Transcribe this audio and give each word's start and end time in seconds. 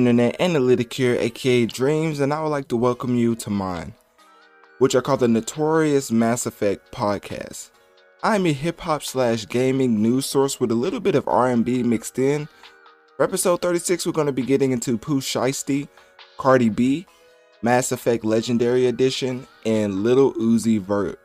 Internet? 0.00 0.40
Analytic 0.40 0.94
here, 0.94 1.14
aka 1.20 1.66
Dreamz, 1.66 2.20
and 2.20 2.32
I 2.32 2.42
would 2.42 2.48
like 2.48 2.68
to 2.68 2.76
welcome 2.76 3.16
you 3.16 3.34
to 3.34 3.50
mine, 3.50 3.92
which 4.78 4.96
I 4.96 5.00
call 5.00 5.18
the 5.18 5.28
Notorious 5.28 6.10
Mass 6.10 6.46
Effect 6.46 6.90
podcast. 6.90 7.68
I'm 8.22 8.46
a 8.46 8.52
hip 8.52 8.80
hop 8.80 9.02
slash 9.02 9.46
gaming 9.46 10.00
news 10.02 10.24
source 10.24 10.58
with 10.58 10.70
a 10.70 10.74
little 10.74 11.00
bit 11.00 11.14
of 11.14 11.28
R&B 11.28 11.82
mixed 11.82 12.18
in. 12.18 12.48
For 13.18 13.24
episode 13.24 13.60
36, 13.60 14.06
we're 14.06 14.12
going 14.12 14.26
to 14.26 14.32
be 14.32 14.40
getting 14.40 14.72
into 14.72 14.96
Pooh 14.96 15.20
Shiesty, 15.20 15.86
Cardi 16.38 16.70
B, 16.70 17.06
Mass 17.60 17.92
Effect 17.92 18.24
Legendary 18.24 18.86
Edition, 18.86 19.46
and 19.66 20.02
Lil 20.02 20.32
Uzi 20.32 20.80
Vert. 20.80 21.20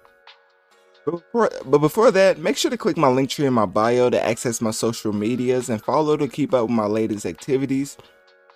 But 1.06 1.12
before, 1.12 1.50
but 1.66 1.78
before 1.78 2.12
that, 2.12 2.40
make 2.40 2.58
sure 2.58 2.72
to 2.72 2.78
click 2.78 2.98
my 2.98 3.08
Linktree 3.08 3.46
in 3.46 3.54
my 3.54 3.68
bio 3.68 4.10
to 4.10 4.22
access 4.22 4.60
my 4.60 4.72
social 4.72 5.14
medias 5.14 5.70
and 5.70 5.82
follow 5.82 6.18
to 6.18 6.28
keep 6.28 6.54
up 6.54 6.64
with 6.64 6.72
my 6.72 6.88
latest 6.88 7.26
activities. 7.26 7.96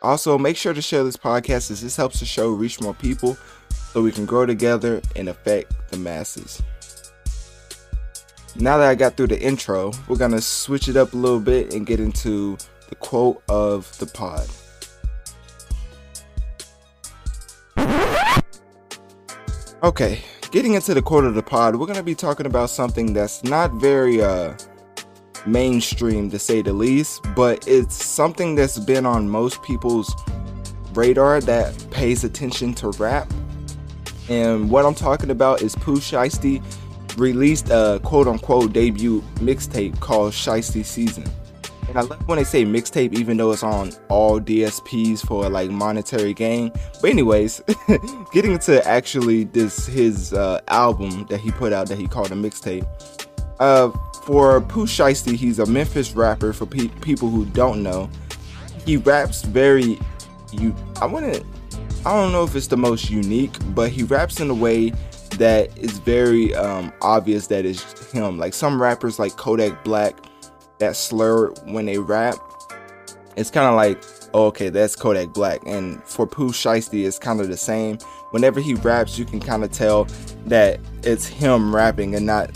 Also, 0.02 0.38
make 0.38 0.56
sure 0.56 0.74
to 0.74 0.82
share 0.82 1.04
this 1.04 1.18
podcast 1.18 1.72
as 1.72 1.82
this 1.82 1.96
helps 1.96 2.20
the 2.20 2.26
show 2.26 2.50
reach 2.50 2.80
more 2.80 2.94
people 2.94 3.38
so 3.92 4.02
we 4.02 4.12
can 4.12 4.26
grow 4.26 4.46
together 4.46 5.02
and 5.16 5.28
affect 5.28 5.74
the 5.90 5.98
masses. 5.98 6.62
Now 8.56 8.78
that 8.78 8.88
I 8.90 8.96
got 8.96 9.16
through 9.16 9.28
the 9.28 9.42
intro, 9.42 9.92
we're 10.08 10.18
going 10.18 10.32
to 10.32 10.42
switch 10.42 10.88
it 10.88 10.96
up 10.96 11.14
a 11.14 11.18
little 11.18 11.40
bit 11.40 11.74
and 11.74 11.86
get 11.86 12.00
into 12.00 12.58
the 12.90 12.96
quote 12.96 13.42
of 13.50 13.98
the 14.00 14.06
pod. 14.06 14.48
Okay, 19.82 20.22
getting 20.52 20.74
into 20.74 20.94
the 20.94 21.02
quote 21.02 21.24
of 21.24 21.36
the 21.36 21.44
pod, 21.44 21.76
we're 21.76 21.86
going 21.86 21.98
to 21.98 22.04
be 22.04 22.16
talking 22.16 22.46
about 22.46 22.70
something 22.70 23.14
that's 23.14 23.44
not 23.44 23.74
very 23.76 24.22
uh, 24.22 24.54
mainstream 25.52 26.30
to 26.32 26.40
say 26.40 26.62
the 26.62 26.74
least, 26.74 27.26
but 27.36 27.68
it's 27.68 28.04
something 28.04 28.56
that's 28.56 28.80
been 28.80 29.06
on 29.06 29.30
most 29.30 29.62
people's 29.64 30.14
radar 30.94 31.42
that 31.42 31.90
pays 31.92 32.24
attention 32.24 32.74
to 32.76 32.90
rap. 32.92 33.32
And 34.30 34.70
what 34.70 34.86
I'm 34.86 34.96
talking 34.96 35.32
about 35.32 35.62
is 35.62 35.76
Pooh 35.76 35.98
Shiesty 35.98 36.64
released 37.18 37.70
a 37.70 38.00
quote 38.04 38.28
unquote 38.28 38.74
debut 38.74 39.22
mixtape 39.36 40.00
called 40.00 40.34
Shiesty 40.34 40.86
Season. 40.86 41.26
And 41.90 41.98
I 41.98 42.02
love 42.02 42.28
when 42.28 42.38
they 42.38 42.44
say 42.44 42.66
mixtape, 42.66 43.18
even 43.18 43.38
though 43.38 43.52
it's 43.52 43.64
on 43.64 43.92
all 44.10 44.40
DSPs 44.40 45.26
for 45.26 45.50
like 45.50 45.72
monetary 45.72 46.36
gain. 46.36 46.72
But 47.02 47.10
anyways, 47.10 47.62
getting 48.32 48.52
into 48.52 48.86
actually 48.88 49.46
this 49.46 49.88
his 49.88 50.32
uh, 50.34 50.62
album 50.68 51.26
that 51.30 51.40
he 51.40 51.50
put 51.52 51.74
out 51.74 51.88
that 51.88 51.98
he 51.98 52.08
called 52.08 52.32
a 52.32 52.36
mixtape. 52.36 52.86
Uh, 53.60 53.92
for 54.30 54.62
Pooh 54.62 54.86
Shiesty, 54.86 55.36
he's 55.36 55.58
a 55.58 55.66
Memphis 55.66 56.12
rapper. 56.12 56.54
For 56.54 56.68
pe- 56.68 56.90
people 57.02 57.32
who 57.32 57.46
don't 57.48 57.82
know, 57.82 58.08
he 58.86 58.96
raps 58.96 59.42
very. 59.42 60.00
You, 60.52 60.76
I 61.02 61.08
wouldn't. 61.08 61.44
I 62.06 62.14
don't 62.14 62.32
know 62.32 62.44
if 62.44 62.56
it's 62.56 62.68
the 62.68 62.78
most 62.78 63.10
unique, 63.10 63.56
but 63.74 63.90
he 63.90 64.04
raps 64.04 64.40
in 64.40 64.52
a 64.52 64.54
way 64.54 64.94
that 65.38 65.76
is 65.80 65.98
very 65.98 66.54
um, 66.54 66.94
obvious 67.02 67.48
that 67.48 67.66
it's 67.66 68.12
him. 68.12 68.38
Like 68.38 68.54
some 68.54 68.80
rappers, 68.80 69.18
like 69.18 69.36
Kodak 69.36 69.84
Black 69.84 70.16
that 70.78 70.96
slur 70.96 71.48
when 71.66 71.88
they 71.88 71.98
rap, 71.98 72.36
it's 73.36 73.50
kind 73.50 73.66
of 73.66 73.74
like, 73.74 74.00
oh, 74.36 74.46
okay, 74.46 74.70
that's 74.70 74.96
Kodak 74.96 75.30
Black. 75.30 75.60
And 75.66 76.04
for 76.04 76.28
Pooh 76.28 76.52
Shiesty, 76.52 77.04
it's 77.08 77.18
kind 77.18 77.42
of 77.42 77.48
the 77.48 77.58
same. 77.58 77.98
Whenever 78.30 78.60
he 78.60 78.76
raps, 78.76 79.18
you 79.18 79.26
can 79.26 79.40
kind 79.40 79.64
of 79.64 79.72
tell 79.72 80.06
that 80.46 80.80
it's 81.02 81.26
him 81.26 81.76
rapping 81.76 82.14
and 82.14 82.28
not 82.28 82.52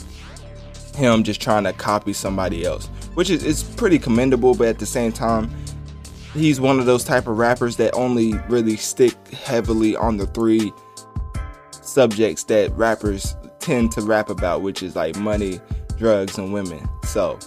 him 0.95 1.23
just 1.23 1.41
trying 1.41 1.63
to 1.63 1.73
copy 1.73 2.13
somebody 2.13 2.65
else, 2.65 2.87
which 3.15 3.29
is, 3.29 3.43
is 3.43 3.63
pretty 3.63 3.99
commendable. 3.99 4.55
But 4.55 4.67
at 4.67 4.79
the 4.79 4.85
same 4.85 5.11
time, 5.11 5.49
he's 6.33 6.59
one 6.59 6.79
of 6.79 6.85
those 6.85 7.03
type 7.03 7.27
of 7.27 7.37
rappers 7.37 7.75
that 7.77 7.93
only 7.93 8.33
really 8.49 8.77
stick 8.77 9.15
heavily 9.29 9.95
on 9.95 10.17
the 10.17 10.27
three 10.27 10.71
subjects 11.71 12.43
that 12.45 12.71
rappers 12.73 13.35
tend 13.59 13.91
to 13.93 14.01
rap 14.01 14.29
about, 14.29 14.61
which 14.61 14.83
is 14.83 14.95
like 14.95 15.15
money, 15.17 15.59
drugs, 15.97 16.37
and 16.37 16.53
women. 16.53 16.87
So 17.03 17.39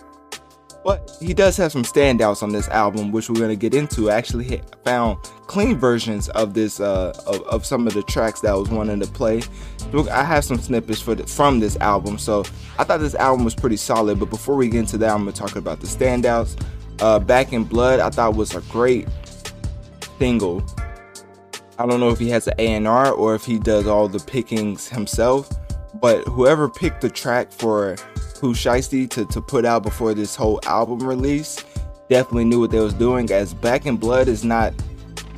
but 0.87 1.17
he 1.21 1.35
does 1.35 1.57
have 1.57 1.73
some 1.73 1.83
standouts 1.83 2.45
on 2.45 2.53
this 2.53 2.69
album, 2.69 3.11
which 3.11 3.29
we're 3.29 3.41
gonna 3.41 3.57
get 3.57 3.75
into. 3.75 4.09
I 4.09 4.15
actually 4.15 4.63
found 4.85 5.19
clean 5.49 5.77
versions 5.77 6.29
of 6.29 6.55
this 6.55 6.79
uh, 6.79 7.13
of, 7.27 7.43
of, 7.49 7.67
some 7.67 7.89
of 7.89 7.95
the 7.95 8.05
tracks 8.05 8.41
that 8.43 8.53
I 8.53 8.55
was 8.55 8.69
wanting 8.69 9.01
to 9.01 9.07
play. 9.09 9.43
I 10.13 10.23
have 10.23 10.45
some 10.45 10.59
snippets 10.59 11.01
for 11.01 11.17
the, 11.17 11.27
from 11.27 11.59
this 11.59 11.77
album, 11.79 12.19
so 12.19 12.45
I 12.79 12.85
thought 12.85 13.01
this 13.01 13.17
album 13.17 13.45
was 13.45 13.53
pretty 13.53 13.77
solid. 13.77 14.21
But 14.21 14.31
before 14.31 14.55
we 14.55 14.69
get 14.69 14.79
into 14.79 14.97
that, 14.99 15.13
I'm 15.13 15.25
gonna 15.25 15.33
talk 15.33 15.57
about 15.57 15.81
the 15.81 15.89
standouts. 15.89 16.57
Uh, 17.01 17.19
Back 17.19 17.53
in 17.53 17.65
Blood, 17.65 17.99
I 17.99 18.09
thought 18.09 18.37
was 18.37 18.55
a 18.55 18.61
great 18.71 19.09
single. 20.21 20.65
I 21.81 21.87
don't 21.87 21.99
know 21.99 22.11
if 22.11 22.21
he 22.21 22.31
has 22.31 22.47
an 22.47 22.55
A&R 22.59 23.11
or 23.11 23.35
if 23.35 23.45
he 23.45 23.59
does 23.59 23.89
all 23.89 24.07
the 24.07 24.21
pickings 24.21 24.89
himself, 24.89 25.51
But 25.95 26.23
whoever 26.29 26.69
picked 26.69 27.01
the 27.01 27.11
track 27.11 27.51
for 27.51 27.97
Pooh 28.37 28.55
Shiesty 28.55 29.09
to, 29.11 29.25
to 29.27 29.41
put 29.41 29.65
out 29.65 29.83
before 29.83 30.15
this 30.15 30.35
whole 30.35 30.61
album 30.65 31.07
release 31.07 31.65
definitely 32.09 32.45
knew 32.45 32.61
what 32.61 32.71
they 32.71 32.81
was 32.81 32.95
doing 32.95 33.31
as 33.33 33.55
Back 33.55 33.87
in 33.87 33.97
Blood 33.97 34.29
is 34.29 34.45
not 34.45 34.73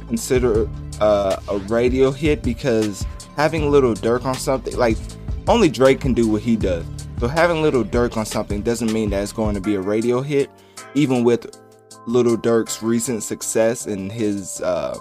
considered 0.07 0.69
uh, 1.01 1.37
a 1.49 1.59
radio 1.59 2.11
hit 2.11 2.43
because 2.43 3.07
having 3.37 3.71
Lil 3.71 3.95
Durk 3.95 4.25
on 4.25 4.35
something 4.35 4.77
like 4.77 4.97
only 5.47 5.69
Drake 5.69 6.01
can 6.01 6.13
do 6.13 6.29
what 6.29 6.43
he 6.43 6.57
does. 6.57 6.85
So 7.21 7.27
having 7.27 7.63
Lil 7.63 7.85
Durk 7.85 8.17
on 8.17 8.27
something 8.27 8.63
doesn't 8.63 8.93
mean 8.93 9.11
that 9.11 9.23
it's 9.23 9.33
going 9.33 9.55
to 9.55 9.61
be 9.61 9.77
a 9.77 9.81
radio 9.81 10.21
hit, 10.21 10.51
even 10.95 11.25
with 11.25 11.59
Lil 12.07 12.37
Durk's 12.37 12.83
recent 12.83 13.23
success 13.23 13.87
and 13.87 14.11
his 14.11 14.61
uh, 14.61 14.99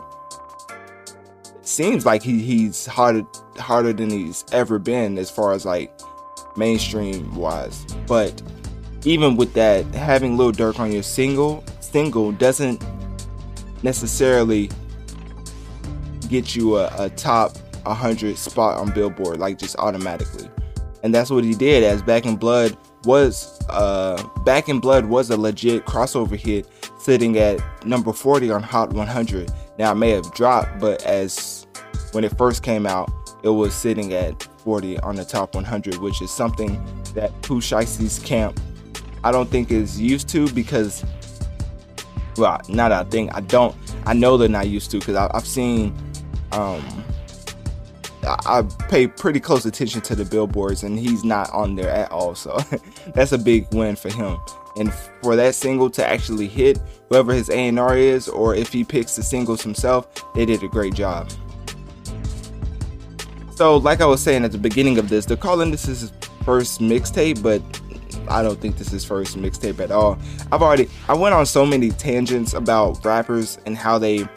seems 1.61 2.05
like 2.05 2.23
he, 2.23 2.41
he's 2.41 2.85
harder 2.85 3.23
harder 3.57 3.93
than 3.93 4.09
he's 4.09 4.45
ever 4.51 4.79
been 4.79 5.17
as 5.17 5.29
far 5.29 5.53
as 5.53 5.65
like 5.65 5.91
mainstream 6.57 7.33
wise. 7.35 7.85
But 8.07 8.41
even 9.05 9.37
with 9.37 9.53
that, 9.53 9.85
having 9.93 10.37
Lil 10.37 10.51
Durk 10.51 10.79
on 10.79 10.91
your 10.91 11.03
single 11.03 11.63
single 11.79 12.31
doesn't 12.33 12.83
necessarily 13.83 14.69
get 16.29 16.55
you 16.55 16.77
a, 16.77 16.91
a 16.97 17.09
top 17.11 17.57
100 17.85 18.37
spot 18.37 18.77
on 18.77 18.91
Billboard 18.91 19.39
like 19.39 19.57
just 19.57 19.77
automatically. 19.77 20.49
And 21.03 21.13
that's 21.13 21.29
what 21.29 21.43
he 21.43 21.53
did 21.53 21.83
as 21.83 22.01
Back 22.01 22.25
in 22.25 22.35
Blood 22.35 22.77
was 23.05 23.57
uh 23.69 24.21
Back 24.43 24.67
in 24.67 24.79
Blood 24.79 25.05
was 25.05 25.29
a 25.29 25.37
legit 25.37 25.85
crossover 25.85 26.35
hit 26.35 26.67
sitting 26.99 27.37
at 27.37 27.61
number 27.85 28.11
40 28.11 28.51
on 28.51 28.63
Hot 28.63 28.91
100. 28.91 29.51
Now 29.79 29.91
it 29.91 29.95
may 29.95 30.09
have 30.09 30.33
dropped, 30.33 30.79
but 30.79 31.03
as 31.03 31.67
when 32.11 32.23
it 32.23 32.37
first 32.37 32.63
came 32.63 32.85
out, 32.85 33.09
it 33.43 33.49
was 33.49 33.73
sitting 33.73 34.13
at 34.13 34.47
40 34.67 34.99
on 34.99 35.15
the 35.15 35.23
top 35.23 35.55
100, 35.55 35.95
which 35.99 36.21
is 36.21 36.29
something 36.29 36.73
that 37.13 37.31
Shiesty's 37.41 38.19
camp 38.19 38.59
I 39.23 39.31
don't 39.31 39.49
think 39.49 39.71
is 39.71 39.97
used 39.97 40.27
to 40.29 40.51
because 40.51 41.05
well, 42.35 42.59
not 42.67 42.91
I 42.91 43.05
think 43.05 43.33
I 43.33 43.39
don't 43.39 43.73
I 44.05 44.13
know 44.13 44.35
they're 44.35 44.49
not 44.49 44.67
used 44.67 44.91
to 44.91 44.99
because 44.99 45.15
I've 45.15 45.47
seen 45.47 45.95
um 46.51 46.83
I 48.25 48.61
pay 48.89 49.07
pretty 49.07 49.39
close 49.39 49.65
attention 49.65 50.01
to 50.01 50.15
the 50.15 50.25
billboards 50.25 50.83
and 50.83 50.99
he's 50.99 51.23
not 51.23 51.49
on 51.53 51.75
there 51.75 51.89
at 51.89 52.11
all. 52.11 52.35
So 52.35 52.59
that's 53.13 53.31
a 53.31 53.37
big 53.37 53.73
win 53.73 53.95
for 53.95 54.09
him. 54.09 54.37
And 54.75 54.93
for 55.23 55.37
that 55.37 55.55
single 55.55 55.89
to 55.91 56.05
actually 56.05 56.49
hit 56.49 56.77
whoever 57.07 57.33
his 57.33 57.49
A&R 57.49 57.95
is 57.95 58.27
or 58.27 58.53
if 58.53 58.73
he 58.73 58.83
picks 58.83 59.15
the 59.15 59.23
singles 59.23 59.61
himself, 59.61 60.09
they 60.35 60.45
did 60.45 60.61
a 60.61 60.67
great 60.67 60.93
job. 60.93 61.31
So 63.57 63.77
like 63.77 64.01
I 64.01 64.05
was 64.05 64.21
saying 64.21 64.45
at 64.45 64.51
the 64.51 64.59
beginning 64.59 64.99
of 64.99 65.09
this, 65.09 65.25
they're 65.25 65.35
calling 65.35 65.71
this 65.71 65.85
his 65.85 66.13
first 66.45 66.79
mixtape, 66.79 67.41
but 67.41 67.59
I 68.29 68.43
don't 68.43 68.61
think 68.61 68.77
this 68.77 68.93
is 68.93 69.03
first 69.03 69.35
mixtape 69.35 69.79
at 69.79 69.89
all. 69.89 70.19
I've 70.51 70.61
already 70.61 70.87
I 71.09 71.15
went 71.15 71.33
on 71.33 71.47
so 71.47 71.65
many 71.65 71.89
tangents 71.89 72.53
about 72.53 73.03
rappers 73.03 73.57
and 73.65 73.75
how 73.75 73.97
they 73.97 74.27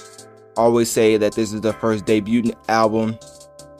always 0.56 0.90
say 0.90 1.18
that 1.18 1.34
this 1.34 1.52
is 1.52 1.60
the 1.60 1.74
first 1.74 2.06
debut 2.06 2.50
album 2.70 3.18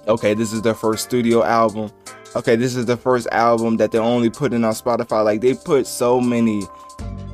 okay, 0.09 0.35
this 0.35 0.53
is 0.53 0.61
their 0.61 0.75
first 0.75 1.05
studio 1.05 1.43
album. 1.43 1.91
Okay, 2.37 2.57
this 2.57 2.77
is 2.77 2.85
the 2.85 2.99
first 2.99 3.27
album 3.33 3.79
that 3.79 3.93
they're 3.93 4.03
only 4.03 4.29
putting 4.29 4.63
on 4.63 4.75
Spotify. 4.75 5.25
Like 5.25 5.41
they 5.41 5.55
put 5.55 5.87
so 5.87 6.21
many 6.21 6.65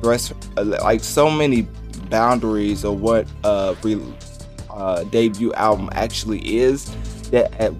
like 0.01 1.03
so 1.03 1.29
many 1.29 1.63
boundaries 2.09 2.85
of 2.85 3.01
what 3.01 3.27
a 3.43 3.75
re, 3.83 4.01
uh, 4.69 5.03
debut 5.05 5.51
album 5.55 5.89
actually 5.91 6.57
is. 6.57 6.95
That 7.31 7.53
at 7.59 7.73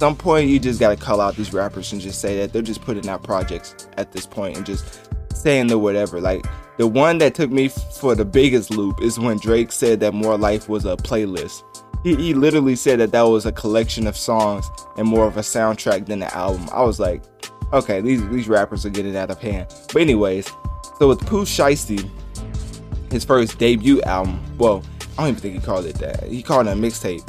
some 0.00 0.16
point 0.16 0.48
you 0.48 0.58
just 0.58 0.80
gotta 0.80 0.96
call 0.96 1.20
out 1.20 1.36
these 1.36 1.52
rappers 1.52 1.92
and 1.92 2.00
just 2.00 2.20
say 2.20 2.38
that 2.38 2.52
they're 2.52 2.62
just 2.62 2.80
putting 2.80 3.08
out 3.08 3.22
projects 3.22 3.86
at 3.96 4.10
this 4.10 4.26
point 4.26 4.56
and 4.56 4.66
just 4.66 5.08
saying 5.32 5.68
the 5.68 5.78
whatever. 5.78 6.20
Like 6.20 6.44
the 6.78 6.86
one 6.88 7.18
that 7.18 7.34
took 7.34 7.50
me 7.50 7.68
for 7.68 8.14
the 8.14 8.24
biggest 8.24 8.70
loop 8.70 9.00
is 9.02 9.18
when 9.18 9.38
Drake 9.38 9.70
said 9.70 10.00
that 10.00 10.14
More 10.14 10.36
Life 10.36 10.68
was 10.68 10.84
a 10.86 10.96
playlist 10.96 11.62
he, 12.02 12.16
he 12.16 12.34
literally 12.34 12.76
said 12.76 13.00
that 13.00 13.12
that 13.12 13.22
was 13.22 13.46
a 13.46 13.52
collection 13.52 14.06
of 14.06 14.16
songs 14.16 14.70
and 14.96 15.06
more 15.06 15.26
of 15.26 15.36
a 15.36 15.40
soundtrack 15.40 16.06
than 16.06 16.22
an 16.22 16.30
album. 16.32 16.68
I 16.72 16.82
was 16.82 16.98
like, 16.98 17.22
okay, 17.72 18.00
these 18.00 18.26
these 18.28 18.48
rappers 18.48 18.86
are 18.86 18.90
getting 18.90 19.16
out 19.16 19.30
of 19.30 19.38
hand. 19.38 19.66
But 19.92 20.02
anyways, 20.02 20.50
so 20.98 21.08
with 21.08 21.24
Pooh 21.26 21.44
Shiesty, 21.44 22.08
his 23.12 23.24
first 23.24 23.58
debut 23.58 24.00
album, 24.02 24.40
well, 24.56 24.82
I 25.18 25.22
don't 25.22 25.30
even 25.30 25.40
think 25.40 25.54
he 25.54 25.60
called 25.60 25.84
it 25.84 25.96
that. 25.96 26.24
He 26.24 26.42
called 26.42 26.66
it 26.66 26.70
a 26.70 26.74
mixtape. 26.74 27.26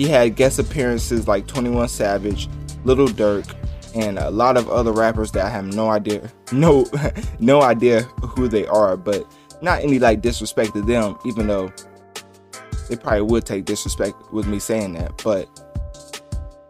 He 0.00 0.08
had 0.08 0.34
guest 0.34 0.58
appearances 0.58 1.28
like 1.28 1.46
21 1.46 1.86
Savage, 1.88 2.48
Lil 2.84 3.08
Durk, 3.08 3.54
and 3.94 4.18
a 4.18 4.30
lot 4.30 4.56
of 4.56 4.66
other 4.70 4.92
rappers 4.92 5.30
that 5.32 5.44
I 5.44 5.50
have 5.50 5.74
no 5.74 5.90
idea, 5.90 6.32
no, 6.52 6.86
no 7.38 7.60
idea 7.60 8.04
who 8.22 8.48
they 8.48 8.66
are. 8.66 8.96
But 8.96 9.30
not 9.60 9.82
any 9.82 9.98
like 9.98 10.22
disrespect 10.22 10.72
to 10.72 10.80
them, 10.80 11.18
even 11.26 11.48
though 11.48 11.70
they 12.88 12.96
probably 12.96 13.20
would 13.20 13.44
take 13.44 13.66
disrespect 13.66 14.14
with 14.32 14.46
me 14.46 14.58
saying 14.58 14.94
that. 14.94 15.20
But 15.22 15.50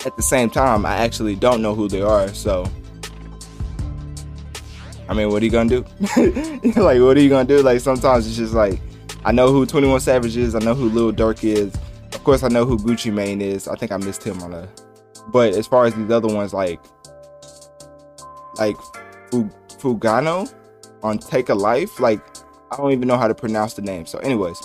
at 0.04 0.16
the 0.16 0.22
same 0.22 0.50
time, 0.50 0.84
I 0.84 0.96
actually 0.96 1.36
don't 1.36 1.62
know 1.62 1.76
who 1.76 1.86
they 1.86 2.02
are. 2.02 2.34
So, 2.34 2.68
I 5.08 5.14
mean, 5.14 5.30
what 5.30 5.40
are 5.40 5.44
you 5.44 5.52
gonna 5.52 5.68
do? 5.70 5.84
like, 6.82 7.00
what 7.00 7.16
are 7.16 7.20
you 7.20 7.28
gonna 7.28 7.44
do? 7.44 7.62
Like, 7.62 7.78
sometimes 7.78 8.26
it's 8.26 8.36
just 8.36 8.54
like, 8.54 8.80
I 9.24 9.30
know 9.30 9.52
who 9.52 9.66
21 9.66 10.00
Savage 10.00 10.36
is. 10.36 10.56
I 10.56 10.58
know 10.58 10.74
who 10.74 10.88
Lil 10.88 11.12
Durk 11.12 11.44
is. 11.44 11.72
Of 12.12 12.24
course, 12.24 12.42
I 12.42 12.48
know 12.48 12.64
who 12.64 12.76
Gucci 12.78 13.12
Mane 13.12 13.40
is. 13.40 13.68
I 13.68 13.76
think 13.76 13.92
I 13.92 13.96
missed 13.96 14.22
him 14.24 14.42
on 14.42 14.52
a. 14.52 14.68
But 15.28 15.54
as 15.54 15.66
far 15.66 15.86
as 15.86 15.94
these 15.94 16.10
other 16.10 16.28
ones, 16.28 16.52
like, 16.52 16.80
like 18.58 18.76
Foogiano 19.30 20.52
on 21.02 21.18
Take 21.18 21.48
a 21.48 21.54
Life, 21.54 22.00
like, 22.00 22.20
I 22.70 22.76
don't 22.76 22.92
even 22.92 23.08
know 23.08 23.16
how 23.16 23.28
to 23.28 23.34
pronounce 23.34 23.74
the 23.74 23.82
name. 23.82 24.06
So, 24.06 24.18
anyways 24.18 24.60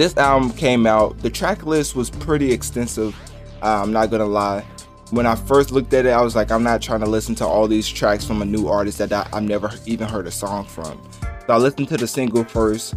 this 0.00 0.16
album 0.16 0.50
came 0.52 0.86
out. 0.86 1.18
The 1.18 1.28
track 1.28 1.66
list 1.66 1.94
was 1.94 2.08
pretty 2.08 2.52
extensive. 2.52 3.14
Uh, 3.62 3.82
I'm 3.82 3.92
not 3.92 4.10
gonna 4.10 4.24
lie. 4.24 4.64
When 5.10 5.26
I 5.26 5.34
first 5.34 5.72
looked 5.72 5.92
at 5.92 6.06
it, 6.06 6.08
I 6.08 6.22
was 6.22 6.34
like, 6.34 6.50
I'm 6.50 6.62
not 6.62 6.80
trying 6.80 7.00
to 7.00 7.06
listen 7.06 7.34
to 7.34 7.46
all 7.46 7.68
these 7.68 7.86
tracks 7.86 8.24
from 8.24 8.40
a 8.40 8.46
new 8.46 8.66
artist 8.66 8.96
that 8.96 9.12
I, 9.12 9.28
have 9.30 9.42
never 9.42 9.70
even 9.84 10.08
heard 10.08 10.26
a 10.26 10.30
song 10.30 10.64
from. 10.64 11.06
So 11.46 11.52
I 11.52 11.58
listened 11.58 11.88
to 11.88 11.98
the 11.98 12.06
single 12.06 12.44
first, 12.44 12.94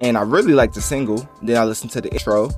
and 0.00 0.16
I 0.16 0.22
really 0.22 0.52
liked 0.52 0.74
the 0.74 0.80
single. 0.80 1.28
Then 1.42 1.56
I 1.56 1.64
listened 1.64 1.90
to 1.90 2.00
the 2.00 2.12
intro. 2.12 2.50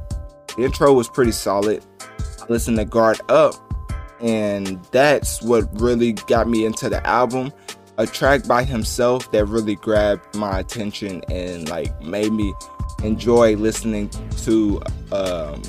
The 0.56 0.64
intro 0.64 0.92
was 0.92 1.08
pretty 1.08 1.32
solid. 1.32 1.84
I 2.10 2.46
listened 2.48 2.78
to 2.78 2.84
Guard 2.84 3.20
Up, 3.28 3.54
and 4.20 4.82
that's 4.90 5.42
what 5.42 5.68
really 5.80 6.12
got 6.12 6.48
me 6.48 6.64
into 6.64 6.88
the 6.88 7.06
album. 7.06 7.52
A 7.98 8.06
track 8.06 8.46
by 8.46 8.62
himself 8.62 9.30
that 9.32 9.46
really 9.46 9.76
grabbed 9.76 10.34
my 10.34 10.58
attention 10.60 11.22
and 11.30 11.68
like 11.68 11.98
made 12.02 12.32
me 12.32 12.54
enjoy 13.02 13.56
listening 13.56 14.10
to 14.44 14.82
um, 15.12 15.62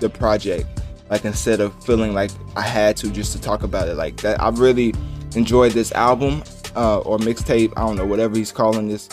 the 0.00 0.08
project 0.08 0.66
like 1.12 1.24
instead 1.24 1.60
of 1.60 1.72
feeling 1.84 2.14
like 2.14 2.30
I 2.56 2.62
had 2.62 2.96
to 2.98 3.10
just 3.10 3.32
to 3.32 3.40
talk 3.40 3.62
about 3.62 3.88
it 3.88 3.94
like 3.94 4.16
that 4.22 4.40
I 4.40 4.48
really 4.48 4.94
enjoyed 5.36 5.72
this 5.72 5.92
album 5.92 6.42
uh, 6.74 7.00
or 7.00 7.18
mixtape 7.18 7.72
I 7.76 7.86
don't 7.86 7.96
know 7.96 8.06
whatever 8.06 8.36
he's 8.36 8.50
calling 8.50 8.88
this 8.88 9.08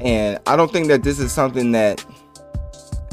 and 0.00 0.38
I 0.46 0.56
don't 0.56 0.72
think 0.72 0.88
that 0.88 1.02
this 1.02 1.18
is 1.18 1.32
something 1.32 1.72
that 1.72 2.04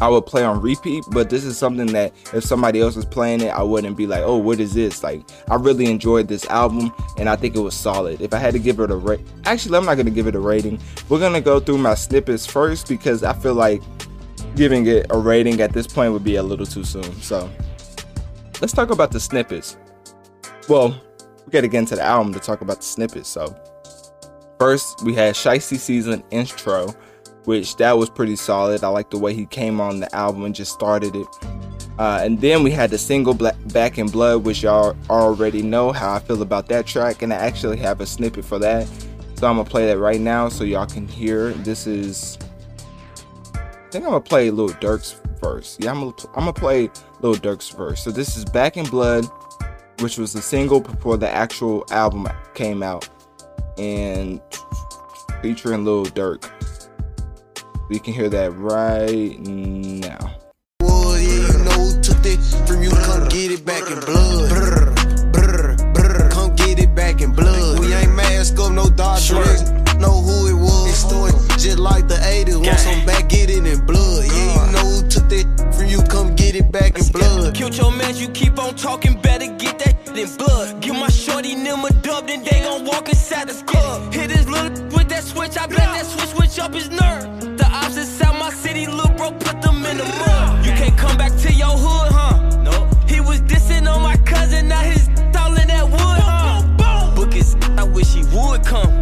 I 0.02 0.10
would 0.10 0.26
play 0.26 0.44
on 0.44 0.60
repeat, 0.60 1.04
but 1.12 1.30
this 1.30 1.44
is 1.44 1.60
something 1.60 1.86
that 1.94 2.12
if 2.34 2.44
somebody 2.44 2.82
else 2.82 2.96
was 2.96 3.06
playing 3.06 3.42
it, 3.42 3.50
I 3.50 3.62
wouldn't 3.62 3.96
be 3.96 4.08
like, 4.08 4.24
oh, 4.24 4.38
what 4.38 4.60
is 4.60 4.74
this? 4.74 5.04
Like, 5.04 5.22
I 5.48 5.56
really 5.56 5.86
enjoyed 5.86 6.28
this 6.28 6.44
album 6.48 6.92
and 7.20 7.30
I 7.30 7.36
think 7.36 7.56
it 7.56 7.60
was 7.60 7.76
solid. 7.76 8.20
If 8.20 8.34
I 8.34 8.40
had 8.40 8.54
to 8.54 8.60
give 8.60 8.80
it 8.80 8.90
a 8.90 8.96
rate, 8.96 9.20
actually, 9.46 9.78
I'm 9.78 9.86
not 9.86 9.94
going 9.94 10.08
to 10.08 10.12
give 10.12 10.26
it 10.26 10.34
a 10.34 10.40
rating. 10.40 10.80
We're 11.08 11.20
going 11.20 11.34
to 11.34 11.42
go 11.42 11.60
through 11.60 11.78
my 11.78 11.94
snippets 11.94 12.48
first 12.48 12.90
because 12.90 13.24
I 13.24 13.34
feel 13.34 13.54
like 13.54 13.84
giving 14.56 14.88
it 14.88 15.06
a 15.12 15.18
rating 15.20 15.62
at 15.62 15.72
this 15.72 15.86
point 15.86 16.14
would 16.14 16.24
be 16.24 16.38
a 16.38 16.44
little 16.44 16.66
too 16.66 16.84
soon. 16.84 17.22
So 17.22 17.48
let's 18.60 18.74
talk 18.74 18.90
about 18.90 19.12
the 19.12 19.20
snippets. 19.20 19.78
Well, 20.68 21.00
we 21.46 21.52
got 21.52 21.62
to 21.62 21.68
get 21.68 21.78
into 21.78 21.96
the 21.96 22.02
album 22.02 22.34
to 22.34 22.40
talk 22.40 22.62
about 22.62 22.78
the 22.78 22.86
snippets. 22.86 23.30
So 23.30 23.56
first, 24.58 25.04
we 25.04 25.14
had 25.14 25.36
Shiesty 25.36 25.78
Season 25.78 26.24
intro 26.32 26.92
which 27.46 27.76
that 27.78 27.98
was 27.98 28.10
pretty 28.10 28.36
solid. 28.36 28.84
I 28.84 28.88
like 28.90 29.10
the 29.10 29.18
way 29.18 29.34
he 29.34 29.46
came 29.46 29.82
on 29.82 30.00
the 30.00 30.14
album 30.16 30.44
and 30.44 30.56
just 30.56 30.72
started 30.72 31.16
it. 31.16 31.28
Uh, 32.00 32.20
and 32.24 32.40
then 32.42 32.64
we 32.64 32.72
had 32.72 32.90
the 32.90 32.98
single 32.98 33.34
Black, 33.34 33.56
Back 33.74 33.98
in 33.98 34.08
Blood, 34.08 34.44
which 34.44 34.64
y'all 34.64 34.96
already 35.10 35.62
know 35.62 35.92
how 35.92 36.14
I 36.14 36.20
feel 36.20 36.42
about 36.42 36.68
that 36.70 36.88
track, 36.88 37.22
and 37.22 37.32
I 37.32 37.36
actually 37.36 37.78
have 37.78 38.02
a 38.02 38.06
snippet 38.06 38.46
for 38.46 38.58
that. 38.60 38.88
So 39.36 39.48
I'm 39.48 39.58
gonna 39.58 39.70
play 39.70 39.88
that 39.88 39.98
right 39.98 40.22
now 40.22 40.50
so 40.50 40.64
y'all 40.64 40.86
can 40.86 41.08
hear. 41.08 41.52
This 41.52 41.88
is, 41.88 42.38
I 43.56 43.90
think 43.92 44.06
I'm 44.06 44.12
gonna 44.12 44.22
play 44.22 44.50
Lil 44.52 44.70
Durk's 44.80 45.20
verse. 45.42 45.78
Yeah, 45.80 45.92
I'm 45.92 46.00
gonna, 46.00 46.14
I'm 46.36 46.46
gonna 46.46 46.54
play 46.54 46.90
Lil 47.22 47.36
Durk's 47.36 47.70
verse. 47.70 48.04
So 48.04 48.12
this 48.12 48.38
is 48.38 48.46
Back 48.46 48.78
in 48.78 48.86
Blood, 48.86 49.26
which 50.00 50.18
was 50.18 50.34
the 50.34 50.42
single 50.42 50.80
before 50.80 51.18
the 51.18 51.30
actual 51.30 51.86
album 51.92 52.28
came 52.54 52.82
out, 52.82 53.10
and 53.78 54.42
featuring 55.42 55.86
Lil 55.86 56.06
Durk. 56.06 56.50
We 57.92 58.00
can 58.00 58.14
hear 58.14 58.30
that 58.30 58.56
right 58.56 59.38
now. 59.38 60.38
You 60.80 61.44
know 61.60 61.76
who 61.76 62.02
took 62.02 62.24
that 62.24 62.40
from 62.66 62.82
you. 62.82 62.90
Come 62.90 63.28
get 63.28 63.52
it 63.52 63.66
back 63.66 63.84
in 63.92 64.00
blood. 64.00 64.48
Come 66.32 66.56
get 66.56 66.80
it 66.80 66.96
back 66.96 67.20
in 67.20 67.34
blood. 67.34 67.82
We 67.82 67.94
ain't 67.94 68.16
mask 68.16 68.58
up, 68.60 68.72
no 68.72 68.90
dodge 68.90 69.24
sure. 69.24 69.44
Know 70.00 70.22
who 70.24 70.48
it 70.48 70.54
was. 70.54 70.88
It's 70.88 71.00
story 71.00 71.32
just 71.60 71.80
like 71.80 72.08
the 72.08 72.16
80s. 72.16 72.66
Want 72.66 72.80
some 72.80 73.06
back, 73.06 73.28
get 73.28 73.50
it 73.50 73.68
in 73.68 73.86
blood. 73.86 74.24
Yeah, 74.24 74.68
you 74.68 74.72
know 74.72 74.88
who 74.88 75.10
took 75.10 75.28
that 75.28 75.76
from 75.76 75.88
you. 75.88 76.02
Come 76.04 76.34
get 76.36 76.56
it 76.56 76.72
back 76.72 76.98
in 76.98 77.06
blood. 77.12 77.54
Killed 77.54 77.76
your 77.76 77.92
man, 77.92 78.16
you 78.16 78.30
keep 78.30 78.58
on 78.58 78.74
talking, 78.76 79.20
better 79.20 79.48
get 79.58 79.80
that 79.80 80.18
in 80.18 80.38
blood. 80.38 80.82
Give 80.82 80.96
my 80.96 81.10
shorty 81.10 81.56
them 81.56 81.84
a 81.84 81.92
dub, 82.02 82.28
then 82.28 82.42
they 82.46 82.62
gon' 82.62 82.86
walk 82.86 83.10
inside 83.10 83.50
the 83.50 83.64
club. 83.66 84.14
Hit 84.14 84.32
his 84.32 84.48
little 84.48 84.86
with 84.96 85.10
that 85.10 85.26
switch, 85.26 85.58
I 85.58 85.68
bet 85.68 85.78
that 85.78 86.06
switch 86.06 86.30
switch 86.52 86.60
up 86.60 86.74
his 86.74 86.90
nerve. 86.90 87.58
The 87.58 87.71
ops 87.92 87.98
inside 87.98 88.40
my 88.40 88.50
city, 88.50 88.86
little 88.88 89.14
bro, 89.16 89.32
put 89.32 89.62
them 89.62 89.86
in 89.86 89.98
the 89.98 90.04
mud. 90.04 90.66
You 90.66 90.72
can't 90.72 90.98
come 90.98 91.18
back 91.18 91.36
to 91.38 91.54
your 91.54 91.68
hood, 91.68 92.12
huh? 92.12 92.64
No. 92.64 92.90
He 93.08 93.20
was 93.20 93.42
dissing 93.42 93.92
on 93.92 94.02
my 94.02 94.18
cousin, 94.18 94.68
now 94.68 94.82
his 94.82 95.10
all 95.38 95.58
in 95.58 95.68
that 95.68 95.86
wood, 95.86 96.00
huh? 96.00 96.62
Boom, 96.62 96.78
boom, 96.78 97.16
Book 97.16 97.34
his, 97.34 97.56
I 97.78 97.84
wish 97.84 98.14
he 98.14 98.24
would 98.36 98.64
come. 98.66 99.02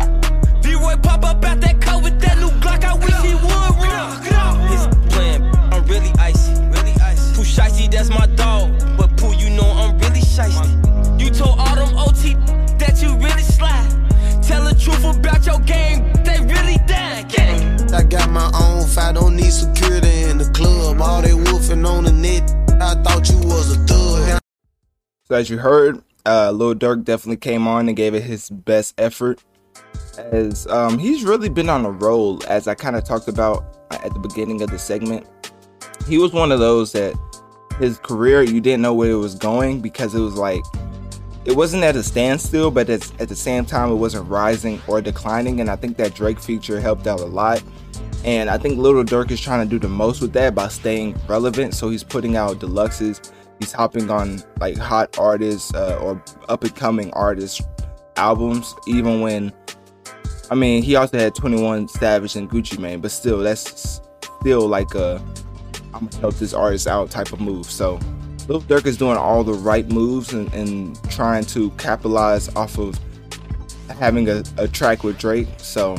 D-Roy 0.61 0.95
pop 1.03 1.23
up 1.25 1.43
out 1.45 1.61
that 1.61 1.81
car 1.81 2.01
with 2.01 2.19
that 2.21 2.37
new 2.37 2.49
Glock, 2.61 2.83
I 2.83 2.95
wish 2.95 3.17
he 3.21 3.35
would 3.35 3.71
run. 3.83 4.67
His 4.69 4.87
plan, 5.09 5.43
I'm 5.73 5.85
really 5.85 6.11
icy. 6.19 6.53
Really 6.75 6.95
icy. 7.01 7.35
Pooh 7.35 7.43
shicey, 7.43 7.91
that's 7.91 8.09
my 8.09 8.27
dog. 8.35 8.71
But 8.97 9.15
Pooh, 9.17 9.35
you 9.35 9.49
know 9.49 9.69
I'm 9.81 9.97
really 9.99 10.21
shicey. 10.21 10.69
You 11.19 11.29
told 11.29 11.59
all 11.59 11.75
them 11.75 11.95
OT 11.97 12.35
that 12.77 13.01
you 13.01 13.15
really 13.17 13.43
slide. 13.43 13.89
Tell 14.41 14.63
the 14.63 14.73
truth 14.73 15.03
about 15.05 15.45
your 15.45 15.59
game, 15.59 16.11
they 16.23 16.39
really 16.39 16.77
dying. 16.87 17.27
Gang. 17.27 17.68
I 17.93 18.03
got 18.03 18.29
my 18.29 18.51
own 18.53 18.87
fight, 18.87 19.15
don't 19.15 19.35
need 19.35 19.51
security 19.51 20.23
in 20.23 20.37
the 20.37 20.49
club. 20.51 21.01
All 21.01 21.21
they 21.21 21.33
wolfing 21.33 21.85
on 21.85 22.03
the 22.03 22.11
net, 22.11 22.43
I 22.81 22.95
thought 23.03 23.29
you 23.29 23.37
was 23.39 23.75
a 23.75 23.79
thug. 23.85 24.39
So 25.25 25.35
as 25.35 25.49
you 25.49 25.57
heard, 25.57 26.01
uh, 26.25 26.51
Lil 26.51 26.75
Durk 26.75 27.03
definitely 27.03 27.37
came 27.37 27.67
on 27.67 27.87
and 27.87 27.97
gave 27.97 28.13
it 28.13 28.23
his 28.23 28.49
best 28.49 28.93
effort. 28.99 29.43
As 30.17 30.67
um, 30.67 30.99
he's 30.99 31.23
really 31.23 31.49
been 31.49 31.69
on 31.69 31.85
a 31.85 31.91
roll, 31.91 32.43
as 32.47 32.67
I 32.67 32.75
kind 32.75 32.95
of 32.95 33.03
talked 33.03 33.27
about 33.27 33.77
at 33.91 34.13
the 34.13 34.19
beginning 34.19 34.61
of 34.61 34.69
the 34.69 34.79
segment. 34.79 35.25
He 36.07 36.17
was 36.17 36.33
one 36.33 36.51
of 36.51 36.59
those 36.59 36.91
that 36.93 37.15
his 37.79 37.97
career 37.99 38.41
you 38.43 38.59
didn't 38.59 38.81
know 38.81 38.93
where 38.93 39.11
it 39.11 39.15
was 39.15 39.35
going 39.35 39.81
because 39.81 40.13
it 40.13 40.19
was 40.19 40.35
like 40.35 40.63
it 41.45 41.55
wasn't 41.55 41.83
at 41.83 41.95
a 41.95 42.03
standstill, 42.03 42.69
but 42.69 42.89
at 42.89 43.01
the 43.01 43.35
same 43.35 43.65
time 43.65 43.91
it 43.91 43.95
wasn't 43.95 44.27
rising 44.27 44.81
or 44.87 45.01
declining. 45.01 45.61
And 45.61 45.69
I 45.69 45.75
think 45.75 45.97
that 45.97 46.13
Drake 46.13 46.39
feature 46.39 46.79
helped 46.79 47.07
out 47.07 47.21
a 47.21 47.25
lot. 47.25 47.63
And 48.25 48.49
I 48.49 48.57
think 48.57 48.77
Lil 48.77 49.03
Durk 49.03 49.31
is 49.31 49.39
trying 49.39 49.67
to 49.67 49.69
do 49.69 49.79
the 49.79 49.87
most 49.87 50.21
with 50.21 50.33
that 50.33 50.53
by 50.53 50.67
staying 50.67 51.15
relevant. 51.27 51.73
So 51.73 51.89
he's 51.89 52.03
putting 52.03 52.35
out 52.35 52.59
deluxes. 52.59 53.31
He's 53.59 53.71
hopping 53.71 54.09
on 54.09 54.43
like 54.59 54.77
hot 54.77 55.17
artists 55.17 55.73
uh, 55.73 55.99
or 56.01 56.21
up 56.47 56.63
and 56.63 56.75
coming 56.75 57.11
artists 57.13 57.61
albums 58.19 58.75
even 58.85 59.21
when 59.21 59.53
I 60.51 60.55
mean 60.55 60.83
he 60.83 60.95
also 60.95 61.17
had 61.17 61.33
21 61.35 61.87
Savage 61.87 62.35
and 62.35 62.49
Gucci 62.49 62.77
Mane 62.77 62.99
but 62.99 63.11
still 63.11 63.39
that's 63.39 64.01
still 64.41 64.67
like 64.67 64.93
a 64.93 65.21
I'm 65.93 66.07
gonna 66.07 66.17
help 66.17 66.35
this 66.35 66.53
artist 66.53 66.87
out 66.87 67.09
type 67.09 67.33
of 67.33 67.39
move. 67.39 67.65
So 67.65 67.99
Lil 68.47 68.61
Durk 68.61 68.85
is 68.85 68.97
doing 68.97 69.17
all 69.17 69.43
the 69.43 69.53
right 69.53 69.87
moves 69.89 70.33
and, 70.33 70.51
and 70.53 71.01
trying 71.11 71.45
to 71.45 71.69
capitalize 71.71 72.53
off 72.55 72.77
of 72.77 72.99
having 73.89 74.29
a, 74.29 74.43
a 74.57 74.67
track 74.67 75.03
with 75.03 75.17
Drake. 75.17 75.47
So 75.57 75.97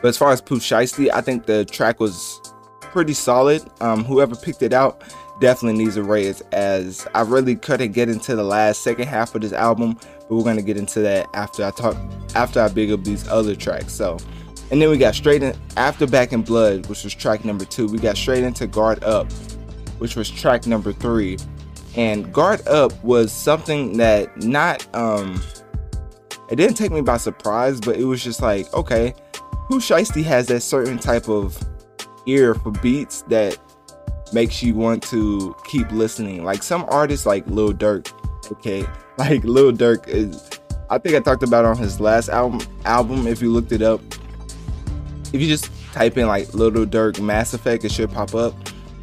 but 0.00 0.08
as 0.08 0.16
far 0.16 0.32
as 0.32 0.40
Pooh 0.40 0.58
Shiesty 0.58 1.10
I 1.12 1.20
think 1.20 1.46
the 1.46 1.64
track 1.64 2.00
was 2.00 2.40
pretty 2.80 3.14
solid 3.14 3.62
um, 3.80 4.04
whoever 4.04 4.34
picked 4.34 4.62
it 4.62 4.72
out 4.72 5.02
definitely 5.40 5.84
needs 5.84 5.96
a 5.96 6.02
raise 6.02 6.40
as 6.52 7.06
I 7.14 7.22
really 7.22 7.56
couldn't 7.56 7.92
get 7.92 8.08
into 8.08 8.34
the 8.36 8.42
last 8.42 8.82
second 8.82 9.06
half 9.06 9.34
of 9.34 9.42
this 9.42 9.52
album, 9.52 9.94
but 9.94 10.30
we're 10.30 10.44
gonna 10.44 10.62
get 10.62 10.76
into 10.76 11.00
that 11.00 11.28
after 11.34 11.64
I 11.64 11.70
talk 11.70 11.96
after 12.34 12.60
I 12.60 12.68
big 12.68 12.90
up 12.90 13.04
these 13.04 13.26
other 13.28 13.54
tracks. 13.54 13.92
So 13.92 14.18
and 14.70 14.82
then 14.82 14.90
we 14.90 14.98
got 14.98 15.14
straight 15.14 15.42
in 15.42 15.56
after 15.76 16.06
Back 16.06 16.32
in 16.32 16.42
Blood, 16.42 16.86
which 16.86 17.04
was 17.04 17.14
track 17.14 17.44
number 17.44 17.64
two, 17.64 17.86
we 17.86 17.98
got 17.98 18.16
straight 18.16 18.44
into 18.44 18.66
Guard 18.66 19.02
Up, 19.04 19.30
which 19.98 20.16
was 20.16 20.28
track 20.30 20.66
number 20.66 20.92
three. 20.92 21.38
And 21.96 22.32
Guard 22.32 22.66
Up 22.68 22.92
was 23.02 23.32
something 23.32 23.96
that 23.96 24.36
not 24.42 24.86
um 24.94 25.40
it 26.50 26.56
didn't 26.56 26.76
take 26.76 26.90
me 26.90 27.02
by 27.02 27.18
surprise, 27.18 27.78
but 27.80 27.96
it 27.96 28.04
was 28.04 28.24
just 28.24 28.40
like, 28.40 28.72
okay, 28.72 29.14
Pooh 29.68 29.80
Shiesty 29.80 30.24
has 30.24 30.46
that 30.46 30.62
certain 30.62 30.98
type 30.98 31.28
of 31.28 31.62
ear 32.24 32.54
for 32.54 32.70
beats 32.70 33.20
that 33.22 33.58
makes 34.32 34.62
you 34.62 34.74
want 34.74 35.02
to 35.04 35.54
keep 35.66 35.90
listening. 35.92 36.42
Like 36.42 36.62
some 36.62 36.86
artists 36.88 37.26
like 37.26 37.46
Lil 37.48 37.74
Durk, 37.74 38.10
okay, 38.50 38.86
like 39.18 39.44
Lil 39.44 39.72
Durk 39.72 40.08
is 40.08 40.48
I 40.88 40.96
think 40.96 41.16
I 41.16 41.20
talked 41.20 41.42
about 41.42 41.66
on 41.66 41.76
his 41.76 42.00
last 42.00 42.30
album 42.30 42.66
album 42.86 43.26
if 43.26 43.42
you 43.42 43.52
looked 43.52 43.72
it 43.72 43.82
up. 43.82 44.00
If 45.34 45.42
you 45.42 45.46
just 45.46 45.70
type 45.92 46.16
in 46.16 46.26
like 46.26 46.54
Lil 46.54 46.70
Durk 46.70 47.20
Mass 47.20 47.52
Effect 47.52 47.84
it 47.84 47.92
should 47.92 48.10
pop 48.10 48.34
up. 48.34 48.54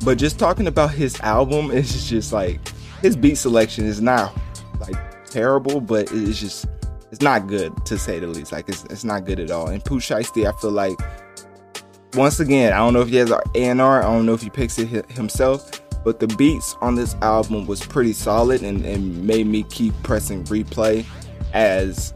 But 0.04 0.18
just 0.18 0.40
talking 0.40 0.66
about 0.66 0.92
his 0.92 1.20
album 1.20 1.70
it's 1.74 2.10
just 2.10 2.34
like 2.34 2.60
his 3.04 3.16
beat 3.16 3.36
selection 3.36 3.86
is 3.86 4.02
not 4.02 4.36
like 4.80 4.96
terrible, 5.26 5.80
but 5.80 6.12
it's 6.12 6.40
just 6.40 6.66
it's 7.16 7.24
not 7.24 7.48
good 7.48 7.86
to 7.86 7.98
say 7.98 8.20
the 8.20 8.28
least. 8.28 8.52
Like 8.52 8.68
it's 8.68 8.84
it's 8.86 9.06
not 9.06 9.24
good 9.24 9.40
at 9.40 9.50
all. 9.50 9.70
And 9.70 9.84
Pooh 9.84 10.02
Shiesty, 10.02 10.46
I 10.46 10.60
feel 10.60 10.72
like 10.72 11.00
once 12.14 12.42
again, 12.42 12.74
I 12.74 12.78
don't 12.78 12.94
know 12.94 13.00
if 13.00 13.08
he 13.08 13.16
has 13.16 13.32
an 13.32 13.40
A&R, 13.56 14.04
I 14.04 14.04
don't 14.04 14.26
know 14.26 14.34
if 14.34 14.42
he 14.42 14.50
picks 14.50 14.78
it 14.80 15.10
himself, 15.10 15.82
but 16.04 16.20
the 16.20 16.28
beats 16.28 16.76
on 16.82 16.96
this 16.96 17.16
album 17.22 17.68
was 17.68 17.86
pretty 17.86 18.12
solid 18.12 18.64
and, 18.64 18.86
and 18.86 19.26
made 19.26 19.48
me 19.48 19.64
keep 19.64 19.94
pressing 20.04 20.44
replay 20.46 21.06
as 21.54 22.14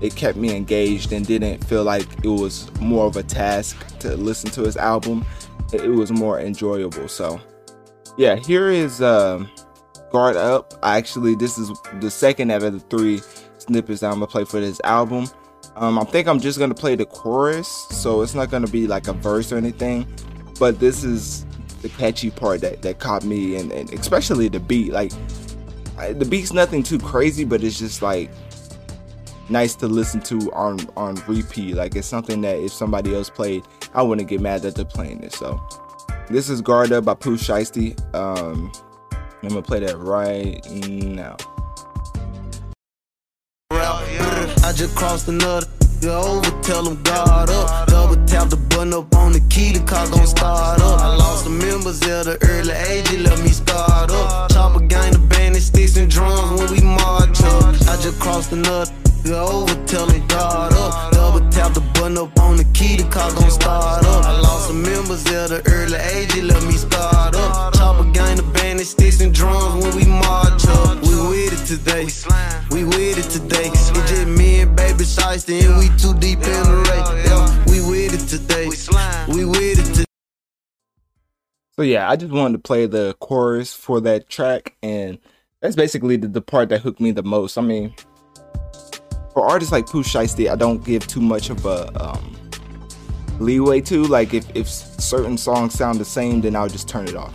it 0.00 0.16
kept 0.16 0.38
me 0.38 0.56
engaged 0.56 1.12
and 1.12 1.26
didn't 1.26 1.62
feel 1.64 1.84
like 1.84 2.06
it 2.24 2.28
was 2.28 2.70
more 2.80 3.06
of 3.06 3.16
a 3.16 3.22
task 3.22 3.98
to 3.98 4.16
listen 4.16 4.48
to 4.52 4.62
his 4.62 4.78
album. 4.78 5.22
It 5.74 5.90
was 5.90 6.10
more 6.10 6.40
enjoyable. 6.40 7.08
So, 7.08 7.38
yeah, 8.16 8.36
here 8.36 8.70
is 8.70 9.02
uh, 9.02 9.44
Guard 10.10 10.36
Up. 10.36 10.72
I 10.82 10.96
actually, 10.96 11.34
this 11.34 11.58
is 11.58 11.70
the 12.00 12.10
second 12.10 12.50
out 12.50 12.62
of 12.62 12.72
the 12.72 12.80
three 12.80 13.20
snippets 13.66 14.00
that 14.00 14.08
I'm 14.08 14.14
gonna 14.14 14.26
play 14.26 14.44
for 14.44 14.60
this 14.60 14.80
album. 14.84 15.26
Um, 15.76 15.98
I 15.98 16.04
think 16.04 16.28
I'm 16.28 16.40
just 16.40 16.58
gonna 16.58 16.74
play 16.74 16.96
the 16.96 17.06
chorus, 17.06 17.68
so 17.90 18.22
it's 18.22 18.34
not 18.34 18.50
gonna 18.50 18.68
be 18.68 18.86
like 18.86 19.08
a 19.08 19.12
verse 19.12 19.52
or 19.52 19.56
anything. 19.56 20.06
But 20.58 20.80
this 20.80 21.04
is 21.04 21.44
the 21.82 21.88
catchy 21.90 22.30
part 22.30 22.60
that, 22.62 22.82
that 22.82 22.98
caught 22.98 23.24
me, 23.24 23.56
and, 23.56 23.70
and 23.72 23.92
especially 23.92 24.48
the 24.48 24.60
beat. 24.60 24.92
Like 24.92 25.12
I, 25.98 26.12
the 26.12 26.24
beat's 26.24 26.52
nothing 26.52 26.82
too 26.82 26.98
crazy, 26.98 27.44
but 27.44 27.62
it's 27.62 27.78
just 27.78 28.02
like 28.02 28.30
nice 29.48 29.74
to 29.76 29.86
listen 29.86 30.20
to 30.20 30.52
on 30.52 30.78
on 30.96 31.16
repeat. 31.26 31.74
Like 31.74 31.96
it's 31.96 32.06
something 32.06 32.40
that 32.42 32.56
if 32.56 32.72
somebody 32.72 33.14
else 33.14 33.30
played, 33.30 33.64
I 33.94 34.02
wouldn't 34.02 34.28
get 34.28 34.40
mad 34.40 34.62
that 34.62 34.74
they're 34.74 34.84
playing 34.84 35.22
it. 35.22 35.32
So 35.32 35.60
this 36.28 36.48
is 36.48 36.60
Guard 36.60 36.90
by 37.04 37.14
Pooh 37.14 37.36
Shiesty. 37.36 37.98
Um, 38.14 38.72
I'm 39.42 39.48
gonna 39.48 39.62
play 39.62 39.80
that 39.80 39.96
right 39.98 40.64
now. 40.70 41.36
I 44.66 44.72
just 44.72 44.96
crossed 44.96 45.28
another 45.28 45.64
over, 46.02 46.50
tell 46.62 46.82
them 46.82 47.00
guard 47.04 47.50
up. 47.50 47.86
Double 47.86 48.16
tap 48.26 48.48
the 48.48 48.56
button 48.56 48.92
up 48.94 49.14
on 49.14 49.30
the 49.30 49.38
key, 49.48 49.70
the 49.70 49.78
car 49.86 50.10
gon' 50.10 50.26
start 50.26 50.80
up. 50.80 50.98
I 50.98 51.14
lost 51.14 51.44
the 51.44 51.50
members 51.50 52.02
at 52.02 52.24
the 52.24 52.36
early 52.50 52.74
age, 52.90 53.08
it 53.12 53.20
let 53.20 53.38
me 53.44 53.50
start 53.50 54.10
up. 54.10 54.50
Chopper 54.50 54.80
gang, 54.80 55.12
the 55.12 55.20
band, 55.20 55.54
sticks 55.62 55.96
and 55.96 56.10
drums 56.10 56.60
when 56.60 56.72
we 56.72 56.80
march 56.82 57.40
up. 57.42 57.74
I 57.86 57.94
just 58.02 58.18
crossed 58.18 58.50
another 58.50 58.90
over, 59.30 59.86
tell 59.86 60.06
them 60.06 60.26
guard 60.26 60.72
up. 60.72 61.12
Double 61.12 61.48
tap 61.50 61.72
the 61.72 61.80
button 61.94 62.18
up 62.18 62.36
on 62.40 62.56
the 62.56 62.64
key, 62.74 62.96
the 62.96 63.04
car 63.04 63.30
gon' 63.34 63.48
start 63.52 64.04
up. 64.04 64.24
I 64.24 64.40
lost 64.40 64.66
some 64.66 64.82
members 64.82 65.24
at 65.26 65.50
the 65.50 65.62
early 65.70 65.94
age, 65.94 66.34
it 66.34 66.42
let 66.42 66.64
me 66.64 66.72
start 66.72 67.36
up. 67.36 67.72
Chopper 67.74 68.10
gang, 68.10 68.36
the 68.36 68.42
band, 68.42 68.80
sticks 68.80 69.20
and 69.20 69.32
drums 69.32 69.84
when 69.84 69.94
we 69.94 70.04
march 70.10 70.66
up. 70.66 71.00
We 71.06 71.14
with 71.30 71.54
it 71.54 71.64
today, 71.66 72.08
baby 75.44 75.62
Shiesty, 75.62 75.68
and 75.68 75.78
we 75.78 75.88
too 75.98 76.18
deep 76.18 76.38
in 76.38 76.44
the 76.44 76.76
race. 76.88 77.26
Yeah, 77.26 77.64
we 77.66 77.90
with 77.90 78.14
it 78.14 78.28
today, 78.28 78.66
we 79.32 79.44
with 79.44 79.78
it 79.78 79.92
today. 79.92 80.04
So 81.72 81.82
yeah, 81.82 82.08
I 82.08 82.16
just 82.16 82.32
wanted 82.32 82.54
to 82.54 82.62
play 82.62 82.86
the 82.86 83.14
chorus 83.20 83.74
for 83.74 84.00
that 84.00 84.28
track, 84.28 84.76
and 84.82 85.18
that's 85.60 85.76
basically 85.76 86.16
the, 86.16 86.28
the 86.28 86.40
part 86.40 86.70
that 86.70 86.80
hooked 86.80 87.00
me 87.00 87.10
the 87.10 87.22
most. 87.22 87.58
I 87.58 87.62
mean, 87.62 87.94
for 89.32 89.46
artists 89.46 89.72
like 89.72 89.86
Pooh 89.86 90.02
Shiesty, 90.02 90.50
I 90.50 90.56
don't 90.56 90.84
give 90.84 91.06
too 91.06 91.20
much 91.20 91.50
of 91.50 91.66
a 91.66 91.90
um, 92.02 92.36
leeway 93.38 93.82
to. 93.82 94.04
Like 94.04 94.32
if, 94.32 94.46
if 94.54 94.68
certain 94.68 95.36
songs 95.36 95.74
sound 95.74 96.00
the 96.00 96.04
same, 96.04 96.40
then 96.40 96.56
I'll 96.56 96.68
just 96.68 96.88
turn 96.88 97.06
it 97.08 97.16
off. 97.16 97.34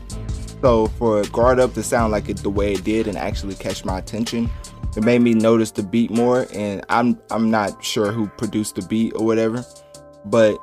So 0.62 0.88
for 0.88 1.24
Guard 1.26 1.60
Up 1.60 1.74
to 1.74 1.84
sound 1.84 2.12
like 2.12 2.30
it 2.30 2.38
the 2.38 2.50
way 2.50 2.74
it 2.74 2.84
did 2.84 3.08
and 3.08 3.18
actually 3.18 3.56
catch 3.56 3.84
my 3.86 4.00
attention, 4.00 4.50
it 4.96 5.04
made 5.04 5.22
me 5.22 5.34
notice 5.34 5.72
the 5.72 5.84
beat 5.84 6.12
more. 6.12 6.48
And 6.54 6.84
I'm 6.90 7.20
I'm 7.30 7.50
not 7.50 7.84
sure 7.84 8.12
who 8.12 8.28
produced 8.28 8.76
the 8.76 8.82
beat 8.84 9.14
or 9.16 9.26
whatever, 9.26 9.64
but 10.26 10.58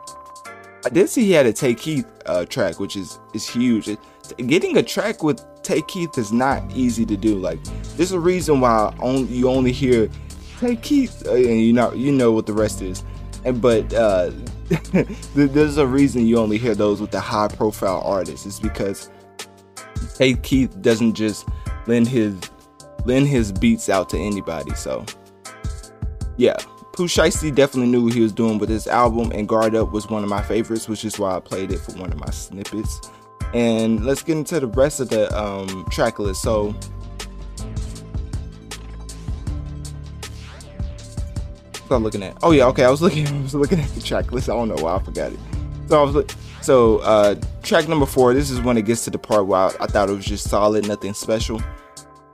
I 0.84 0.90
did 0.90 1.08
see 1.08 1.24
he 1.24 1.32
had 1.32 1.46
a 1.46 1.52
Tay 1.52 1.74
Keith 1.74 2.06
uh, 2.26 2.44
track, 2.44 2.80
which 2.80 2.96
is 2.96 3.18
is 3.34 3.48
huge. 3.48 3.88
It, 3.88 3.98
getting 4.46 4.76
a 4.76 4.82
track 4.82 5.22
with 5.22 5.44
Tay 5.62 5.82
Keith 5.82 6.16
is 6.18 6.32
not 6.32 6.62
easy 6.72 7.04
to 7.06 7.16
do. 7.16 7.38
Like 7.38 7.62
there's 7.96 8.12
a 8.12 8.20
reason 8.20 8.60
why 8.60 8.94
only, 9.00 9.32
you 9.34 9.48
only 9.48 9.72
hear 9.72 10.08
Tay 10.60 10.76
Keith, 10.76 11.26
uh, 11.26 11.34
and 11.34 11.60
you 11.60 11.72
know 11.72 11.92
you 11.92 12.12
know 12.12 12.32
what 12.32 12.46
the 12.46 12.52
rest 12.52 12.82
is. 12.82 13.02
And 13.44 13.60
but 13.60 13.92
uh, 13.94 14.30
there's 15.34 15.78
a 15.78 15.86
reason 15.86 16.26
you 16.26 16.38
only 16.38 16.58
hear 16.58 16.74
those 16.74 17.00
with 17.00 17.10
the 17.10 17.20
high 17.20 17.48
profile 17.48 18.02
artists. 18.04 18.46
It's 18.46 18.60
because 18.60 19.10
Tay 20.14 20.34
Keith 20.34 20.80
doesn't 20.82 21.14
just 21.14 21.48
lend 21.86 22.06
his 22.06 22.38
lend 23.08 23.26
his 23.26 23.50
beats 23.50 23.88
out 23.88 24.08
to 24.10 24.18
anybody. 24.18 24.74
So 24.74 25.04
yeah, 26.36 26.56
Pooh 26.92 27.08
Shiesty 27.08 27.52
definitely 27.52 27.90
knew 27.90 28.04
what 28.04 28.12
he 28.12 28.20
was 28.20 28.32
doing 28.32 28.58
with 28.58 28.68
this 28.68 28.86
album, 28.86 29.32
and 29.32 29.48
Guard 29.48 29.74
Up 29.74 29.90
was 29.90 30.08
one 30.08 30.22
of 30.22 30.28
my 30.28 30.42
favorites, 30.42 30.88
which 30.88 31.04
is 31.04 31.18
why 31.18 31.34
I 31.34 31.40
played 31.40 31.72
it 31.72 31.78
for 31.78 31.92
one 31.92 32.12
of 32.12 32.18
my 32.18 32.30
snippets. 32.30 33.00
And 33.54 34.04
let's 34.04 34.22
get 34.22 34.36
into 34.36 34.60
the 34.60 34.66
rest 34.66 35.00
of 35.00 35.08
the 35.08 35.34
um, 35.36 35.86
track 35.90 36.18
list. 36.18 36.42
So 36.42 36.74
I'm 41.90 42.02
looking 42.02 42.22
at. 42.22 42.36
Oh 42.42 42.50
yeah, 42.50 42.66
okay. 42.66 42.84
I 42.84 42.90
was 42.90 43.00
looking. 43.00 43.26
I 43.34 43.40
was 43.40 43.54
looking 43.54 43.80
at 43.80 43.88
the 43.90 44.02
track 44.02 44.30
list. 44.30 44.50
I 44.50 44.52
don't 44.52 44.68
know 44.68 44.76
why 44.76 44.96
I 44.96 45.02
forgot 45.02 45.32
it. 45.32 45.38
So 45.88 46.00
I 46.00 46.10
was. 46.10 46.26
So 46.60 46.98
uh, 46.98 47.36
track 47.62 47.88
number 47.88 48.04
four. 48.04 48.34
This 48.34 48.50
is 48.50 48.60
when 48.60 48.76
it 48.76 48.84
gets 48.84 49.04
to 49.04 49.10
the 49.10 49.18
part 49.18 49.46
where 49.46 49.60
I, 49.60 49.66
I 49.80 49.86
thought 49.86 50.10
it 50.10 50.14
was 50.14 50.26
just 50.26 50.50
solid, 50.50 50.86
nothing 50.86 51.14
special. 51.14 51.62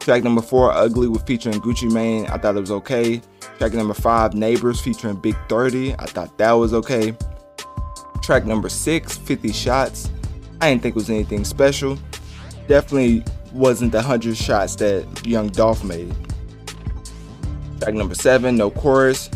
Track 0.05 0.23
number 0.23 0.43
four, 0.43 0.71
Ugly 0.71 1.09
with 1.09 1.27
featuring 1.27 1.63
Gucci 1.63 1.91
Mane. 1.91 2.27
I 2.27 2.37
thought 2.37 2.57
it 2.57 2.61
was 2.61 2.71
okay. 2.71 3.23
Track 3.57 3.73
number 3.73 3.95
five, 3.95 4.35
Neighbors 4.35 4.79
featuring 4.79 5.17
Big 5.17 5.35
30. 5.49 5.95
I 5.95 6.05
thought 6.05 6.37
that 6.37 6.53
was 6.53 6.75
okay. 6.75 7.17
Track 8.23 8.45
number 8.45 8.69
six, 8.69 9.17
50 9.17 9.51
Shots. 9.53 10.11
I 10.61 10.69
didn't 10.69 10.83
think 10.83 10.95
it 10.95 10.97
was 10.97 11.09
anything 11.09 11.43
special. 11.43 11.99
Definitely 12.69 13.25
wasn't 13.55 13.93
the 13.93 13.99
100 13.99 14.37
shots 14.37 14.77
that 14.77 15.27
Young 15.27 15.49
Dolph 15.49 15.83
made. 15.83 16.15
Track 17.81 17.95
number 17.95 18.15
seven, 18.15 18.59
No 18.59 18.71
Chorus. 18.71 19.31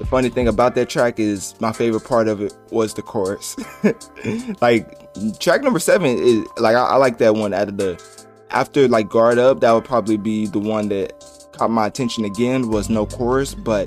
The 0.00 0.06
funny 0.06 0.30
thing 0.30 0.48
about 0.48 0.74
that 0.74 0.88
track 0.88 1.20
is 1.20 1.54
my 1.60 1.70
favorite 1.70 2.02
part 2.02 2.26
of 2.26 2.42
it 2.42 2.56
was 2.70 2.92
the 2.94 3.02
chorus. 3.02 3.56
like 4.60 5.38
track 5.38 5.62
number 5.62 5.78
seven 5.78 6.18
is 6.18 6.44
like 6.56 6.74
I, 6.76 6.82
I, 6.84 6.96
like 6.96 7.18
that 7.18 7.34
one 7.34 7.52
out 7.52 7.68
of 7.68 7.78
the 7.78 8.00
after 8.50 8.88
like 8.88 9.08
guard 9.08 9.38
up 9.38 9.60
that 9.60 9.72
would 9.72 9.84
probably 9.84 10.16
be 10.16 10.46
the 10.46 10.58
one 10.58 10.88
that 10.88 11.12
caught 11.52 11.70
my 11.70 11.86
attention 11.86 12.24
again 12.24 12.68
was 12.68 12.88
no 12.88 13.04
chorus 13.06 13.54
but 13.54 13.86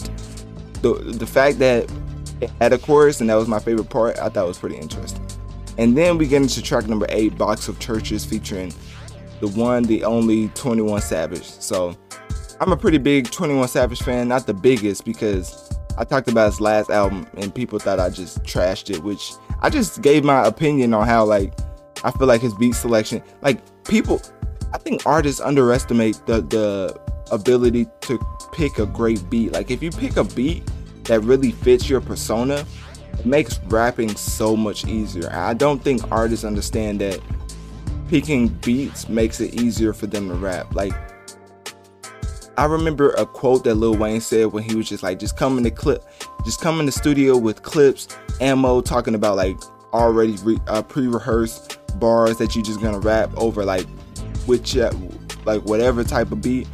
the 0.81 0.93
the 0.93 1.27
fact 1.27 1.59
that 1.59 1.89
it 2.41 2.49
had 2.59 2.73
a 2.73 2.77
chorus 2.77 3.21
and 3.21 3.29
that 3.29 3.35
was 3.35 3.47
my 3.47 3.59
favorite 3.59 3.89
part 3.89 4.17
I 4.17 4.29
thought 4.29 4.47
was 4.47 4.57
pretty 4.57 4.77
interesting. 4.77 5.25
And 5.77 5.97
then 5.97 6.17
we 6.17 6.27
get 6.27 6.41
into 6.41 6.61
track 6.61 6.87
number 6.87 7.05
eight, 7.09 7.37
Box 7.37 7.67
of 7.67 7.79
Churches 7.79 8.25
featuring 8.25 8.73
the 9.39 9.47
one, 9.47 9.83
the 9.83 10.03
only 10.03 10.49
21 10.49 11.01
Savage. 11.01 11.45
So 11.45 11.95
I'm 12.59 12.71
a 12.71 12.77
pretty 12.77 12.97
big 12.97 13.31
21 13.31 13.67
Savage 13.67 14.01
fan, 14.01 14.27
not 14.27 14.47
the 14.47 14.53
biggest 14.53 15.05
because 15.05 15.71
I 15.97 16.03
talked 16.03 16.27
about 16.27 16.47
his 16.47 16.59
last 16.59 16.89
album 16.89 17.27
and 17.37 17.53
people 17.53 17.79
thought 17.79 17.99
I 17.99 18.09
just 18.09 18.43
trashed 18.43 18.89
it, 18.89 19.03
which 19.03 19.33
I 19.61 19.69
just 19.69 20.01
gave 20.01 20.23
my 20.23 20.45
opinion 20.45 20.93
on 20.93 21.07
how 21.07 21.25
like 21.25 21.53
I 22.03 22.11
feel 22.11 22.27
like 22.27 22.41
his 22.41 22.53
beat 22.55 22.73
selection, 22.73 23.21
like 23.41 23.61
people, 23.85 24.21
I 24.73 24.77
think 24.77 25.05
artists 25.05 25.41
underestimate 25.41 26.25
the 26.25 26.41
the 26.41 26.99
ability 27.31 27.87
to 28.01 28.19
pick 28.51 28.77
a 28.79 28.85
great 28.85 29.29
beat. 29.29 29.53
Like 29.53 29.71
if 29.71 29.81
you 29.81 29.91
pick 29.91 30.17
a 30.17 30.23
beat 30.23 30.63
that 31.05 31.21
really 31.21 31.51
fits 31.51 31.89
your 31.89 32.01
persona, 32.01 32.65
it 33.13 33.25
makes 33.25 33.59
rapping 33.65 34.15
so 34.15 34.55
much 34.55 34.85
easier. 34.85 35.29
I 35.31 35.53
don't 35.53 35.83
think 35.83 36.09
artists 36.11 36.45
understand 36.45 37.01
that 37.01 37.19
picking 38.07 38.49
beats 38.49 39.07
makes 39.07 39.39
it 39.39 39.53
easier 39.55 39.93
for 39.93 40.07
them 40.07 40.27
to 40.29 40.35
rap. 40.35 40.73
Like 40.75 40.93
I 42.57 42.65
remember 42.65 43.11
a 43.11 43.25
quote 43.25 43.63
that 43.63 43.75
Lil 43.75 43.95
Wayne 43.95 44.21
said 44.21 44.47
when 44.47 44.63
he 44.63 44.75
was 44.75 44.87
just 44.87 45.03
like, 45.03 45.19
just 45.19 45.37
come 45.37 45.57
in 45.57 45.63
the 45.63 45.71
clip, 45.71 46.03
just 46.43 46.61
come 46.61 46.79
in 46.79 46.85
the 46.85 46.91
studio 46.91 47.37
with 47.37 47.63
clips, 47.63 48.07
ammo, 48.41 48.81
talking 48.81 49.15
about 49.15 49.37
like 49.37 49.57
already 49.93 50.35
re- 50.43 50.59
uh, 50.67 50.81
pre-rehearsed 50.81 51.79
bars 51.99 52.37
that 52.37 52.55
you 52.55 52.63
just 52.63 52.81
gonna 52.81 52.99
rap 52.99 53.29
over 53.35 53.65
like 53.65 53.87
which 54.45 54.75
like 55.45 55.61
whatever 55.63 56.03
type 56.03 56.31
of 56.31 56.41
beat. 56.41 56.67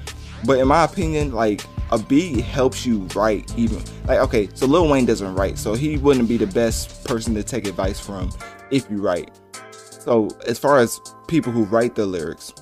But 0.46 0.60
in 0.60 0.68
my 0.68 0.84
opinion, 0.84 1.32
like 1.32 1.66
a 1.92 1.98
beat 1.98 2.42
helps 2.42 2.86
you 2.86 3.08
write 3.16 3.52
even 3.58 3.82
like 4.06 4.20
okay, 4.20 4.50
so 4.54 4.66
Lil 4.66 4.90
Wayne 4.90 5.06
doesn't 5.06 5.36
write, 5.36 5.58
so 5.58 5.74
he 5.74 5.98
wouldn't 5.98 6.28
be 6.28 6.38
the 6.38 6.48
best 6.48 7.06
person 7.06 7.34
to 7.36 7.44
take 7.44 7.68
advice 7.68 8.00
from 8.00 8.30
if 8.72 8.90
you 8.90 8.98
write. 8.98 9.32
So 9.72 10.30
as 10.46 10.58
far 10.60 10.78
as 10.80 11.00
people 11.28 11.52
who 11.52 11.64
write 11.66 11.96
the 11.96 12.06
lyrics, 12.06 12.54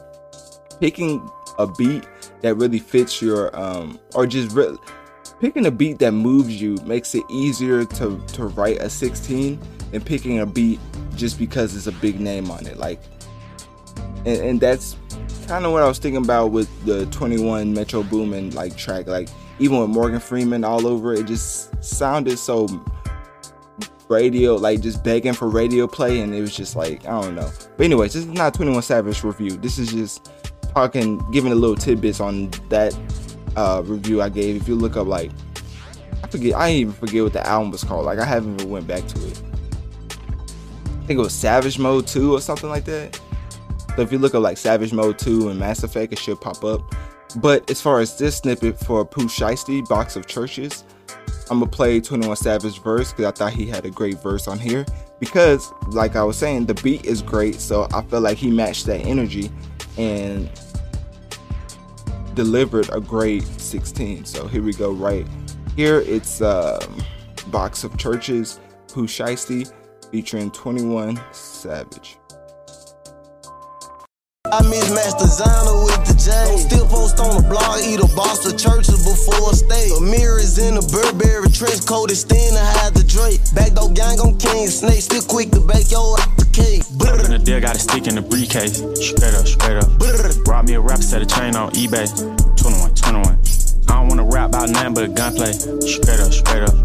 picking 0.79 1.27
a 1.57 1.67
beat 1.67 2.07
that 2.41 2.55
really 2.55 2.79
fits 2.79 3.21
your 3.21 3.55
um 3.57 3.99
or 4.13 4.27
just 4.27 4.55
re- 4.55 4.77
picking 5.39 5.65
a 5.65 5.71
beat 5.71 5.99
that 5.99 6.11
moves 6.11 6.61
you 6.61 6.75
makes 6.85 7.15
it 7.15 7.23
easier 7.29 7.85
to 7.85 8.21
to 8.27 8.47
write 8.47 8.77
a 8.81 8.89
16 8.89 9.59
than 9.91 10.01
picking 10.01 10.39
a 10.39 10.45
beat 10.45 10.79
just 11.15 11.39
because 11.39 11.75
it's 11.75 11.87
a 11.87 11.91
big 11.93 12.19
name 12.19 12.51
on 12.51 12.65
it 12.65 12.77
like 12.77 12.99
and, 14.25 14.41
and 14.41 14.59
that's 14.59 14.97
kind 15.47 15.65
of 15.65 15.71
what 15.71 15.83
I 15.83 15.87
was 15.87 15.99
thinking 15.99 16.23
about 16.23 16.51
with 16.51 16.69
the 16.85 17.05
21 17.07 17.73
Metro 17.73 18.03
Boomin 18.03 18.51
like 18.51 18.75
track 18.75 19.07
like 19.07 19.29
even 19.59 19.79
with 19.79 19.89
Morgan 19.89 20.19
Freeman 20.19 20.63
all 20.63 20.87
over 20.87 21.13
it 21.13 21.25
just 21.25 21.83
sounded 21.83 22.37
so 22.37 22.67
radio 24.07 24.55
like 24.55 24.81
just 24.81 25.03
begging 25.03 25.33
for 25.33 25.47
radio 25.47 25.87
play 25.87 26.21
and 26.21 26.33
it 26.33 26.41
was 26.41 26.55
just 26.55 26.75
like 26.75 27.05
I 27.05 27.21
don't 27.21 27.35
know 27.35 27.49
but 27.77 27.83
anyways 27.83 28.13
this 28.13 28.25
is 28.25 28.29
not 28.29 28.53
21 28.53 28.81
Savage 28.81 29.23
review 29.23 29.51
this 29.51 29.77
is 29.77 29.91
just 29.91 30.31
talking, 30.75 31.17
giving 31.31 31.51
a 31.51 31.55
little 31.55 31.75
tidbits 31.75 32.19
on 32.19 32.51
that 32.69 32.95
uh, 33.55 33.81
review 33.85 34.21
I 34.21 34.29
gave. 34.29 34.61
If 34.61 34.67
you 34.67 34.75
look 34.75 34.97
up 34.97 35.07
like, 35.07 35.31
I 36.21 36.27
forget, 36.27 36.53
I 36.53 36.71
even 36.71 36.93
forget 36.93 37.23
what 37.23 37.33
the 37.33 37.47
album 37.47 37.71
was 37.71 37.83
called. 37.83 38.05
Like 38.05 38.19
I 38.19 38.25
haven't 38.25 38.59
even 38.59 38.69
went 38.69 38.85
back 38.85 39.07
to 39.07 39.27
it. 39.27 39.41
I 40.09 41.07
think 41.07 41.19
it 41.19 41.23
was 41.23 41.33
Savage 41.33 41.79
Mode 41.79 42.05
2 42.07 42.33
or 42.33 42.41
something 42.41 42.69
like 42.69 42.85
that. 42.85 43.19
So 43.95 44.01
if 44.01 44.11
you 44.11 44.17
look 44.17 44.35
up 44.35 44.43
like 44.43 44.57
Savage 44.57 44.93
Mode 44.93 45.17
2 45.17 45.49
and 45.49 45.59
Mass 45.59 45.83
Effect, 45.83 46.11
it 46.13 46.19
should 46.19 46.41
pop 46.41 46.63
up. 46.63 46.93
But 47.37 47.69
as 47.69 47.81
far 47.81 47.99
as 47.99 48.17
this 48.17 48.37
snippet 48.37 48.79
for 48.79 49.05
Pooh 49.05 49.25
Shiesty, 49.25 49.87
Box 49.87 50.15
of 50.15 50.27
Churches, 50.27 50.83
I'm 51.49 51.59
gonna 51.59 51.71
play 51.71 52.01
21 52.01 52.35
Savage 52.37 52.81
verse 52.81 53.11
because 53.11 53.25
I 53.25 53.31
thought 53.31 53.53
he 53.53 53.67
had 53.67 53.85
a 53.85 53.89
great 53.89 54.21
verse 54.21 54.47
on 54.47 54.59
here. 54.59 54.85
Because, 55.19 55.71
like 55.89 56.15
I 56.15 56.23
was 56.23 56.37
saying, 56.37 56.65
the 56.65 56.73
beat 56.75 57.05
is 57.05 57.21
great, 57.21 57.55
so 57.55 57.87
I 57.93 58.01
feel 58.03 58.21
like 58.21 58.37
he 58.37 58.51
matched 58.51 58.85
that 58.87 59.01
energy. 59.05 59.49
And 59.97 60.49
delivered 62.35 62.89
a 62.93 62.99
great 62.99 63.43
16. 63.43 64.25
So 64.25 64.47
here 64.47 64.61
we 64.61 64.73
go 64.73 64.91
right 64.91 65.25
here. 65.75 66.01
It's 66.01 66.41
um, 66.41 67.01
Box 67.47 67.83
of 67.83 67.97
Churches, 67.97 68.59
Pooh 68.89 69.07
Shiesty, 69.07 69.71
featuring 70.11 70.51
21 70.51 71.19
Savage. 71.31 72.17
I 74.55 74.63
mismatched 74.71 75.19
designer 75.19 75.83
with 75.83 75.99
the 76.07 76.15
J. 76.15 76.31
Still 76.55 76.87
post 76.87 77.19
on 77.19 77.35
the 77.35 77.43
blog, 77.43 77.83
eat 77.83 77.99
a 77.99 78.07
boss 78.15 78.47
of 78.47 78.55
churches 78.55 79.03
before 79.03 79.51
a 79.51 79.53
stay. 79.53 79.91
A 79.91 79.99
mirrors 79.99 80.55
in 80.55 80.79
a 80.79 80.85
Burberry 80.95 81.51
trench 81.51 81.83
coat, 81.83 82.07
extend 82.07 82.55
to 82.55 82.63
hide 82.63 82.95
the 82.95 83.03
Drake. 83.03 83.43
Backdoor 83.51 83.91
gang 83.91 84.15
on 84.23 84.39
King 84.39 84.71
Snake, 84.71 85.03
still 85.03 85.27
quick 85.27 85.51
to 85.51 85.59
bake 85.59 85.91
your 85.91 86.15
the 86.39 86.47
cake. 86.55 86.87
In 87.27 87.35
the 87.35 87.41
deal, 87.43 87.59
got 87.59 87.75
a 87.75 87.79
stick 87.83 88.07
in 88.07 88.15
the 88.15 88.23
briefcase. 88.23 88.79
Straight 88.95 89.35
up, 89.35 89.43
straight 89.43 89.75
up. 89.75 89.91
Brought 90.47 90.71
me 90.71 90.79
a 90.79 90.79
rap 90.79 91.03
set 91.03 91.19
of 91.19 91.27
chain 91.27 91.59
on 91.59 91.75
eBay. 91.75 92.07
21, 92.55 92.95
21. 92.95 93.35
I 93.35 93.99
don't 93.99 94.07
wanna 94.07 94.23
rap 94.23 94.55
about 94.55 94.71
nothing 94.71 94.95
but 94.95 95.19
gunplay. 95.19 95.51
Straight 95.83 96.23
up, 96.23 96.31
straight 96.31 96.63
up. 96.63 96.75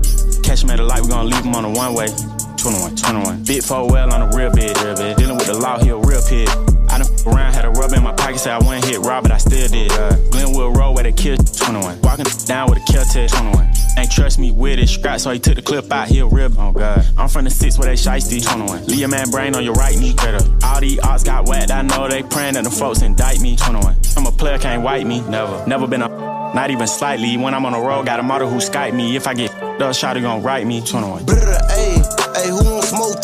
Catch 0.42 0.66
him 0.66 0.74
at 0.74 0.82
the 0.82 0.86
light, 0.90 1.06
we 1.06 1.14
gon' 1.14 1.30
leave 1.30 1.46
him 1.46 1.54
on 1.54 1.62
the 1.62 1.70
one 1.78 1.94
way. 1.94 2.10
21, 2.58 2.98
21. 2.98 3.46
Big 3.46 3.62
four 3.62 3.86
well 3.86 4.10
on 4.10 4.26
a 4.26 4.28
real 4.34 4.50
bed, 4.50 4.74
real. 4.82 5.14
Dealing 5.14 5.38
with 5.38 5.46
the 5.46 5.54
law, 5.54 5.78
he 5.78 5.94
a 5.94 5.96
real 5.96 6.18
pig. 6.26 6.50
I 6.90 6.98
done 6.98 7.12
f- 7.12 7.26
around, 7.26 7.52
had 7.54 7.64
a 7.64 7.70
rub 7.70 7.92
in 7.92 8.02
my 8.02 8.12
pocket, 8.12 8.38
said 8.38 8.52
I 8.52 8.58
wouldn't 8.58 8.84
hit 8.84 8.98
Rob, 9.00 9.22
but 9.22 9.32
I 9.32 9.38
still 9.38 9.68
did. 9.68 9.92
Uh, 9.92 10.16
Glenwood 10.30 10.76
Road 10.76 10.92
where 10.92 11.04
they 11.04 11.12
killed 11.12 11.40
21. 11.56 12.00
Walking 12.02 12.26
down 12.46 12.68
with 12.68 12.78
a 12.78 12.92
kill 12.92 13.04
test 13.04 13.34
21. 13.34 13.70
Ain't 13.98 14.10
trust 14.10 14.38
me 14.38 14.50
with 14.50 14.78
it, 14.78 14.88
scratch, 14.88 15.20
so 15.20 15.30
he 15.30 15.38
took 15.38 15.56
the 15.56 15.62
clip 15.62 15.92
out, 15.92 16.08
he 16.08 16.18
a 16.20 16.26
rib. 16.26 16.54
Oh 16.58 16.72
god. 16.72 17.06
I'm 17.16 17.28
from 17.28 17.44
the 17.44 17.50
six 17.50 17.78
where 17.78 17.88
they 17.88 17.94
shiesty 17.94 18.44
21. 18.44 18.86
Leave 18.86 19.04
a 19.04 19.08
man 19.08 19.30
brain 19.30 19.54
on 19.54 19.64
your 19.64 19.74
right 19.74 19.96
knee. 19.96 20.14
Better. 20.14 20.44
All 20.64 20.80
these 20.80 20.98
odds 21.00 21.24
got 21.24 21.46
whacked, 21.46 21.70
I 21.70 21.82
know 21.82 22.08
they 22.08 22.22
praying 22.22 22.54
that 22.54 22.64
the 22.64 22.70
folks 22.70 23.02
indict 23.02 23.40
me 23.40 23.56
21. 23.56 23.96
I'm 24.16 24.26
a 24.26 24.32
player, 24.32 24.58
can't 24.58 24.82
wipe 24.82 25.06
me. 25.06 25.20
Never. 25.22 25.64
Never 25.66 25.86
been 25.86 26.02
a 26.02 26.08
not 26.54 26.70
even 26.70 26.86
slightly. 26.88 27.36
When 27.36 27.54
I'm 27.54 27.64
on 27.64 27.72
the 27.72 27.78
road, 27.78 28.06
got 28.06 28.18
a 28.18 28.24
model 28.24 28.48
who 28.48 28.56
Skype 28.56 28.92
me. 28.92 29.14
If 29.14 29.28
I 29.28 29.34
get 29.34 29.52
the 29.78 29.92
shot, 29.92 30.16
he 30.16 30.22
gon' 30.22 30.42
write 30.42 30.66
me 30.66 30.84
21. 30.84 31.26
Hey, 31.28 32.02
hey, 32.34 32.48
who 32.48 32.64
want 32.64 32.84
smoke? 32.84 33.20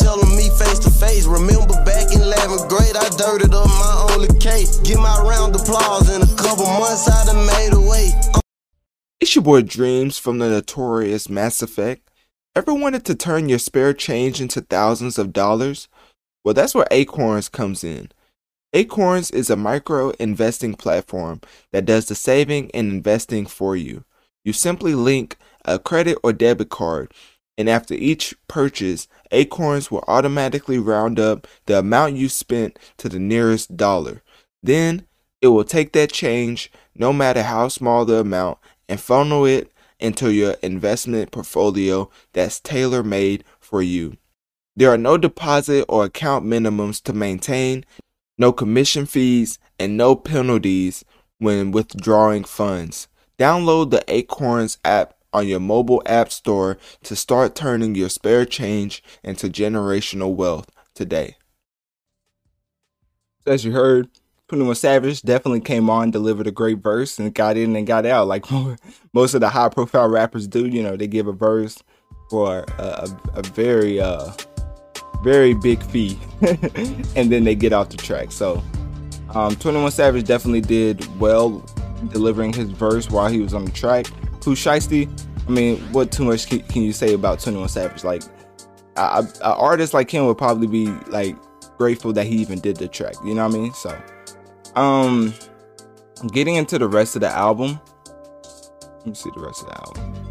Face 0.66 0.78
to 0.80 0.90
face. 0.90 1.26
Remember 1.26 1.74
back 1.84 2.12
in 2.12 2.18
11th 2.18 2.68
grade, 2.68 2.96
I 2.96 3.08
dirted 3.16 3.54
up 3.54 3.68
my 3.68 4.08
only 4.10 4.28
case. 4.40 4.78
Get 4.80 4.98
my 4.98 5.16
round 5.20 5.54
applause 5.54 6.14
in 6.14 6.22
a 6.22 6.26
couple 6.36 6.66
months, 6.66 7.08
I 7.08 7.24
done 7.26 7.46
made 7.46 7.72
a 7.72 7.80
way. 7.80 8.10
It's 9.20 9.34
your 9.34 9.44
boy 9.44 9.62
Dreamz 9.62 10.20
from 10.20 10.38
the 10.38 10.48
notorious 10.48 11.28
Mass 11.28 11.62
Effect. 11.62 12.10
Ever 12.56 12.74
wanted 12.74 13.04
to 13.04 13.14
turn 13.14 13.48
your 13.48 13.60
spare 13.60 13.92
change 13.92 14.40
into 14.40 14.60
thousands 14.60 15.18
of 15.18 15.32
dollars? 15.32 15.88
Well, 16.44 16.54
that's 16.54 16.74
where 16.74 16.86
Acorns 16.90 17.48
comes 17.48 17.84
in. 17.84 18.10
Acorns 18.72 19.30
is 19.30 19.50
a 19.50 19.56
micro 19.56 20.10
investing 20.18 20.74
platform 20.74 21.40
that 21.72 21.84
does 21.84 22.06
the 22.06 22.14
saving 22.14 22.70
and 22.72 22.90
investing 22.90 23.46
for 23.46 23.76
you. 23.76 24.04
You 24.44 24.52
simply 24.52 24.94
link 24.94 25.36
a 25.64 25.78
credit 25.78 26.18
or 26.22 26.32
debit 26.32 26.70
card, 26.70 27.12
and 27.56 27.68
after 27.68 27.94
each 27.94 28.34
purchase, 28.48 29.08
Acorns 29.30 29.90
will 29.90 30.04
automatically 30.08 30.78
round 30.78 31.18
up 31.18 31.46
the 31.66 31.78
amount 31.78 32.16
you 32.16 32.28
spent 32.28 32.78
to 32.98 33.08
the 33.08 33.18
nearest 33.18 33.76
dollar. 33.76 34.22
Then 34.62 35.06
It 35.42 35.48
will 35.48 35.64
take 35.64 35.92
that 35.92 36.12
change, 36.12 36.72
no 36.94 37.12
matter 37.12 37.42
how 37.42 37.68
small 37.68 38.04
the 38.04 38.16
amount, 38.16 38.58
and 38.88 39.00
funnel 39.00 39.44
it 39.44 39.70
into 40.00 40.32
your 40.32 40.56
investment 40.62 41.30
portfolio 41.30 42.10
that's 42.32 42.60
tailor 42.60 43.02
made 43.02 43.44
for 43.60 43.82
you. 43.82 44.16
There 44.74 44.90
are 44.90 44.98
no 44.98 45.16
deposit 45.16 45.84
or 45.88 46.04
account 46.04 46.44
minimums 46.44 47.02
to 47.04 47.12
maintain, 47.12 47.84
no 48.38 48.52
commission 48.52 49.06
fees, 49.06 49.58
and 49.78 49.96
no 49.96 50.16
penalties 50.16 51.04
when 51.38 51.70
withdrawing 51.70 52.44
funds. 52.44 53.08
Download 53.38 53.90
the 53.90 54.04
Acorns 54.08 54.78
app 54.84 55.14
on 55.36 55.46
your 55.46 55.60
mobile 55.60 56.02
app 56.06 56.32
store 56.32 56.78
to 57.02 57.14
start 57.14 57.54
turning 57.54 57.94
your 57.94 58.08
spare 58.08 58.46
change 58.46 59.02
into 59.22 59.48
generational 59.48 60.34
wealth 60.34 60.70
today. 60.94 61.36
As 63.46 63.64
you 63.64 63.72
heard, 63.72 64.08
21 64.48 64.76
Savage 64.76 65.22
definitely 65.22 65.60
came 65.60 65.90
on, 65.90 66.10
delivered 66.10 66.46
a 66.46 66.50
great 66.50 66.78
verse, 66.78 67.18
and 67.18 67.34
got 67.34 67.58
in 67.58 67.76
and 67.76 67.86
got 67.86 68.06
out 68.06 68.28
like 68.28 68.46
most 69.12 69.34
of 69.34 69.40
the 69.40 69.50
high 69.50 69.68
profile 69.68 70.08
rappers 70.08 70.48
do. 70.48 70.66
You 70.66 70.82
know, 70.82 70.96
they 70.96 71.06
give 71.06 71.26
a 71.26 71.32
verse 71.32 71.82
for 72.30 72.64
a, 72.78 72.82
a, 72.82 73.20
a 73.34 73.42
very, 73.42 74.00
uh, 74.00 74.32
very 75.22 75.52
big 75.52 75.82
fee, 75.82 76.18
and 77.14 77.30
then 77.30 77.44
they 77.44 77.54
get 77.54 77.74
off 77.74 77.90
the 77.90 77.98
track. 77.98 78.32
So, 78.32 78.62
um, 79.34 79.54
21 79.56 79.90
Savage 79.90 80.24
definitely 80.24 80.62
did 80.62 81.04
well 81.20 81.64
delivering 82.10 82.52
his 82.52 82.70
verse 82.70 83.10
while 83.10 83.28
he 83.28 83.40
was 83.40 83.52
on 83.52 83.64
the 83.66 83.70
track. 83.72 84.06
Pooh 84.46 84.54
Shiesty, 84.54 85.10
I 85.48 85.50
mean, 85.50 85.78
what 85.92 86.12
too 86.12 86.24
much 86.24 86.46
can 86.46 86.80
you 86.80 86.92
say 86.92 87.14
about 87.14 87.40
21 87.40 87.68
Savage? 87.68 88.04
Like, 88.04 88.22
an 88.96 89.26
artist 89.42 89.92
like 89.92 90.08
him 90.08 90.24
would 90.26 90.38
probably 90.38 90.68
be 90.68 90.86
like 91.08 91.34
grateful 91.78 92.12
that 92.12 92.26
he 92.26 92.36
even 92.36 92.60
did 92.60 92.76
the 92.76 92.86
track. 92.86 93.16
You 93.24 93.34
know 93.34 93.44
what 93.44 93.56
I 93.56 93.58
mean? 93.58 93.72
So, 93.72 94.00
um, 94.76 95.34
getting 96.30 96.54
into 96.54 96.78
the 96.78 96.86
rest 96.86 97.16
of 97.16 97.22
the 97.22 97.28
album. 97.28 97.80
Let 98.98 99.06
me 99.06 99.14
see 99.14 99.30
the 99.34 99.40
rest 99.40 99.62
of 99.62 99.68
the 99.70 99.78
album. 99.80 100.30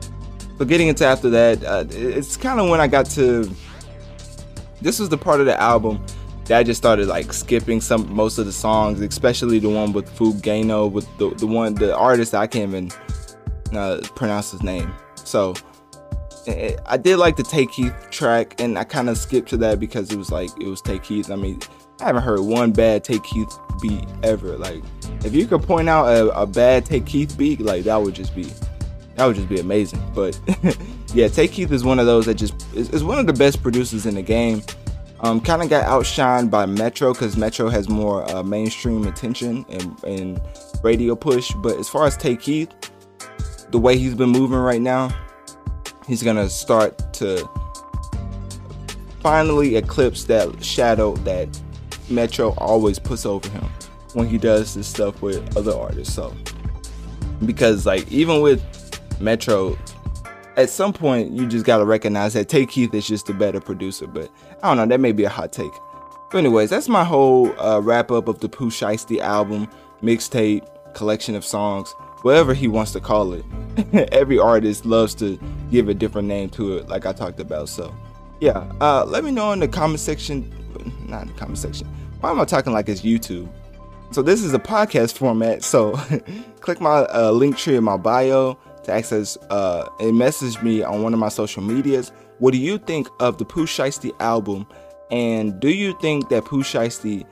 So 0.59 0.63
getting 0.63 0.87
into 0.87 1.05
after 1.05 1.29
that, 1.31 1.61
uh, 1.65 1.83
it's 1.89 2.37
kind 2.37 2.61
of 2.61 2.69
when 2.69 2.79
I 2.79 2.87
got 2.87 3.07
to. 3.07 3.51
This 4.81 4.97
was 4.97 5.09
the 5.09 5.17
part 5.17 5.41
of 5.41 5.45
the 5.45 5.59
album 5.59 6.01
that 6.45 6.57
I 6.57 6.63
just 6.63 6.77
started 6.77 7.09
like 7.09 7.33
skipping 7.33 7.81
some 7.81 8.15
most 8.15 8.37
of 8.37 8.45
the 8.45 8.53
songs, 8.53 9.01
especially 9.01 9.59
the 9.59 9.69
one 9.69 9.91
with 9.91 10.09
Foogiano, 10.17 10.89
with 10.89 11.05
the 11.17 11.31
the 11.31 11.47
one 11.47 11.75
the 11.75 11.93
artist 11.93 12.33
I 12.33 12.47
can't 12.47 12.69
even 12.69 12.91
uh, 13.77 14.01
pronounce 14.15 14.51
his 14.51 14.63
name. 14.63 14.93
So 15.15 15.55
I 16.87 16.97
did 16.97 17.17
like 17.17 17.35
the 17.35 17.43
Tay 17.43 17.65
Keith 17.65 17.93
track, 18.11 18.59
and 18.59 18.77
I 18.77 18.83
kind 18.83 19.09
of 19.09 19.17
skipped 19.17 19.49
to 19.49 19.57
that 19.57 19.79
because 19.79 20.11
it 20.11 20.17
was 20.17 20.31
like 20.31 20.49
it 20.59 20.67
was 20.67 20.81
Tay 20.81 20.99
Keith. 20.99 21.31
I 21.31 21.35
mean, 21.35 21.59
I 22.01 22.05
haven't 22.05 22.23
heard 22.23 22.41
one 22.41 22.71
bad 22.71 23.03
Tay 23.03 23.19
Keith 23.19 23.51
beat 23.81 24.05
ever. 24.23 24.57
Like, 24.57 24.83
if 25.23 25.33
you 25.33 25.47
could 25.47 25.63
point 25.63 25.89
out 25.89 26.05
a, 26.05 26.29
a 26.41 26.45
bad 26.45 26.85
Tay 26.85 27.01
Keith 27.01 27.37
beat, 27.37 27.61
like 27.61 27.83
that 27.85 27.97
would 27.97 28.13
just 28.13 28.35
be 28.35 28.51
that 29.15 29.25
would 29.25 29.35
just 29.35 29.49
be 29.49 29.59
amazing. 29.59 30.01
But 30.13 30.39
yeah, 31.13 31.27
Tay 31.27 31.47
Keith 31.47 31.71
is 31.71 31.83
one 31.83 31.99
of 31.99 32.05
those 32.05 32.25
that 32.25 32.35
just 32.35 32.53
is, 32.75 32.89
is 32.89 33.03
one 33.03 33.17
of 33.17 33.27
the 33.27 33.33
best 33.33 33.63
producers 33.63 34.05
in 34.05 34.15
the 34.15 34.21
game. 34.21 34.61
Um, 35.21 35.39
kind 35.39 35.63
of 35.63 35.69
got 35.69 35.85
outshined 35.85 36.51
by 36.51 36.65
Metro 36.65 37.13
because 37.13 37.37
Metro 37.37 37.69
has 37.69 37.87
more 37.89 38.29
uh, 38.29 38.43
mainstream 38.43 39.07
attention 39.07 39.65
and, 39.69 40.03
and 40.03 40.41
radio 40.83 41.15
push. 41.15 41.51
But 41.63 41.79
as 41.79 41.87
far 41.87 42.05
as 42.05 42.17
Tay 42.17 42.35
Keith, 42.35 42.69
the 43.71 43.79
way 43.79 43.97
he's 43.97 44.15
been 44.15 44.29
moving 44.29 44.57
right 44.57 44.81
now, 44.81 45.09
he's 46.07 46.23
gonna 46.23 46.49
start 46.49 47.13
to 47.13 47.47
finally 49.21 49.75
eclipse 49.75 50.25
that 50.25 50.63
shadow 50.63 51.15
that 51.17 51.49
Metro 52.09 52.53
always 52.57 52.99
puts 52.99 53.25
over 53.25 53.49
him 53.49 53.65
when 54.13 54.27
he 54.27 54.37
does 54.37 54.75
this 54.75 54.87
stuff 54.87 55.21
with 55.21 55.57
other 55.57 55.73
artists. 55.73 56.13
So, 56.13 56.35
because 57.45 57.85
like 57.85 58.09
even 58.11 58.41
with 58.41 58.61
Metro, 59.19 59.77
at 60.57 60.69
some 60.69 60.93
point 60.93 61.31
you 61.31 61.47
just 61.47 61.65
gotta 61.65 61.85
recognize 61.85 62.33
that 62.33 62.49
Tay 62.49 62.65
Keith 62.65 62.93
is 62.93 63.07
just 63.07 63.29
a 63.29 63.33
better 63.33 63.59
producer. 63.59 64.07
But 64.07 64.29
I 64.61 64.67
don't 64.67 64.77
know, 64.77 64.85
that 64.85 64.99
may 64.99 65.11
be 65.11 65.23
a 65.23 65.29
hot 65.29 65.51
take. 65.51 65.73
But 66.31 66.39
anyways, 66.39 66.69
that's 66.69 66.89
my 66.89 67.03
whole 67.03 67.59
uh, 67.59 67.79
wrap 67.79 68.11
up 68.11 68.27
of 68.27 68.39
the 68.39 68.49
Pooh 68.49 68.69
Shiesty 68.69 69.19
album, 69.19 69.67
mixtape, 70.01 70.67
collection 70.93 71.35
of 71.35 71.45
songs, 71.45 71.93
whatever 72.25 72.55
he 72.55 72.67
wants 72.67 72.91
to 72.91 72.99
call 72.99 73.33
it. 73.33 73.45
Every 74.11 74.39
artist 74.39 74.83
loves 74.83 75.13
to 75.15 75.39
give 75.69 75.89
a 75.89 75.93
different 75.93 76.27
name 76.27 76.49
to 76.49 76.77
it, 76.77 76.89
like 76.89 77.05
I 77.05 77.13
talked 77.13 77.39
about. 77.39 77.69
So, 77.69 77.93
yeah, 78.41 78.67
uh, 78.81 79.05
let 79.05 79.23
me 79.23 79.29
know 79.29 79.51
in 79.51 79.59
the 79.59 79.67
comment 79.67 79.99
section 79.99 80.51
not 81.07 81.21
in 81.21 81.27
the 81.27 81.33
comment 81.35 81.59
section. 81.59 81.87
Why 82.21 82.31
am 82.31 82.41
I 82.41 82.45
talking 82.45 82.73
like 82.73 82.89
it's 82.89 83.01
YouTube? 83.01 83.47
So 84.09 84.23
this 84.23 84.43
is 84.43 84.55
a 84.55 84.59
podcast 84.59 85.13
format. 85.13 85.63
So 85.63 85.91
click 86.61 86.81
my 86.81 87.01
uh, 87.01 87.31
Linktree 87.31 87.77
in 87.77 87.83
my 87.83 87.97
bio 87.97 88.57
to 88.85 88.91
access 88.91 89.37
uh, 89.51 89.87
and 89.99 90.17
message 90.17 90.59
me 90.63 90.81
on 90.81 91.03
one 91.03 91.13
of 91.13 91.19
my 91.19 91.29
social 91.29 91.61
medias. 91.61 92.11
What 92.39 92.53
do 92.53 92.57
you 92.57 92.79
think 92.79 93.07
of 93.19 93.37
the 93.37 93.45
Pooh 93.45 93.67
Shiesty 93.67 94.11
album? 94.19 94.65
And 95.11 95.59
do 95.59 95.69
you 95.69 95.95
think 96.01 96.29
that 96.29 96.45
Pooh 96.45 96.63
Shiesty 96.63 97.23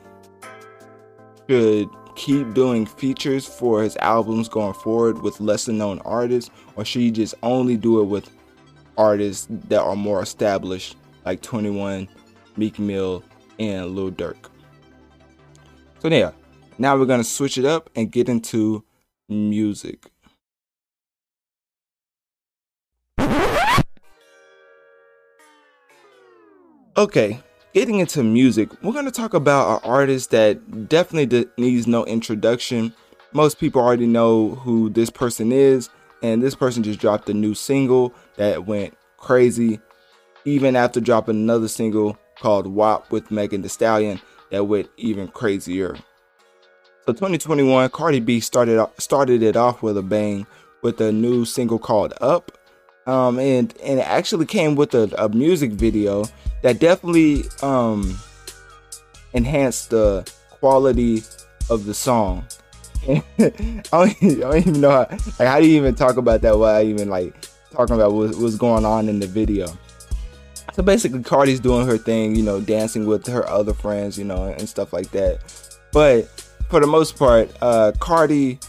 should 1.49 1.89
keep 2.15 2.53
doing 2.53 2.85
features 2.85 3.45
for 3.45 3.83
his 3.83 3.97
albums 3.97 4.49
going 4.49 4.73
forward 4.73 5.21
with 5.21 5.39
lesser 5.39 5.73
known 5.73 5.99
artists? 5.99 6.51
Or 6.75 6.85
should 6.85 7.01
he 7.01 7.11
just 7.11 7.35
only 7.43 7.77
do 7.77 8.01
it 8.01 8.05
with 8.05 8.29
artists 8.97 9.47
that 9.49 9.81
are 9.81 9.95
more 9.95 10.21
established 10.21 10.97
like 11.25 11.41
21, 11.41 12.07
Meek 12.57 12.79
Mill, 12.79 13.23
and 13.59 13.95
Lil 13.95 14.11
Durk. 14.11 14.49
So 15.99 16.09
yeah, 16.09 16.31
now 16.77 16.97
we're 16.97 17.05
gonna 17.05 17.23
switch 17.23 17.57
it 17.57 17.65
up 17.65 17.89
and 17.95 18.11
get 18.11 18.27
into 18.29 18.83
music. 19.29 20.09
Okay, 26.95 27.39
getting 27.73 27.99
into 27.99 28.23
music, 28.23 28.69
we're 28.83 28.93
gonna 28.93 29.11
talk 29.11 29.33
about 29.33 29.83
an 29.83 29.89
artist 29.89 30.31
that 30.31 30.87
definitely 30.87 31.47
needs 31.57 31.87
no 31.87 32.05
introduction. 32.05 32.93
Most 33.33 33.59
people 33.59 33.81
already 33.81 34.05
know 34.05 34.49
who 34.55 34.89
this 34.89 35.09
person 35.09 35.51
is, 35.51 35.89
and 36.21 36.41
this 36.41 36.55
person 36.55 36.83
just 36.83 36.99
dropped 36.99 37.29
a 37.29 37.33
new 37.33 37.53
single 37.53 38.13
that 38.37 38.65
went 38.65 38.95
crazy. 39.17 39.79
Even 40.45 40.75
after 40.75 40.99
dropping 40.99 41.35
another 41.35 41.67
single 41.67 42.17
called 42.37 42.67
WAP 42.67 43.09
with 43.11 43.31
Megan 43.31 43.61
Thee 43.61 43.69
Stallion 43.69 44.21
that 44.51 44.65
went 44.65 44.89
even 44.97 45.27
crazier. 45.29 45.95
So 47.05 47.13
2021, 47.13 47.89
Cardi 47.89 48.19
B 48.19 48.39
started 48.39 48.85
started 48.97 49.41
it 49.41 49.55
off 49.55 49.81
with 49.81 49.97
a 49.97 50.01
bang 50.01 50.45
with 50.81 51.01
a 51.01 51.11
new 51.11 51.45
single 51.45 51.79
called 51.79 52.13
Up. 52.21 52.51
Um, 53.05 53.37
and 53.39 53.73
and 53.83 53.99
it 53.99 54.07
actually 54.07 54.45
came 54.45 54.75
with 54.75 54.93
a, 54.93 55.13
a 55.17 55.29
music 55.29 55.71
video 55.71 56.25
that 56.61 56.79
definitely 56.79 57.43
um, 57.61 58.17
enhanced 59.33 59.89
the 59.89 60.29
quality 60.49 61.23
of 61.69 61.85
the 61.85 61.93
song. 61.93 62.45
I, 63.07 63.21
don't, 63.37 63.93
I, 63.93 64.13
don't, 64.13 64.57
even 64.57 64.81
know 64.81 64.91
how 64.91 65.07
like 65.09 65.47
how 65.47 65.59
do 65.59 65.67
you 65.67 65.75
even 65.75 65.95
talk 65.95 66.15
about 66.15 66.41
that 66.41 66.57
while 66.57 66.81
even 66.81 67.09
like 67.09 67.35
talking 67.71 67.95
about 67.95 68.13
what, 68.13 68.35
what's 68.37 68.55
going 68.55 68.85
on 68.85 69.09
in 69.09 69.19
the 69.19 69.27
video. 69.27 69.67
So 70.73 70.81
basically, 70.81 71.21
Cardi's 71.21 71.59
doing 71.59 71.85
her 71.85 71.97
thing, 71.97 72.35
you 72.35 72.43
know, 72.43 72.61
dancing 72.61 73.05
with 73.05 73.27
her 73.27 73.47
other 73.47 73.73
friends, 73.73 74.17
you 74.17 74.23
know, 74.23 74.45
and 74.45 74.67
stuff 74.67 74.93
like 74.93 75.11
that. 75.11 75.39
But 75.91 76.27
for 76.69 76.79
the 76.79 76.87
most 76.87 77.17
part, 77.17 77.51
uh, 77.61 77.91
Cardi 77.99 78.59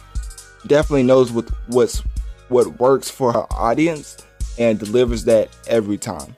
definitely 0.66 1.04
knows 1.04 1.30
what 1.30 1.48
what's 1.68 2.02
what 2.48 2.78
works 2.78 3.10
for 3.10 3.32
her 3.32 3.46
audience 3.52 4.16
and 4.58 4.78
delivers 4.78 5.24
that 5.24 5.48
every 5.66 5.98
time. 5.98 6.36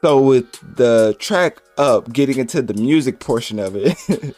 So 0.00 0.20
with 0.20 0.76
the 0.76 1.16
track 1.18 1.62
up, 1.78 2.12
getting 2.12 2.38
into 2.38 2.60
the 2.60 2.74
music 2.74 3.20
portion 3.20 3.58
of 3.58 3.74
it, 3.74 3.96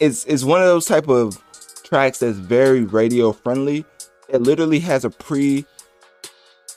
it's 0.00 0.24
it's 0.26 0.44
one 0.44 0.60
of 0.60 0.66
those 0.66 0.86
type 0.86 1.08
of 1.08 1.42
tracks 1.84 2.18
that's 2.18 2.38
very 2.38 2.84
radio 2.84 3.32
friendly. 3.32 3.84
It 4.28 4.42
literally 4.42 4.78
has 4.80 5.04
a 5.04 5.10
pre 5.10 5.64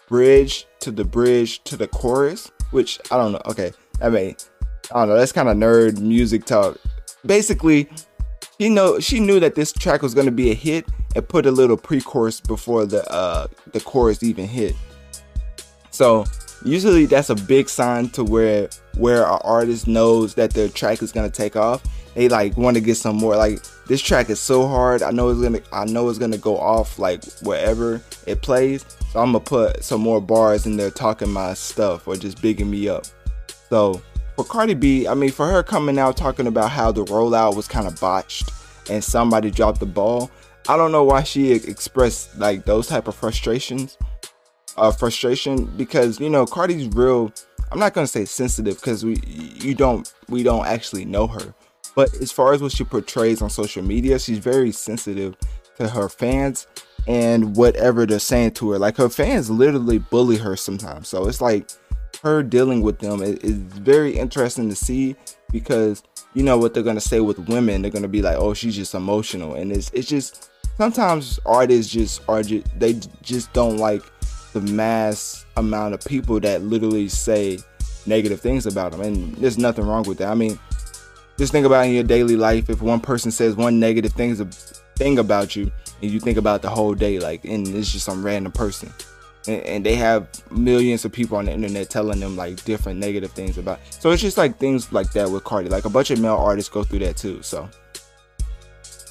bridge 0.08 0.68
to 0.80 0.92
the 0.92 1.04
bridge 1.04 1.64
to 1.66 1.76
the 1.76 1.88
chorus, 1.88 2.52
which 2.72 3.00
I 3.12 3.18
don't 3.18 3.34
know. 3.34 3.42
Okay, 3.46 3.74
I 4.02 4.10
mean, 4.10 4.36
I 4.92 5.00
don't 5.00 5.10
know. 5.10 5.18
That's 5.18 5.32
kind 5.32 5.50
of 5.50 5.58
nerd 5.58 6.00
music 6.00 6.46
talk. 6.46 6.78
Basically, 7.26 7.90
she 8.64 8.70
know 8.70 8.98
she 8.98 9.20
knew 9.20 9.42
that 9.42 9.56
this 9.56 9.74
track 9.74 10.02
was 10.02 10.14
gonna 10.14 10.32
be 10.32 10.50
a 10.50 10.54
hit 10.54 10.86
and 11.18 11.28
put 11.28 11.46
a 11.46 11.52
little 11.52 11.76
pre-chorus 11.76 12.40
before 12.40 12.86
the 12.86 13.06
uh 13.12 13.46
the 13.74 13.82
chorus 13.82 14.24
even 14.24 14.48
hit. 14.48 14.74
So 15.92 16.24
usually 16.64 17.06
that's 17.06 17.30
a 17.30 17.36
big 17.36 17.68
sign 17.68 18.08
to 18.12 18.24
where 18.24 18.70
where 18.96 19.24
an 19.24 19.40
artist 19.44 19.86
knows 19.86 20.36
that 20.36 20.52
their 20.52 20.70
track 20.70 21.02
is 21.02 21.12
gonna 21.12 21.30
take 21.30 21.58
off. 21.58 21.84
They 22.16 22.30
like 22.30 22.56
want 22.56 22.78
to 22.78 22.82
get 22.82 22.96
some 22.96 23.18
more. 23.18 23.36
Like 23.36 23.60
this 23.88 24.02
track 24.02 24.30
is 24.30 24.40
so 24.40 24.66
hard. 24.66 25.04
I 25.04 25.12
know 25.12 25.28
it's 25.28 25.42
gonna 25.42 25.60
I 25.74 25.84
know 25.84 26.08
it's 26.08 26.18
gonna 26.18 26.38
go 26.38 26.58
off 26.58 26.98
like 26.98 27.22
wherever 27.42 28.02
it 28.26 28.42
plays. 28.42 28.86
So 29.12 29.20
I'm 29.20 29.34
gonna 29.34 29.42
put 29.42 29.84
some 29.84 30.00
more 30.00 30.22
bars 30.22 30.66
in 30.66 30.78
there 30.78 30.90
talking 30.90 31.30
my 31.30 31.54
stuff 31.54 32.08
or 32.08 32.16
just 32.16 32.42
bigging 32.42 32.72
me 32.72 32.88
up. 32.88 33.04
So 33.70 34.02
for 34.36 34.44
Cardi 34.46 34.74
B, 34.74 35.08
I 35.08 35.14
mean, 35.14 35.32
for 35.32 35.48
her 35.48 35.64
coming 35.64 35.98
out 35.98 36.18
talking 36.18 36.48
about 36.48 36.72
how 36.72 36.92
the 36.92 37.06
rollout 37.06 37.56
was 37.56 37.68
kind 37.68 37.88
of 37.88 38.00
botched, 38.00 38.52
and 38.90 39.04
somebody 39.04 39.52
dropped 39.52 39.80
the 39.80 39.86
ball. 39.86 40.32
I 40.68 40.78
don't 40.78 40.92
know 40.92 41.04
why 41.04 41.24
she 41.24 41.52
expressed 41.52 42.38
like 42.38 42.66
those 42.66 42.88
type 42.88 43.08
of 43.08 43.16
frustrations, 43.16 43.98
uh, 44.78 44.92
frustration 44.92 45.66
because 45.78 46.20
you 46.20 46.30
know 46.30 46.46
Cardi's 46.46 46.88
real. 46.96 47.32
I'm 47.72 47.80
not 47.80 47.94
gonna 47.94 48.08
say 48.08 48.26
sensitive 48.26 48.76
because 48.76 49.04
we 49.04 49.20
you 49.26 49.76
don't 49.76 50.12
we 50.30 50.44
don't 50.44 50.66
actually 50.66 51.06
know 51.06 51.28
her, 51.28 51.54
but 51.96 52.14
as 52.16 52.32
far 52.32 52.54
as 52.54 52.62
what 52.62 52.72
she 52.72 52.84
portrays 52.84 53.42
on 53.42 53.50
social 53.50 53.84
media, 53.84 54.20
she's 54.20 54.40
very 54.40 54.72
sensitive 54.72 55.36
to 55.78 55.88
her 55.90 56.08
fans 56.08 56.68
and 57.08 57.56
whatever 57.56 58.06
they're 58.06 58.20
saying 58.20 58.52
to 58.52 58.72
her. 58.72 58.80
Like 58.80 58.98
her 58.98 59.10
fans 59.10 59.50
literally 59.50 59.98
bully 59.98 60.38
her 60.38 60.56
sometimes. 60.56 61.08
So 61.08 61.28
it's 61.28 61.42
like 61.42 61.70
her 62.24 62.42
dealing 62.42 62.82
with 62.82 63.00
them 63.00 63.22
is, 63.22 63.36
is 63.40 63.58
very 63.58 64.18
interesting 64.18 64.70
to 64.70 64.76
see 64.76 65.16
because 65.52 66.04
you 66.34 66.42
know 66.42 66.58
what 66.58 66.74
they're 66.74 66.82
gonna 66.82 67.02
say 67.02 67.20
with 67.20 67.38
women. 67.50 67.82
They're 67.82 67.92
gonna 67.92 68.08
be 68.08 68.22
like, 68.22 68.38
"Oh, 68.38 68.54
she's 68.54 68.76
just 68.76 68.96
emotional," 68.96 69.54
and 69.54 69.72
it's 69.72 69.92
it's 69.94 70.08
just 70.08 70.50
sometimes 70.78 71.40
artists 71.46 71.92
just 71.92 72.22
are 72.28 72.42
just 72.42 72.68
they 72.80 73.00
just 73.22 73.54
don't 73.54 73.78
like 73.78 74.04
the 74.54 74.62
mass 74.62 75.46
amount 75.58 75.94
of 75.94 76.04
people 76.06 76.40
that 76.40 76.64
literally 76.64 77.10
say 77.10 77.60
negative 78.06 78.42
things 78.42 78.66
about 78.66 78.94
them, 78.94 79.02
and 79.02 79.36
there's 79.36 79.58
nothing 79.58 79.86
wrong 79.86 80.04
with 80.04 80.18
that. 80.18 80.30
I 80.30 80.36
mean, 80.36 80.58
just 81.38 81.52
think 81.52 81.66
about 81.66 81.86
in 81.86 81.94
your 81.94 82.04
daily 82.04 82.38
life 82.38 82.70
if 82.70 82.82
one 82.82 83.00
person 83.00 83.32
says 83.32 83.56
one 83.56 83.80
negative 83.80 84.14
thing 84.14 84.36
thing 84.96 85.20
about 85.20 85.56
you 85.56 85.72
and 86.02 86.12
you 86.12 86.20
think 86.20 86.38
about 86.38 86.62
the 86.62 86.70
whole 86.70 86.94
day 86.94 87.20
like 87.20 87.44
and 87.46 87.68
it's 87.70 87.92
just 87.92 88.06
some 88.06 88.24
random 88.24 88.52
person 88.52 88.94
and, 89.48 89.62
and, 89.64 89.86
they 89.86 89.96
have 89.96 90.28
millions 90.52 91.06
of 91.06 91.12
people 91.12 91.38
on 91.38 91.46
the 91.46 91.52
internet 91.52 91.90
telling 91.90 92.20
them 92.20 92.36
like 92.36 92.64
different 92.64 93.00
negative 93.00 93.32
things 93.32 93.58
about 93.58 93.80
so 93.90 94.12
it's 94.12 94.22
just 94.22 94.38
like 94.38 94.58
things 94.58 94.92
like 94.94 95.12
that 95.12 95.30
with 95.30 95.44
cardi. 95.44 95.70
Like 95.70 95.86
a 95.86 95.90
bunch 95.90 96.12
of 96.12 96.20
male 96.20 96.36
artists 96.36 96.70
go 96.70 96.84
through 96.84 97.00
that 97.00 97.18
too 97.18 97.42
so. 97.42 97.70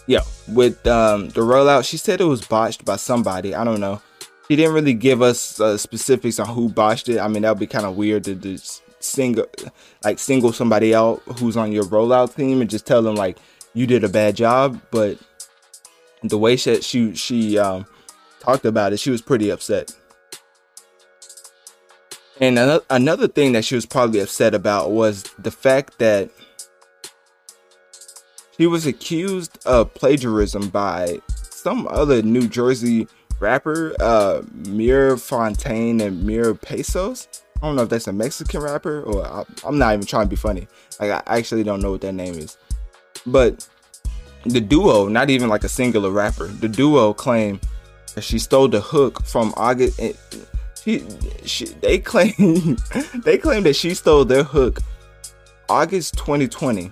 Yeah 0.07 0.23
with 0.49 0.87
um 0.87 1.29
the 1.31 1.41
rollout 1.41 1.89
she 1.89 1.97
said 1.97 2.21
it 2.21 2.25
was 2.25 2.45
botched 2.45 2.85
by 2.85 2.97
somebody 2.97 3.55
i 3.55 3.65
don't 3.65 3.81
know. 3.81 4.01
She 4.49 4.57
didn't 4.57 4.75
really 4.75 4.93
give 4.93 5.23
us 5.23 5.61
uh, 5.61 5.79
specifics 5.79 6.39
on 6.39 6.47
who 6.47 6.69
botched 6.69 7.09
it. 7.09 7.19
I 7.19 7.29
mean 7.29 7.43
that 7.43 7.51
would 7.51 7.61
be 7.61 7.67
kind 7.67 7.87
of 7.87 7.97
weird 7.97 8.25
to 8.25 8.35
just 8.35 8.83
single 9.03 9.47
like 10.05 10.19
single 10.19 10.53
somebody 10.53 10.95
out 10.95 11.23
who's 11.39 11.57
on 11.57 11.73
your 11.73 11.85
rollout 11.85 12.35
team 12.37 12.61
and 12.61 12.69
just 12.69 12.87
tell 12.87 13.03
them 13.03 13.15
like 13.15 13.39
you 13.75 13.87
did 13.87 14.05
a 14.05 14.09
bad 14.09 14.37
job 14.37 14.81
but 14.91 15.19
the 16.23 16.39
way 16.39 16.57
she 16.57 16.81
she, 16.81 17.15
she 17.15 17.59
um, 17.59 17.87
talked 18.41 18.65
about 18.65 18.93
it, 18.93 18.99
she 18.99 19.11
was 19.11 19.23
pretty 19.23 19.51
upset. 19.51 19.95
And 22.41 22.59
another, 22.91 23.29
thing 23.29 23.53
that 23.53 23.65
she 23.65 23.75
was 23.75 23.87
probably 23.87 24.21
upset 24.21 24.55
about 24.55 24.91
was 24.91 25.25
the 25.39 25.51
fact 25.51 25.99
that 25.99 26.31
she 28.57 28.67
was 28.67 28.87
accused 28.87 29.59
of 29.67 29.93
plagiarism 29.95 30.69
by 30.69 31.21
some 31.51 31.87
other 31.89 32.23
New 32.23 32.49
Jersey 32.49 33.07
rapper, 33.39 33.95
uh, 34.01 34.43
Mir 34.53 35.17
Fontane 35.17 36.01
and 36.01 36.25
Mir 36.25 36.55
Pesos. 36.55 37.29
I 37.57 37.67
don't 37.67 37.77
know 37.77 37.83
if 37.83 37.91
that's 37.91 38.09
a 38.09 38.13
Mexican 38.13 38.61
rapper 38.61 39.03
or 39.03 39.25
I, 39.25 39.45
am 39.65 39.79
not 39.79 39.95
even 39.95 40.07
trying 40.07 40.27
to 40.27 40.31
be 40.31 40.37
funny. 40.37 40.67
Like 40.99 41.11
I 41.11 41.39
actually 41.39 41.63
don't 41.63 41.81
know 41.81 41.93
what 41.93 42.01
that 42.01 42.13
name 42.13 42.35
is. 42.35 42.57
But 43.27 43.69
the 44.45 44.61
duo, 44.61 45.07
not 45.07 45.31
even 45.31 45.49
like 45.49 45.65
a 45.65 45.69
singular 45.69 46.11
rapper, 46.11 46.49
the 46.49 46.69
duo 46.69 47.13
claim 47.13 47.61
that 48.15 48.23
she 48.23 48.39
stole 48.39 48.69
the 48.69 48.81
hook 48.81 49.25
from 49.25 49.55
August. 49.57 50.01
She, 50.85 51.05
she, 51.45 51.67
they 51.67 51.99
claim 51.99 52.77
they 53.25 53.39
claim 53.39 53.63
that 53.65 53.77
she 53.77 53.95
stole 53.95 54.25
their 54.25 54.43
hook 54.43 54.81
August 55.69 56.17
2020 56.19 56.91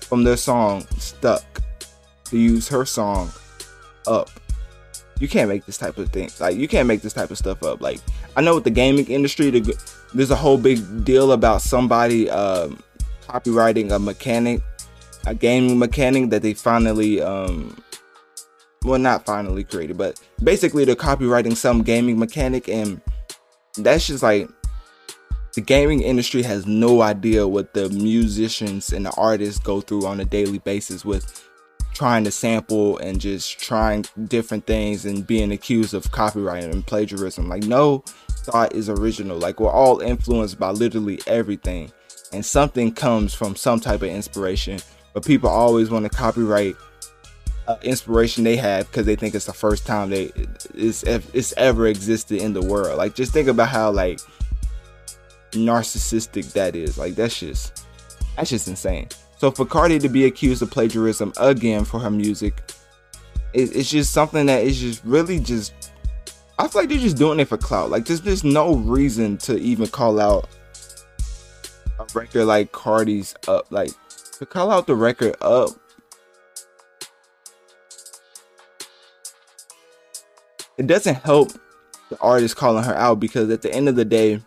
from 0.00 0.24
their 0.24 0.36
song 0.36 0.86
"Stuck" 0.98 1.44
to 2.26 2.38
use 2.38 2.68
her 2.68 2.84
song 2.84 3.30
"Up." 4.06 4.30
You 5.18 5.28
can't 5.28 5.48
make 5.48 5.64
this 5.66 5.78
type 5.78 5.98
of 5.98 6.10
thing. 6.10 6.30
Like 6.40 6.56
you 6.56 6.68
can't 6.68 6.88
make 6.88 7.02
this 7.02 7.12
type 7.12 7.30
of 7.30 7.38
stuff 7.38 7.62
up. 7.62 7.80
Like 7.80 8.00
I 8.36 8.40
know 8.40 8.54
with 8.54 8.64
the 8.64 8.70
gaming 8.70 9.06
industry, 9.06 9.50
there's 10.14 10.30
a 10.30 10.36
whole 10.36 10.58
big 10.58 11.04
deal 11.04 11.32
about 11.32 11.62
somebody 11.62 12.30
um, 12.30 12.78
copywriting 13.28 13.92
a 13.92 13.98
mechanic 13.98 14.62
a 15.26 15.34
gaming 15.34 15.78
mechanic 15.78 16.30
that 16.30 16.42
they 16.42 16.54
finally 16.54 17.20
um 17.20 17.76
well 18.84 18.98
not 18.98 19.26
finally 19.26 19.64
created 19.64 19.98
but 19.98 20.20
basically 20.42 20.84
they're 20.84 20.94
copywriting 20.94 21.56
some 21.56 21.82
gaming 21.82 22.18
mechanic 22.18 22.68
and 22.68 23.00
that's 23.84 24.06
just 24.06 24.22
like 24.22 24.48
the 25.54 25.60
gaming 25.60 26.02
industry 26.02 26.42
has 26.42 26.66
no 26.66 27.02
idea 27.02 27.48
what 27.48 27.74
the 27.74 27.88
musicians 27.90 28.92
and 28.92 29.06
the 29.06 29.12
artists 29.12 29.58
go 29.58 29.80
through 29.80 30.06
on 30.06 30.20
a 30.20 30.24
daily 30.24 30.58
basis 30.58 31.04
with 31.04 31.42
trying 31.94 32.24
to 32.24 32.30
sample 32.30 32.98
and 32.98 33.20
just 33.20 33.58
trying 33.58 34.04
different 34.24 34.66
things 34.66 35.06
and 35.06 35.26
being 35.26 35.50
accused 35.52 35.94
of 35.94 36.10
copyright 36.10 36.64
and 36.64 36.86
plagiarism. 36.86 37.48
Like 37.48 37.62
no 37.64 38.04
thought 38.28 38.74
is 38.74 38.90
original. 38.90 39.38
Like 39.38 39.60
we're 39.60 39.70
all 39.70 40.00
influenced 40.00 40.58
by 40.58 40.70
literally 40.70 41.20
everything. 41.26 41.90
And 42.32 42.44
something 42.44 42.92
comes 42.92 43.32
from 43.32 43.56
some 43.56 43.80
type 43.80 44.02
of 44.02 44.08
inspiration 44.08 44.80
but 45.16 45.24
people 45.24 45.48
always 45.48 45.88
want 45.88 46.04
to 46.04 46.10
copyright 46.10 46.76
uh, 47.68 47.76
inspiration 47.82 48.44
they 48.44 48.56
have 48.56 48.86
because 48.86 49.06
they 49.06 49.16
think 49.16 49.34
it's 49.34 49.46
the 49.46 49.52
first 49.52 49.86
time 49.86 50.10
they 50.10 50.32
it's, 50.74 51.02
it's 51.02 51.52
ever 51.56 51.86
existed 51.86 52.40
in 52.40 52.52
the 52.52 52.62
world. 52.62 52.98
Like 52.98 53.14
just 53.14 53.32
think 53.32 53.48
about 53.48 53.68
how 53.68 53.90
like 53.90 54.20
narcissistic 55.52 56.52
that 56.52 56.76
is. 56.76 56.98
Like 56.98 57.14
that's 57.14 57.38
just 57.38 57.86
that's 58.36 58.50
just 58.50 58.68
insane. 58.68 59.08
So 59.38 59.50
for 59.50 59.66
Cardi 59.66 59.98
to 59.98 60.08
be 60.08 60.24
accused 60.24 60.62
of 60.62 60.70
plagiarism 60.70 61.32
again 61.38 61.84
for 61.84 61.98
her 62.00 62.10
music, 62.10 62.62
it, 63.52 63.74
it's 63.74 63.90
just 63.90 64.12
something 64.12 64.46
that 64.46 64.62
is 64.64 64.80
just 64.80 65.04
really 65.04 65.40
just. 65.40 65.72
I 66.58 66.68
feel 66.68 66.82
like 66.82 66.88
they're 66.88 66.98
just 66.98 67.18
doing 67.18 67.38
it 67.38 67.48
for 67.48 67.58
clout. 67.58 67.90
Like 67.90 68.06
there's 68.06 68.22
there's 68.22 68.44
no 68.44 68.76
reason 68.76 69.36
to 69.38 69.58
even 69.58 69.88
call 69.88 70.18
out 70.20 70.48
a 71.98 72.06
record 72.14 72.44
like 72.46 72.72
Cardi's 72.72 73.34
up. 73.48 73.66
Like 73.70 73.90
to 74.38 74.46
call 74.46 74.70
out 74.70 74.86
the 74.86 74.94
record 74.94 75.36
up 75.40 75.70
it 80.78 80.86
doesn't 80.86 81.16
help 81.16 81.52
the 82.10 82.18
artist 82.20 82.56
calling 82.56 82.84
her 82.84 82.94
out 82.94 83.20
because 83.20 83.50
at 83.50 83.62
the 83.62 83.72
end 83.72 83.88
of 83.88 83.96
the 83.96 84.04
day 84.04 84.40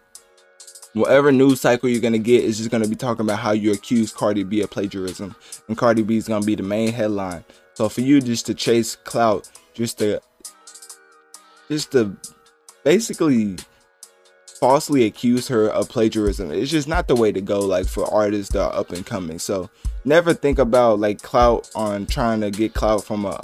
whatever 0.94 1.32
news 1.32 1.62
cycle 1.62 1.90
you're 1.90 2.02
gonna 2.02 2.18
get 2.18 2.44
is 2.44 2.58
just 2.58 2.72
gonna 2.72 2.88
be 2.88 2.96
talking 2.96 3.26
about 3.26 3.40
how 3.40 3.52
you 3.52 3.72
accuse 3.72 4.12
Cardi 4.12 4.44
B 4.44 4.62
of 4.62 4.70
plagiarism, 4.70 5.36
and 5.68 5.78
Cardi 5.78 6.04
B 6.04 6.18
is 6.18 6.28
gonna 6.28 6.46
be 6.46 6.56
the 6.56 6.64
main 6.64 6.92
headline. 6.92 7.44
So 7.74 7.90
for 7.90 8.02
you 8.02 8.22
just 8.22 8.46
to 8.48 8.54
chase 8.54 8.96
clout, 8.96 9.50
just 9.74 10.00
to 10.00 10.20
just 11.70 11.92
to 11.92 12.18
basically 12.84 13.58
falsely 14.60 15.06
accuse 15.06 15.48
her 15.48 15.70
of 15.70 15.88
plagiarism. 15.88 16.52
It's 16.52 16.72
just 16.72 16.88
not 16.88 17.08
the 17.08 17.16
way 17.16 17.32
to 17.32 17.40
go, 17.40 17.60
like 17.60 17.86
for 17.86 18.12
artists 18.14 18.52
that 18.54 18.62
are 18.62 18.76
up 18.76 18.92
and 18.92 19.06
coming. 19.06 19.40
So 19.40 19.70
never 20.04 20.34
think 20.34 20.60
about 20.60 21.00
like 21.00 21.22
clout 21.22 21.70
on 21.76 22.06
trying 22.08 22.42
to 22.42 22.52
get 22.52 22.74
clout 22.74 23.04
from 23.06 23.26
a 23.26 23.40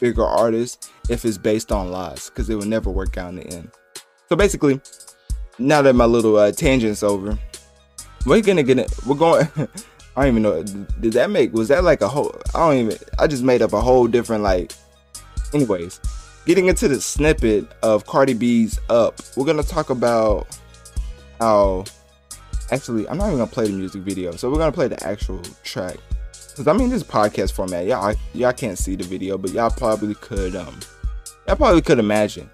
bigger 0.00 0.24
artist 0.24 0.90
if 1.08 1.24
it's 1.24 1.38
based 1.38 1.72
on 1.72 1.90
lies, 1.90 2.30
because 2.30 2.50
it 2.50 2.54
will 2.56 2.66
never 2.66 2.90
work 2.90 3.16
out 3.16 3.30
in 3.30 3.36
the 3.36 3.46
end. 3.46 3.70
So 4.28 4.36
basically, 4.36 4.80
now 5.58 5.82
that 5.82 5.94
my 5.94 6.04
little 6.04 6.36
uh, 6.36 6.52
tangent's 6.52 7.02
over, 7.02 7.38
we're 8.26 8.40
gonna 8.40 8.62
get 8.62 8.78
it. 8.78 8.92
We're 9.06 9.16
going. 9.16 9.48
I 10.16 10.26
don't 10.26 10.38
even 10.38 10.42
know. 10.42 10.62
Did 11.00 11.12
that 11.14 11.30
make? 11.30 11.52
Was 11.52 11.68
that 11.68 11.84
like 11.84 12.00
a 12.00 12.08
whole? 12.08 12.34
I 12.54 12.60
don't 12.60 12.86
even. 12.86 12.98
I 13.18 13.26
just 13.26 13.42
made 13.42 13.62
up 13.62 13.72
a 13.72 13.80
whole 13.80 14.06
different 14.06 14.42
like. 14.42 14.72
Anyways, 15.52 16.00
getting 16.46 16.66
into 16.66 16.88
the 16.88 17.00
snippet 17.00 17.66
of 17.82 18.06
Cardi 18.06 18.34
B's 18.34 18.78
Up, 18.88 19.20
we're 19.36 19.46
gonna 19.46 19.62
talk 19.62 19.90
about 19.90 20.58
how. 21.40 21.84
Actually, 22.70 23.06
I'm 23.08 23.18
not 23.18 23.26
even 23.26 23.38
gonna 23.38 23.50
play 23.50 23.66
the 23.66 23.72
music 23.72 24.02
video, 24.02 24.32
so 24.32 24.50
we're 24.50 24.58
gonna 24.58 24.72
play 24.72 24.88
the 24.88 25.02
actual 25.06 25.42
track. 25.62 25.98
Cause 26.56 26.68
I 26.68 26.72
mean, 26.72 26.88
this 26.88 27.02
podcast 27.02 27.52
format, 27.52 27.86
y'all, 27.86 28.14
y'all 28.32 28.52
can't 28.52 28.78
see 28.78 28.94
the 28.94 29.02
video, 29.02 29.36
but 29.36 29.50
y'all 29.50 29.70
probably 29.70 30.14
could, 30.14 30.54
um, 30.54 30.78
y'all 31.48 31.56
probably 31.56 31.82
could 31.82 31.98
imagine. 31.98 32.48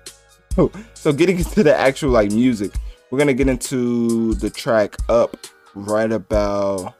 so 0.95 1.13
getting 1.13 1.39
into 1.39 1.63
the 1.63 1.77
actual 1.77 2.11
like 2.11 2.31
music, 2.31 2.73
we're 3.11 3.19
gonna 3.19 3.35
get 3.35 3.49
into 3.49 4.35
the 4.35 4.49
track 4.49 4.97
Up 5.09 5.37
right 5.75 6.11
about 6.11 6.95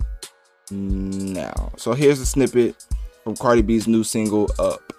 now. 0.71 1.73
So 1.77 1.95
here's 1.95 2.21
a 2.21 2.27
snippet 2.27 2.87
from 3.25 3.35
Cardi 3.35 3.63
B's 3.63 3.89
new 3.89 4.05
single 4.05 4.51
Up. 4.59 4.91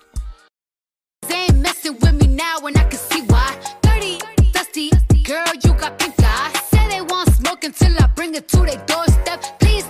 until 7.64 7.94
I 8.00 8.08
bring 8.08 8.36
it 8.36 8.48
to 8.50 8.58
their 8.58 8.84
doorstep. 8.86 9.60
Please 9.60 9.86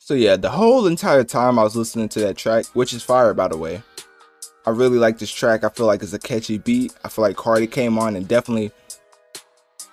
So 0.00 0.14
yeah, 0.14 0.36
the 0.36 0.48
whole 0.48 0.86
entire 0.86 1.22
time 1.22 1.58
I 1.58 1.64
was 1.64 1.76
listening 1.76 2.08
to 2.10 2.20
that 2.20 2.38
track, 2.38 2.64
which 2.72 2.94
is 2.94 3.02
fire 3.02 3.34
by 3.34 3.48
the 3.48 3.58
way. 3.58 3.82
I 4.64 4.70
really 4.70 4.96
like 4.96 5.18
this 5.18 5.30
track. 5.30 5.64
I 5.64 5.68
feel 5.68 5.84
like 5.84 6.02
it's 6.02 6.14
a 6.14 6.18
catchy 6.18 6.56
beat. 6.56 6.94
I 7.04 7.10
feel 7.10 7.24
like 7.24 7.36
Cardi 7.36 7.66
came 7.66 7.98
on 7.98 8.16
and 8.16 8.26
definitely 8.26 8.72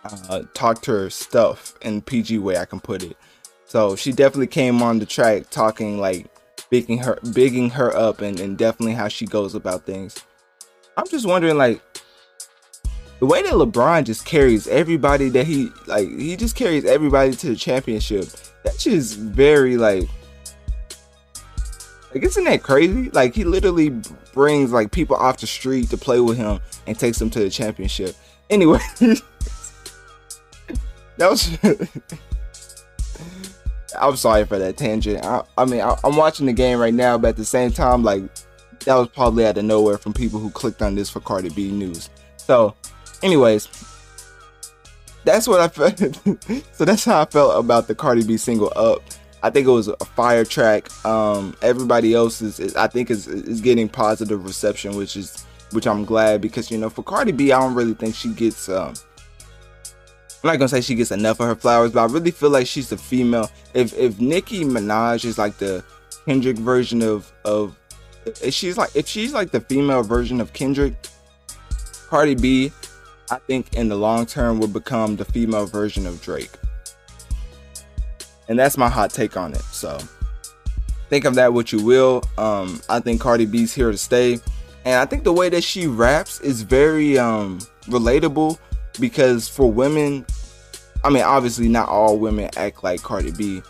uh, 0.05 0.43
talked 0.53 0.85
her 0.85 1.09
stuff 1.09 1.73
in 1.81 2.01
PG 2.01 2.37
way 2.39 2.55
I 2.57 2.63
can 2.63 2.79
put 2.79 3.03
it. 3.03 3.17
So 3.65 3.97
she 3.97 4.11
definitely 4.13 4.47
came 4.47 4.81
on 4.81 4.99
the 4.99 5.05
track 5.05 5.49
talking 5.49 5.99
like 5.99 6.27
bigging 6.69 6.99
her 6.99 7.19
bigging 7.33 7.69
her 7.71 7.93
up 7.95 8.21
and, 8.21 8.39
and 8.39 8.57
definitely 8.57 8.93
how 8.93 9.09
she 9.09 9.25
goes 9.25 9.53
about 9.53 9.85
things. 9.85 10.17
I'm 10.95 11.07
just 11.09 11.25
wondering 11.27 11.57
like 11.57 11.81
the 13.19 13.25
way 13.25 13.41
that 13.41 13.53
LeBron 13.53 14.03
just 14.05 14.25
carries 14.25 14.67
everybody 14.67 15.29
that 15.29 15.47
he 15.47 15.71
like 15.87 16.07
he 16.09 16.35
just 16.35 16.55
carries 16.55 16.85
everybody 16.85 17.33
to 17.35 17.47
the 17.47 17.55
championship. 17.55 18.25
That's 18.63 18.83
just 18.83 19.17
very 19.17 19.77
like 19.77 20.09
like 22.13 22.23
isn't 22.23 22.43
that 22.45 22.63
crazy? 22.63 23.09
Like 23.11 23.35
he 23.35 23.43
literally 23.43 23.89
brings 24.33 24.71
like 24.71 24.91
people 24.91 25.15
off 25.15 25.37
the 25.37 25.47
street 25.47 25.89
to 25.89 25.97
play 25.97 26.19
with 26.19 26.37
him 26.37 26.59
and 26.87 26.97
takes 26.97 27.19
them 27.19 27.29
to 27.31 27.39
the 27.39 27.49
championship. 27.49 28.15
Anyway, 28.49 28.79
that 31.17 31.29
was. 31.29 31.57
I'm 33.99 34.17
sorry 34.17 34.45
for 34.45 34.59
that 34.59 34.75
tangent. 34.75 35.23
I, 35.23 35.43
I 35.57 35.63
mean, 35.63 35.79
I, 35.79 35.97
I'm 36.03 36.17
watching 36.17 36.47
the 36.47 36.53
game 36.53 36.79
right 36.79 36.93
now, 36.93 37.17
but 37.17 37.29
at 37.29 37.37
the 37.37 37.45
same 37.45 37.71
time, 37.71 38.03
like 38.03 38.23
that 38.85 38.95
was 38.95 39.07
probably 39.09 39.45
out 39.45 39.57
of 39.57 39.63
nowhere 39.65 39.97
from 39.97 40.13
people 40.13 40.39
who 40.39 40.49
clicked 40.49 40.81
on 40.81 40.95
this 40.95 41.09
for 41.09 41.21
Cardi 41.21 41.49
B 41.49 41.71
news. 41.71 42.09
So, 42.37 42.75
anyways, 43.25 43.67
that's 45.25 45.47
what 45.47 45.59
I 45.59 45.67
felt. 45.67 45.99
so 46.73 46.85
that's 46.85 47.03
how 47.03 47.21
I 47.21 47.25
felt 47.25 47.59
about 47.59 47.87
the 47.87 47.95
Cardi 47.95 48.23
B 48.23 48.37
single 48.37 48.71
"Up." 48.75 49.01
I 49.43 49.49
think 49.49 49.67
it 49.67 49.71
was 49.71 49.89
a 49.89 49.97
fire 49.97 50.45
track. 50.45 50.89
Um, 51.05 51.55
everybody 51.61 52.13
else 52.13 52.41
is, 52.41 52.59
is, 52.59 52.75
I 52.75 52.87
think, 52.87 53.11
is 53.11 53.27
is 53.27 53.59
getting 53.61 53.89
positive 53.89 54.45
reception, 54.45 54.95
which 54.95 55.17
is 55.17 55.43
which 55.71 55.87
I'm 55.87 56.05
glad 56.05 56.41
because 56.41 56.71
you 56.71 56.77
know 56.77 56.89
for 56.89 57.03
Cardi 57.03 57.31
B, 57.31 57.51
I 57.51 57.59
don't 57.59 57.75
really 57.75 57.95
think 57.95 58.15
she 58.15 58.29
gets. 58.29 58.69
Um, 58.69 58.93
I'm 60.43 60.51
not 60.51 60.59
gonna 60.59 60.69
say 60.69 60.81
she 60.81 60.95
gets 60.95 61.11
enough 61.11 61.39
of 61.39 61.47
her 61.47 61.55
flowers, 61.55 61.91
but 61.91 62.07
I 62.07 62.13
really 62.13 62.31
feel 62.31 62.51
like 62.51 62.67
she's 62.67 62.89
the 62.89 62.97
female. 62.97 63.49
If 63.73 63.93
if 63.97 64.19
Nicki 64.19 64.63
Minaj 64.63 65.25
is 65.25 65.37
like 65.37 65.57
the 65.57 65.83
Kendrick 66.25 66.57
version 66.57 67.01
of 67.01 67.31
of, 67.43 67.75
if 68.41 68.53
she's 68.53 68.77
like 68.77 68.95
if 68.95 69.07
she's 69.07 69.33
like 69.33 69.51
the 69.51 69.61
female 69.61 70.03
version 70.03 70.39
of 70.39 70.53
Kendrick, 70.53 70.93
Cardi 72.09 72.35
B, 72.35 72.71
I 73.31 73.37
think 73.37 73.75
in 73.75 73.89
the 73.89 73.95
long 73.95 74.25
term 74.25 74.59
will 74.59 74.67
become 74.67 75.15
the 75.15 75.25
female 75.25 75.65
version 75.65 76.05
of 76.05 76.21
Drake. 76.21 76.51
And 78.47 78.59
that's 78.59 78.77
my 78.77 78.89
hot 78.89 79.09
take 79.09 79.37
on 79.37 79.53
it. 79.53 79.63
So 79.63 79.97
think 81.09 81.25
of 81.25 81.35
that 81.35 81.53
what 81.53 81.71
you 81.71 81.83
will. 81.83 82.23
Um, 82.37 82.81
I 82.89 82.99
think 82.99 83.21
Cardi 83.21 83.45
B's 83.45 83.73
here 83.73 83.91
to 83.91 83.97
stay. 83.97 84.39
And 84.85 84.95
I 84.95 85.05
think 85.05 85.23
the 85.23 85.33
way 85.33 85.49
that 85.49 85.63
she 85.63 85.87
raps 85.87 86.39
is 86.41 86.61
very 86.61 87.17
um 87.17 87.59
relatable 87.85 88.59
because 88.99 89.47
for 89.47 89.71
women, 89.71 90.25
I 91.03 91.09
mean, 91.09 91.23
obviously 91.23 91.67
not 91.67 91.89
all 91.89 92.17
women 92.17 92.49
act 92.55 92.83
like 92.83 93.01
Cardi 93.01 93.31
B, 93.31 93.61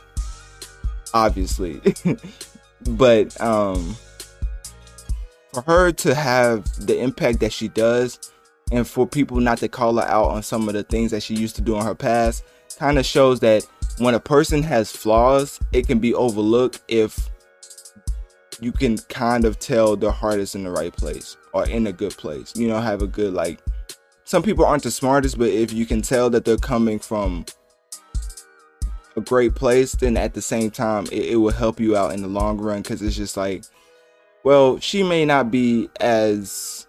obviously, 1.14 1.82
but 2.82 3.40
um, 3.42 3.96
for 5.54 5.62
her 5.62 5.92
to 5.92 6.16
have 6.16 6.66
the 6.86 7.00
impact 7.00 7.40
that 7.40 7.52
she 7.52 7.68
does, 7.70 8.32
and 8.76 8.88
for 8.88 9.08
people 9.08 9.40
not 9.40 9.58
to 9.60 9.68
call 9.68 9.96
her 9.96 10.08
out 10.08 10.26
on 10.26 10.44
some 10.44 10.68
of 10.68 10.74
the 10.74 10.84
things 10.84 11.12
that 11.12 11.24
she 11.24 11.34
used 11.34 11.56
to 11.56 11.62
do 11.62 11.78
in 11.78 11.86
her 11.86 11.96
past, 11.96 12.44
kind 12.78 13.00
of 13.00 13.06
shows 13.06 13.40
that 13.40 13.66
when 14.00 14.14
a 14.14 14.20
person 14.20 14.62
has 14.64 14.92
flaws, 14.92 15.60
it 15.72 15.88
can 15.88 16.00
be 16.00 16.14
overlooked 16.14 16.82
if 16.90 17.30
you 18.60 18.72
can 18.72 18.98
kind 18.98 19.46
of 19.46 19.60
tell 19.60 19.96
their 19.96 20.12
heart 20.12 20.40
is 20.40 20.56
in 20.56 20.64
the 20.64 20.72
right 20.72 20.96
place 20.96 21.38
or 21.54 21.68
in 21.68 21.88
a 21.88 21.94
good 21.94 22.16
place. 22.18 22.54
You 22.56 22.68
know, 22.68 22.80
have 22.80 23.02
a 23.02 23.08
good 23.08 23.34
like 23.34 23.60
some 24.26 24.44
people 24.44 24.66
aren't 24.66 24.84
the 24.84 24.92
smartest, 24.92 25.38
but 25.38 25.50
if 25.50 25.72
you 25.72 25.86
can 25.86 26.02
tell 26.02 26.30
that 26.32 26.44
they're 26.44 26.58
coming 26.58 27.00
from 27.00 27.46
a 29.16 29.22
great 29.22 29.56
place, 29.56 29.94
then 29.94 30.18
at 30.18 30.34
the 30.34 30.42
same 30.42 30.70
time, 30.70 31.06
it, 31.12 31.32
it 31.32 31.36
will 31.38 31.52
help 31.52 31.80
you 31.80 31.96
out 31.96 32.14
in 32.14 32.22
the 32.22 32.28
long 32.28 32.58
run 32.58 32.82
because 32.82 33.02
it's 33.02 33.16
just 33.16 33.38
like, 33.38 33.64
well, 34.44 34.80
she 34.80 35.02
may 35.02 35.24
not 35.24 35.50
be 35.50 35.90
as. 36.02 36.85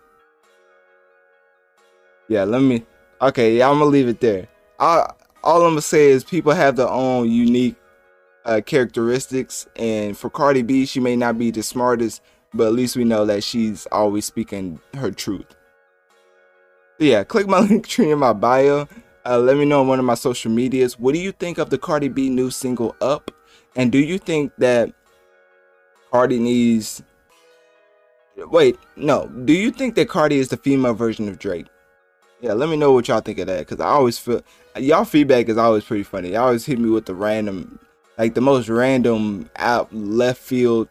Yeah, 2.29 2.45
let 2.45 2.63
me. 2.63 2.85
Okay, 3.21 3.57
yeah, 3.57 3.69
I'm 3.69 3.79
gonna 3.79 3.91
leave 3.91 4.09
it 4.09 4.21
there. 4.21 4.49
I, 4.79 5.13
all 5.43 5.63
I'm 5.63 5.73
gonna 5.73 5.83
say 5.83 6.11
is 6.11 6.25
people 6.25 6.53
have 6.53 6.77
their 6.77 6.89
own 6.89 7.31
unique 7.31 7.77
uh, 8.45 8.61
characteristics, 8.65 9.67
and 9.77 10.17
for 10.17 10.31
Cardi 10.31 10.63
B, 10.63 10.87
she 10.87 11.01
may 11.01 11.17
not 11.17 11.39
be 11.39 11.51
the 11.51 11.63
smartest, 11.63 12.23
but 12.53 12.69
at 12.69 12.73
least 12.73 12.97
we 12.97 13.05
know 13.05 13.25
that 13.27 13.45
she's 13.45 13.87
always 13.93 14.25
speaking 14.25 14.81
her 14.95 15.11
truth 15.11 15.57
yeah, 16.99 17.25
click 17.25 17.47
my 17.47 17.61
Linktree 17.67 18.13
in 18.13 18.19
my 18.19 18.33
bio. 18.33 18.89
Uh, 19.25 19.39
let 19.39 19.57
me 19.57 19.65
know 19.65 19.81
on 19.81 19.89
one 19.89 19.99
of 19.99 20.05
my 20.05 20.15
social 20.15 20.51
medias. 20.51 20.99
What 20.99 21.15
do 21.15 21.21
you 21.21 21.33
think 21.33 21.59
of 21.59 21.71
the 21.71 21.79
Cardi 21.79 22.09
B 22.09 22.31
new 22.31 22.51
single 22.51 22.95
Up? 23.01 23.31
And 23.75 23.93
do 23.93 23.99
you 23.99 24.19
think 24.19 24.53
that 24.59 24.93
Cardi 26.11 26.39
needs. 26.39 27.03
Wait, 28.37 28.79
no. 28.97 29.27
Do 29.45 29.53
you 29.53 29.71
think 29.71 29.95
that 29.97 30.09
Cardi 30.09 30.39
is 30.39 30.49
the 30.49 30.57
female 30.57 30.95
version 30.95 31.29
of 31.29 31.39
Drake? 31.39 31.67
Yeah, 32.41 32.53
let 32.53 32.69
me 32.69 32.77
know 32.77 32.93
what 32.93 33.09
y'all 33.09 33.21
think 33.21 33.39
of 33.39 33.47
that. 33.47 33.61
Because 33.61 33.81
I 33.81 33.89
always 33.89 34.19
feel. 34.19 34.43
Y'all 34.77 35.05
feedback 35.05 35.49
is 35.49 35.57
always 35.57 35.85
pretty 35.85 36.03
funny. 36.03 36.33
Y'all 36.33 36.45
always 36.45 36.67
hit 36.67 36.79
me 36.79 36.91
with 36.91 37.07
the 37.07 37.15
random. 37.15 37.79
Like 38.19 38.35
the 38.35 38.41
most 38.41 38.69
random 38.69 39.51
out 39.57 39.93
left 39.95 40.41
field. 40.41 40.89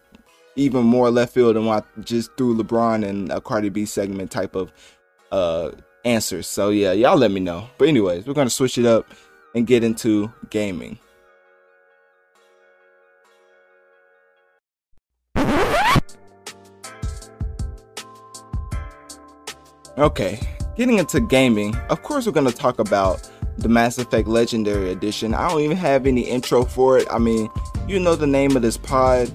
Even 0.55 0.86
more 0.86 1.12
left 1.12 1.34
field 1.34 1.55
than 1.55 1.65
what 1.65 1.86
I 1.97 2.01
just 2.01 2.31
threw 2.38 2.55
LeBron 2.55 3.05
and 3.05 3.31
a 3.31 3.41
Cardi 3.41 3.69
B 3.69 3.86
segment 3.86 4.31
type 4.31 4.55
of 4.55 4.71
uh 5.31 5.71
answers. 6.05 6.47
So 6.47 6.69
yeah, 6.69 6.93
y'all 6.93 7.17
let 7.17 7.31
me 7.31 7.41
know. 7.41 7.69
But 7.77 7.89
anyways, 7.89 8.25
we're 8.25 8.34
gonna 8.34 8.49
switch 8.49 8.77
it 8.77 8.86
up 8.86 9.08
and 9.53 9.67
get 9.67 9.84
into 9.84 10.31
gaming. 10.49 10.99
Okay, 19.97 20.54
getting 20.75 20.99
into 20.99 21.19
gaming, 21.19 21.75
of 21.89 22.03
course 22.03 22.25
we're 22.25 22.31
gonna 22.31 22.51
talk 22.51 22.79
about 22.79 23.29
the 23.57 23.69
Mass 23.69 23.97
Effect 23.97 24.27
Legendary 24.27 24.91
Edition. 24.91 25.33
I 25.33 25.49
don't 25.49 25.61
even 25.61 25.77
have 25.77 26.05
any 26.05 26.21
intro 26.21 26.65
for 26.65 26.97
it. 26.97 27.07
I 27.09 27.17
mean, 27.17 27.49
you 27.88 27.99
know 27.99 28.15
the 28.15 28.27
name 28.27 28.55
of 28.55 28.61
this 28.61 28.77
pod, 28.77 29.31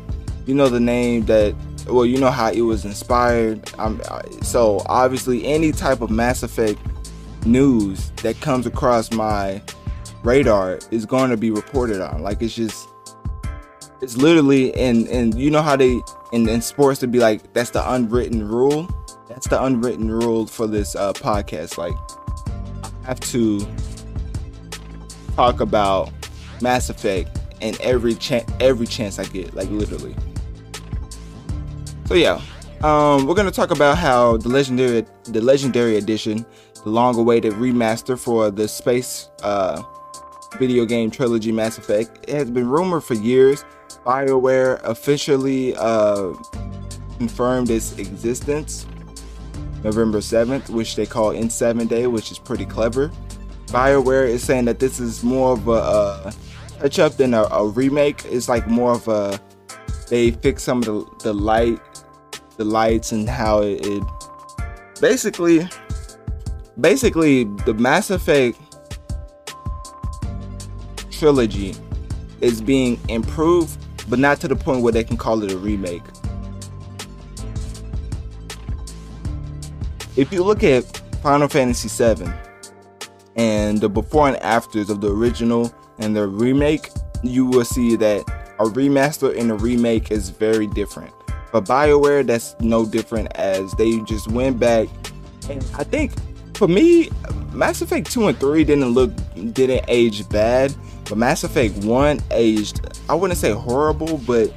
you 0.46 0.54
know 0.54 0.68
the 0.68 0.80
name 0.80 1.24
that 1.26 1.54
well, 1.86 2.06
you 2.06 2.18
know 2.18 2.30
how 2.30 2.50
it 2.50 2.60
was 2.60 2.84
inspired. 2.84 3.70
Um, 3.78 4.00
so 4.42 4.82
obviously, 4.86 5.44
any 5.44 5.72
type 5.72 6.00
of 6.00 6.10
Mass 6.10 6.42
Effect 6.42 6.78
news 7.46 8.10
that 8.22 8.40
comes 8.40 8.66
across 8.66 9.10
my 9.12 9.62
radar 10.22 10.78
is 10.90 11.06
going 11.06 11.30
to 11.30 11.36
be 11.36 11.50
reported 11.50 12.00
on. 12.00 12.22
Like 12.22 12.42
it's 12.42 12.54
just, 12.54 12.88
it's 14.02 14.16
literally, 14.16 14.74
and 14.74 15.08
and 15.08 15.34
you 15.34 15.50
know 15.50 15.62
how 15.62 15.76
they 15.76 16.00
in, 16.32 16.48
in 16.48 16.60
sports 16.60 17.00
to 17.00 17.06
be 17.06 17.18
like 17.18 17.52
that's 17.52 17.70
the 17.70 17.92
unwritten 17.92 18.46
rule. 18.46 18.88
That's 19.30 19.46
the 19.46 19.62
unwritten 19.62 20.10
rule 20.10 20.44
for 20.44 20.66
this 20.66 20.96
uh, 20.96 21.12
podcast. 21.12 21.78
Like 21.78 21.94
I 22.84 23.06
have 23.06 23.20
to 23.20 23.64
talk 25.36 25.60
about 25.60 26.10
Mass 26.60 26.90
Effect 26.90 27.38
and 27.62 27.80
every 27.80 28.16
chance 28.16 28.50
every 28.58 28.88
chance 28.88 29.20
I 29.20 29.24
get. 29.26 29.54
Like 29.54 29.70
literally. 29.70 30.16
So 32.06 32.14
yeah, 32.14 32.40
um, 32.82 33.24
we're 33.24 33.36
gonna 33.36 33.52
talk 33.52 33.70
about 33.70 33.98
how 33.98 34.36
the 34.36 34.48
legendary, 34.48 35.06
the 35.22 35.40
legendary 35.40 35.96
edition, 35.96 36.44
the 36.82 36.90
long-awaited 36.90 37.52
remaster 37.52 38.18
for 38.18 38.50
the 38.50 38.66
space 38.66 39.30
uh, 39.44 39.80
video 40.58 40.84
game 40.84 41.08
trilogy 41.08 41.52
Mass 41.52 41.78
Effect, 41.78 42.28
it 42.28 42.34
has 42.34 42.50
been 42.50 42.68
rumored 42.68 43.04
for 43.04 43.14
years. 43.14 43.64
BioWare 44.04 44.82
officially 44.82 45.76
uh, 45.76 46.32
confirmed 47.18 47.70
its 47.70 47.96
existence 47.96 48.86
November 49.82 50.18
7th, 50.18 50.70
which 50.70 50.96
they 50.96 51.06
call 51.06 51.32
N7 51.32 51.88
Day, 51.88 52.06
which 52.06 52.30
is 52.30 52.38
pretty 52.38 52.66
clever. 52.66 53.10
BioWare 53.66 54.28
is 54.28 54.42
saying 54.42 54.64
that 54.66 54.78
this 54.78 54.98
is 54.98 55.22
more 55.22 55.52
of 55.52 55.68
a, 55.68 55.72
a 55.72 56.34
touch 56.80 56.98
up 56.98 57.16
than 57.16 57.34
a, 57.34 57.42
a 57.44 57.68
remake. 57.68 58.24
It's 58.26 58.48
like 58.48 58.66
more 58.66 58.92
of 58.92 59.06
a 59.08 59.40
they 60.08 60.32
fix 60.32 60.64
some 60.64 60.78
of 60.78 60.84
the, 60.84 61.06
the 61.22 61.32
light 61.32 61.80
the 62.56 62.64
lights 62.64 63.12
and 63.12 63.28
how 63.28 63.62
it, 63.62 63.80
it 63.86 64.02
basically 65.00 65.66
basically 66.80 67.44
the 67.64 67.74
Mass 67.74 68.10
Effect 68.10 68.58
trilogy 71.10 71.74
is 72.40 72.60
being 72.60 72.98
improved, 73.08 73.78
but 74.08 74.18
not 74.18 74.40
to 74.40 74.48
the 74.48 74.56
point 74.56 74.82
where 74.82 74.92
they 74.92 75.04
can 75.04 75.16
call 75.16 75.42
it 75.42 75.52
a 75.52 75.56
remake. 75.56 76.02
If 80.16 80.32
you 80.32 80.42
look 80.42 80.64
at 80.64 80.84
Final 81.22 81.48
Fantasy 81.48 81.88
VII 81.88 82.30
and 83.36 83.80
the 83.80 83.88
before 83.88 84.26
and 84.28 84.36
afters 84.38 84.90
of 84.90 85.00
the 85.00 85.12
original 85.12 85.72
and 85.98 86.16
the 86.16 86.26
remake, 86.26 86.90
you 87.22 87.46
will 87.46 87.64
see 87.64 87.94
that 87.96 88.22
a 88.58 88.64
remaster 88.64 89.38
and 89.38 89.52
a 89.52 89.54
remake 89.54 90.10
is 90.10 90.30
very 90.30 90.66
different. 90.66 91.12
For 91.52 91.62
BioWare, 91.62 92.26
that's 92.26 92.56
no 92.60 92.84
different 92.84 93.34
as 93.36 93.72
they 93.74 94.00
just 94.00 94.28
went 94.30 94.58
back. 94.58 94.88
And 95.48 95.64
I 95.76 95.84
think 95.84 96.12
for 96.54 96.66
me, 96.66 97.08
Mass 97.52 97.80
Effect 97.80 98.10
2 98.10 98.28
and 98.28 98.38
3 98.38 98.64
didn't 98.64 98.90
look 98.90 99.12
didn't 99.52 99.84
age 99.88 100.28
bad, 100.28 100.74
but 101.08 101.18
Mass 101.18 101.44
Effect 101.44 101.76
1 101.84 102.20
aged 102.32 102.80
I 103.08 103.14
wouldn't 103.14 103.38
say 103.38 103.52
horrible, 103.52 104.18
but 104.18 104.52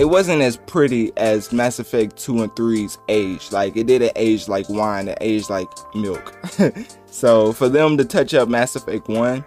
it 0.00 0.08
wasn't 0.08 0.40
as 0.40 0.56
pretty 0.56 1.12
as 1.18 1.52
Mass 1.52 1.78
Effect 1.78 2.16
2 2.16 2.44
and 2.44 2.50
3's 2.52 2.96
age. 3.10 3.52
Like 3.52 3.76
it 3.76 3.86
didn't 3.86 4.12
age 4.16 4.48
like 4.48 4.66
wine, 4.70 5.08
it 5.08 5.18
aged 5.20 5.50
like 5.50 5.68
milk. 5.94 6.34
so 7.04 7.52
for 7.52 7.68
them 7.68 7.98
to 7.98 8.06
touch 8.06 8.32
up 8.32 8.48
Mass 8.48 8.76
Effect 8.76 9.08
1, 9.08 9.44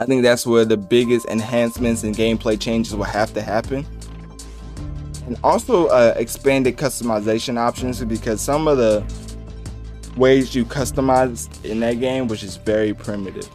I 0.00 0.06
think 0.06 0.22
that's 0.22 0.46
where 0.46 0.64
the 0.64 0.78
biggest 0.78 1.26
enhancements 1.26 2.04
and 2.04 2.16
gameplay 2.16 2.58
changes 2.58 2.96
will 2.96 3.04
have 3.04 3.34
to 3.34 3.42
happen. 3.42 3.84
And 5.26 5.36
also 5.44 5.88
uh, 5.88 6.14
expanded 6.16 6.78
customization 6.78 7.58
options 7.58 8.02
because 8.02 8.40
some 8.40 8.66
of 8.66 8.78
the 8.78 9.04
ways 10.16 10.54
you 10.54 10.64
customize 10.64 11.62
in 11.66 11.80
that 11.80 12.00
game 12.00 12.28
which 12.28 12.42
is 12.42 12.56
very 12.56 12.94
primitive. 12.94 13.46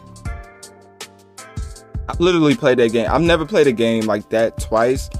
I 2.08 2.14
literally 2.20 2.54
played 2.54 2.78
that 2.78 2.92
game. 2.92 3.10
I've 3.10 3.22
never 3.22 3.44
played 3.44 3.66
a 3.66 3.72
game 3.72 4.04
like 4.04 4.28
that 4.28 4.56
twice. 4.58 5.10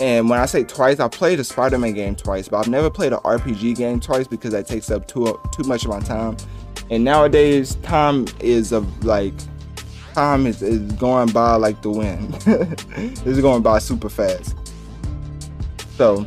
And 0.00 0.28
when 0.28 0.38
I 0.38 0.46
say 0.46 0.64
twice, 0.64 1.00
I 1.00 1.08
played 1.08 1.40
a 1.40 1.44
Spider-Man 1.44 1.94
game 1.94 2.16
twice, 2.16 2.48
but 2.48 2.58
I've 2.58 2.68
never 2.68 2.90
played 2.90 3.12
an 3.12 3.20
RPG 3.20 3.76
game 3.76 3.98
twice 3.98 4.26
because 4.26 4.52
that 4.52 4.66
takes 4.66 4.90
up 4.90 5.06
too 5.06 5.40
too 5.52 5.62
much 5.64 5.84
of 5.84 5.90
my 5.90 6.00
time. 6.00 6.36
And 6.90 7.02
nowadays, 7.02 7.76
time 7.76 8.26
is 8.40 8.72
of 8.72 9.04
like 9.04 9.34
time 10.14 10.46
is, 10.46 10.62
is 10.62 10.80
going 10.92 11.30
by 11.30 11.54
like 11.54 11.82
the 11.82 11.90
wind. 11.90 12.36
it's 12.46 13.40
going 13.40 13.62
by 13.62 13.78
super 13.78 14.08
fast. 14.08 14.54
So 15.96 16.26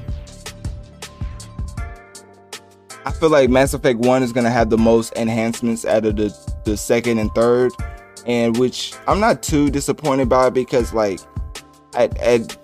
I 3.05 3.11
feel 3.11 3.30
like 3.30 3.49
Mass 3.49 3.74
Effect 3.74 3.99
1 3.99 4.24
is 4.24 4.32
gonna 4.34 4.49
have 4.49 4.70
the 4.70 4.78
most 4.78 5.13
enhancements 5.15 5.86
out 5.86 6.05
of 6.05 6.15
the, 6.15 6.36
the 6.65 6.76
second 6.76 7.20
and 7.20 7.34
third. 7.34 7.72
And 8.26 8.57
which 8.57 8.93
I'm 9.07 9.20
not 9.20 9.41
too 9.41 9.70
disappointed 9.70 10.28
by 10.30 10.49
because 10.49 10.93
like 10.93 11.20
at, 11.95 12.17
at 12.20 12.59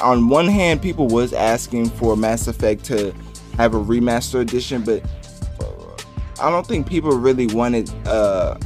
on 0.00 0.28
one 0.28 0.46
hand 0.46 0.82
people 0.82 1.06
was 1.06 1.32
asking 1.32 1.90
for 1.90 2.16
Mass 2.16 2.48
Effect 2.48 2.84
to 2.86 3.12
have 3.56 3.74
a 3.74 3.80
remaster 3.80 4.40
edition, 4.40 4.82
but 4.82 5.04
I 6.40 6.50
don't 6.50 6.66
think 6.66 6.86
people 6.86 7.12
really 7.12 7.46
wanted 7.48 7.90
uh 8.06 8.56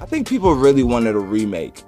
I 0.00 0.06
think 0.06 0.28
people 0.28 0.54
really 0.54 0.82
wanted 0.82 1.16
a 1.16 1.18
remake. 1.18 1.82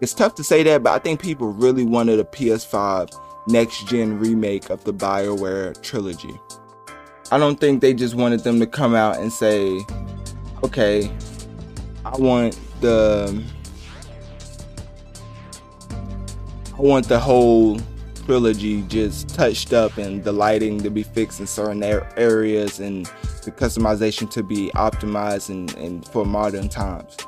It's 0.00 0.14
tough 0.14 0.34
to 0.36 0.44
say 0.44 0.62
that, 0.64 0.82
but 0.82 0.92
I 0.92 0.98
think 0.98 1.20
people 1.20 1.52
really 1.52 1.84
wanted 1.84 2.18
a 2.18 2.24
PS5 2.24 3.10
next 3.48 3.86
gen 3.86 4.18
remake 4.18 4.70
of 4.70 4.82
the 4.84 4.92
BioWare 4.92 5.80
trilogy. 5.82 6.34
I 7.30 7.38
don't 7.38 7.60
think 7.60 7.80
they 7.80 7.94
just 7.94 8.14
wanted 8.14 8.40
them 8.40 8.58
to 8.60 8.66
come 8.66 8.94
out 8.94 9.18
and 9.18 9.32
say, 9.32 9.80
okay, 10.64 11.10
I 12.04 12.16
want 12.16 12.58
the 12.80 13.40
I 16.80 16.82
want 16.82 17.08
the 17.08 17.20
whole 17.20 17.78
trilogy 18.24 18.80
just 18.84 19.28
touched 19.28 19.74
up 19.74 19.98
and 19.98 20.24
the 20.24 20.32
lighting 20.32 20.80
to 20.82 20.88
be 20.88 21.02
fixed 21.02 21.38
in 21.38 21.46
certain 21.46 21.82
areas 21.82 22.80
and 22.80 23.04
the 23.44 23.50
customization 23.50 24.30
to 24.30 24.42
be 24.42 24.70
optimized 24.74 25.50
and, 25.50 25.74
and 25.74 26.08
for 26.08 26.24
modern 26.24 26.70
times. 26.70 27.18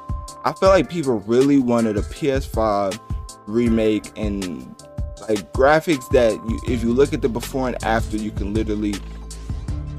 I 0.47 0.55
feel 0.55 0.71
like 0.71 0.89
people 0.89 1.21
really 1.27 1.59
wanted 1.59 1.99
a 1.99 2.01
PS5 2.01 2.99
remake 3.47 4.11
and 4.17 4.75
like 5.29 5.53
graphics 5.53 6.09
that 6.13 6.33
you, 6.33 6.59
if 6.67 6.83
you 6.83 6.95
look 6.95 7.13
at 7.13 7.21
the 7.21 7.29
before 7.29 7.69
and 7.69 7.85
after, 7.85 8.17
you 8.17 8.31
can 8.31 8.55
literally 8.55 8.95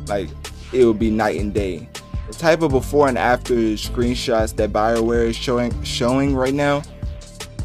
like 0.07 0.31
it 0.71 0.83
would 0.83 0.97
be 0.97 1.11
night 1.11 1.39
and 1.39 1.53
day. 1.53 1.87
The 2.25 2.33
type 2.33 2.63
of 2.63 2.71
before 2.71 3.07
and 3.07 3.19
after 3.19 3.53
screenshots 3.53 4.55
that 4.55 4.71
BioWare 4.71 5.27
is 5.27 5.35
showing 5.35 5.83
showing 5.83 6.35
right 6.35 6.55
now, 6.55 6.81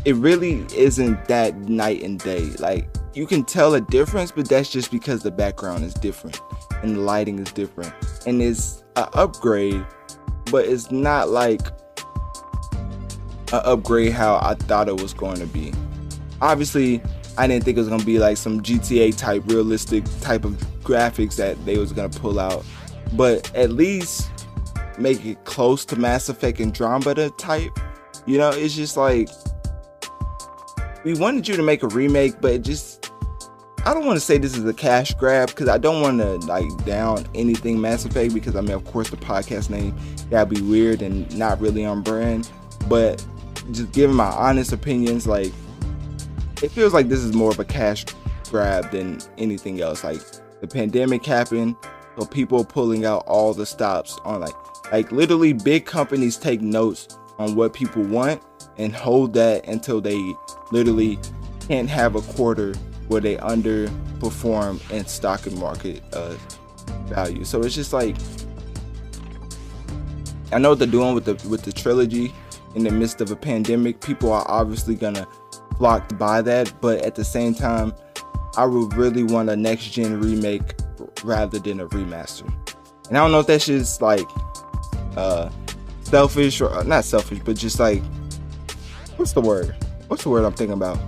it 0.09 0.17
really 0.17 0.65
isn't 0.75 1.23
that 1.27 1.55
night 1.69 2.03
and 2.03 2.19
day. 2.19 2.45
Like 2.59 2.89
you 3.13 3.27
can 3.27 3.45
tell 3.45 3.75
a 3.75 3.81
difference, 3.83 4.33
but 4.33 4.49
that's 4.49 4.71
just 4.71 4.91
because 4.91 5.23
the 5.23 5.31
background 5.31 5.85
is 5.85 5.93
different 5.93 6.41
and 6.83 6.97
the 6.97 7.01
lighting 7.01 7.39
is 7.39 7.53
different 7.53 7.93
and 8.27 8.41
it's 8.41 8.85
an 8.97 9.07
upgrade, 9.13 9.85
but 10.51 10.65
it's 10.65 10.91
not 10.91 11.29
like 11.29 11.61
an 13.53 13.61
upgrade 13.65 14.15
how 14.15 14.37
I 14.37 14.55
thought 14.55 14.89
it 14.89 14.99
was 14.99 15.13
going 15.13 15.41
to 15.41 15.47
be. 15.47 15.75
Obviously, 16.41 17.03
I 17.37 17.47
didn't 17.47 17.65
think 17.65 17.77
it 17.77 17.81
was 17.81 17.91
gonna 17.91 18.03
be 18.03 18.19
like 18.19 18.39
some 18.39 18.63
GTA 18.63 19.15
type 19.15 19.43
realistic 19.45 20.05
type 20.23 20.47
of 20.47 20.55
graphics 20.85 21.37
that 21.37 21.63
they 21.67 21.77
was 21.77 21.93
gonna 21.93 22.09
pull 22.09 22.41
out, 22.41 22.65
but 23.13 23.55
at 23.55 23.73
least 23.73 24.31
make 24.99 25.23
it 25.27 25.45
close 25.45 25.85
to 25.85 25.97
Mass 25.97 26.31
Effect 26.31 26.63
Andromeda 26.63 27.29
type. 27.37 27.79
You 28.25 28.39
know, 28.39 28.49
it's 28.51 28.75
just 28.75 28.97
like 28.97 29.29
we 31.05 31.15
wanted 31.15 31.47
you 31.49 31.57
to 31.57 31.63
make 31.63 31.83
a 31.83 31.89
remake, 31.89 32.41
but 32.41 32.63
just 32.63 33.11
I 33.85 33.95
don't 33.95 34.05
want 34.05 34.17
to 34.17 34.25
say 34.25 34.39
this 34.39 34.57
is 34.57 34.65
a 34.65 34.75
cash 34.75 35.15
grab 35.15 35.49
because 35.49 35.69
I 35.69 35.79
don't 35.79 36.03
want 36.03 36.19
to 36.19 36.37
like 36.47 36.85
down 36.85 37.27
anything 37.35 37.81
Mass 37.81 38.05
Effect 38.05 38.35
because 38.35 38.57
I 38.57 38.61
mean, 38.61 38.73
of 38.73 38.85
course, 38.85 39.11
the 39.11 39.17
podcast 39.17 39.71
name 39.71 39.97
that'd 40.31 40.53
be 40.53 40.61
weird 40.61 41.01
and 41.01 41.37
not 41.39 41.61
really 41.61 41.85
on 41.85 42.03
brand. 42.03 42.51
But 42.89 43.25
just 43.71 43.93
giving 43.93 44.17
my 44.17 44.31
honest 44.31 44.73
opinions, 44.73 45.27
like 45.27 45.53
it 46.63 46.71
feels 46.71 46.93
like 46.93 47.09
this 47.09 47.21
is 47.21 47.35
more 47.35 47.51
of 47.51 47.59
a 47.61 47.65
cash 47.65 48.05
grab 48.51 48.91
than 48.91 49.21
anything 49.39 49.81
else. 49.81 50.03
Like 50.03 50.21
the 50.61 50.67
pandemic 50.67 51.25
happened, 51.25 51.77
so 52.19 52.27
people 52.27 52.65
pulling 52.65 53.05
out 53.05 53.25
all 53.27 53.55
the 53.55 53.67
stops 53.67 54.19
on 54.25 54.41
like 54.41 54.55
like 54.91 55.13
literally 55.13 55.53
big 55.53 55.87
companies 55.87 56.37
take 56.37 56.61
notes 56.61 57.09
on 57.39 57.55
what 57.55 57.73
people 57.73 58.03
want 58.03 58.43
and 58.79 58.95
hold 58.95 59.35
that 59.35 59.67
until 59.67 60.01
they 60.01 60.35
literally 60.71 61.19
can't 61.67 61.89
have 61.89 62.15
a 62.15 62.23
quarter 62.23 62.75
where 63.09 63.21
they 63.21 63.37
underperform 63.37 64.91
in 64.91 65.07
stock 65.07 65.47
and 65.47 65.59
market 65.59 66.03
uh, 66.13 66.35
value. 67.07 67.45
So 67.45 67.63
it's 67.63 67.75
just 67.75 67.93
like 67.93 68.17
I 70.51 70.59
know 70.59 70.71
what 70.71 70.79
they're 70.79 70.89
doing 70.89 71.15
with 71.15 71.25
the 71.25 71.49
with 71.49 71.63
the 71.63 71.73
trilogy 71.73 72.33
in 72.75 72.85
the 72.85 72.91
midst 72.91 73.21
of 73.21 73.31
a 73.31 73.37
pandemic. 73.37 74.01
People 74.01 74.33
are 74.33 74.45
obviously 74.49 74.95
gonna 74.95 75.27
flock 75.77 76.09
to 76.09 76.15
buy 76.15 76.43
that, 76.43 76.73
but 76.81 77.05
at 77.05 77.15
the 77.15 77.25
same 77.25 77.55
time, 77.55 77.93
I 78.57 78.65
would 78.65 78.95
really 78.95 79.23
want 79.23 79.51
a 79.51 79.57
next 79.57 79.91
gen 79.91 80.21
remake 80.21 80.75
rather 81.23 81.59
than 81.59 81.81
a 81.81 81.89
remaster. 81.89 82.51
And 83.09 83.17
I 83.17 83.21
don't 83.21 83.33
know 83.33 83.41
if 83.41 83.47
that's 83.47 83.67
just 83.67 84.01
like 84.01 84.27
uh, 85.17 85.51
selfish 86.03 86.61
or 86.61 86.73
uh, 86.73 86.83
not 86.83 87.05
selfish, 87.05 87.41
but 87.45 87.57
just 87.57 87.79
like 87.79 88.03
what's 89.19 89.33
the 89.33 89.41
word? 89.41 89.75
What's 90.07 90.23
the 90.23 90.31
word 90.31 90.45
I'm 90.45 90.55
thinking 90.55 90.75
about? 90.75 90.99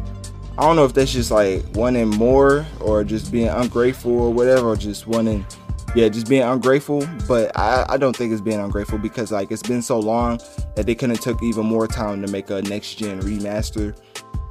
I 0.58 0.62
don't 0.62 0.76
know 0.76 0.84
if 0.84 0.92
that's 0.92 1.12
just 1.12 1.30
like 1.30 1.64
wanting 1.74 2.08
more 2.08 2.66
or 2.80 3.04
just 3.04 3.32
being 3.32 3.48
ungrateful 3.48 4.12
or 4.12 4.32
whatever, 4.32 4.68
or 4.68 4.76
just 4.76 5.06
wanting, 5.06 5.46
yeah, 5.94 6.08
just 6.08 6.28
being 6.28 6.42
ungrateful. 6.42 7.06
But 7.26 7.56
I, 7.56 7.86
I 7.88 7.96
don't 7.96 8.14
think 8.14 8.32
it's 8.32 8.42
being 8.42 8.60
ungrateful 8.60 8.98
because 8.98 9.32
like 9.32 9.50
it's 9.50 9.62
been 9.62 9.80
so 9.80 9.98
long 9.98 10.40
that 10.74 10.86
they 10.86 10.94
couldn't 10.94 11.22
took 11.22 11.42
even 11.42 11.64
more 11.64 11.86
time 11.86 12.20
to 12.22 12.30
make 12.30 12.50
a 12.50 12.62
next 12.62 12.96
gen 12.96 13.22
remaster 13.22 13.96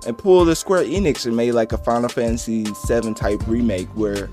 and 0.07 0.17
pull 0.17 0.45
the 0.45 0.55
Square 0.55 0.85
Enix 0.85 1.25
and 1.25 1.35
made 1.35 1.51
like 1.51 1.73
a 1.73 1.77
Final 1.77 2.09
Fantasy 2.09 2.65
VII 2.87 3.13
type 3.13 3.45
remake 3.45 3.89
where 3.89 4.27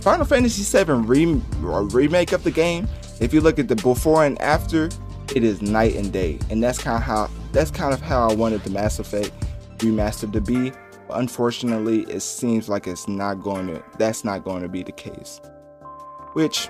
Final 0.00 0.24
Fantasy 0.24 0.62
VII 0.62 0.92
re- 0.92 1.42
uh, 1.64 1.82
remake 1.90 2.32
of 2.32 2.44
the 2.44 2.50
game. 2.50 2.88
If 3.20 3.34
you 3.34 3.40
look 3.40 3.58
at 3.58 3.68
the 3.68 3.76
before 3.76 4.24
and 4.24 4.40
after, 4.40 4.88
it 5.34 5.44
is 5.44 5.60
night 5.60 5.96
and 5.96 6.12
day, 6.12 6.38
and 6.48 6.62
that's 6.62 6.78
kind 6.78 6.96
of 6.96 7.02
how 7.02 7.28
that's 7.52 7.70
kind 7.70 7.92
of 7.92 8.00
how 8.00 8.28
I 8.28 8.34
wanted 8.34 8.62
the 8.64 8.70
Mass 8.70 8.98
Effect 8.98 9.32
remastered 9.78 10.32
to 10.32 10.40
be 10.40 10.72
unfortunately, 11.12 12.02
it 12.02 12.20
seems 12.20 12.68
like 12.68 12.86
it's 12.86 13.08
not 13.08 13.42
going 13.42 13.66
to. 13.68 13.82
That's 13.98 14.24
not 14.24 14.44
going 14.44 14.62
to 14.62 14.68
be 14.68 14.82
the 14.82 14.92
case. 14.92 15.40
Which, 16.32 16.68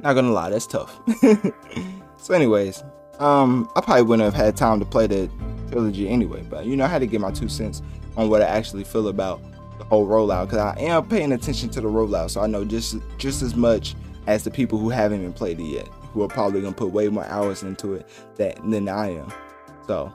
not 0.00 0.14
gonna 0.14 0.30
lie, 0.30 0.50
that's 0.50 0.66
tough. 0.66 1.00
so, 2.16 2.34
anyways, 2.34 2.84
um, 3.18 3.68
I 3.74 3.80
probably 3.80 4.02
wouldn't 4.02 4.24
have 4.24 4.34
had 4.34 4.56
time 4.56 4.78
to 4.78 4.86
play 4.86 5.08
the 5.08 5.28
trilogy 5.70 6.08
anyway. 6.08 6.42
But 6.42 6.66
you 6.66 6.76
know, 6.76 6.84
I 6.84 6.88
had 6.88 7.00
to 7.00 7.06
get 7.06 7.20
my 7.20 7.32
two 7.32 7.48
cents 7.48 7.82
on 8.16 8.30
what 8.30 8.40
I 8.40 8.46
actually 8.46 8.84
feel 8.84 9.08
about 9.08 9.42
the 9.78 9.84
whole 9.84 10.06
rollout 10.06 10.46
because 10.46 10.58
I 10.58 10.80
am 10.80 11.08
paying 11.08 11.32
attention 11.32 11.70
to 11.70 11.80
the 11.80 11.88
rollout, 11.88 12.30
so 12.30 12.40
I 12.40 12.46
know 12.46 12.64
just 12.64 12.96
just 13.16 13.42
as 13.42 13.56
much 13.56 13.96
as 14.28 14.44
the 14.44 14.50
people 14.50 14.78
who 14.78 14.90
haven't 14.90 15.20
even 15.20 15.32
played 15.32 15.58
it 15.58 15.64
yet. 15.64 15.88
Who 16.18 16.24
are 16.24 16.28
probably 16.28 16.60
gonna 16.60 16.74
put 16.74 16.90
way 16.90 17.08
more 17.08 17.26
hours 17.26 17.62
into 17.62 17.94
it 17.94 18.08
than, 18.34 18.70
than 18.70 18.88
I 18.88 19.14
am. 19.14 19.32
So 19.86 20.12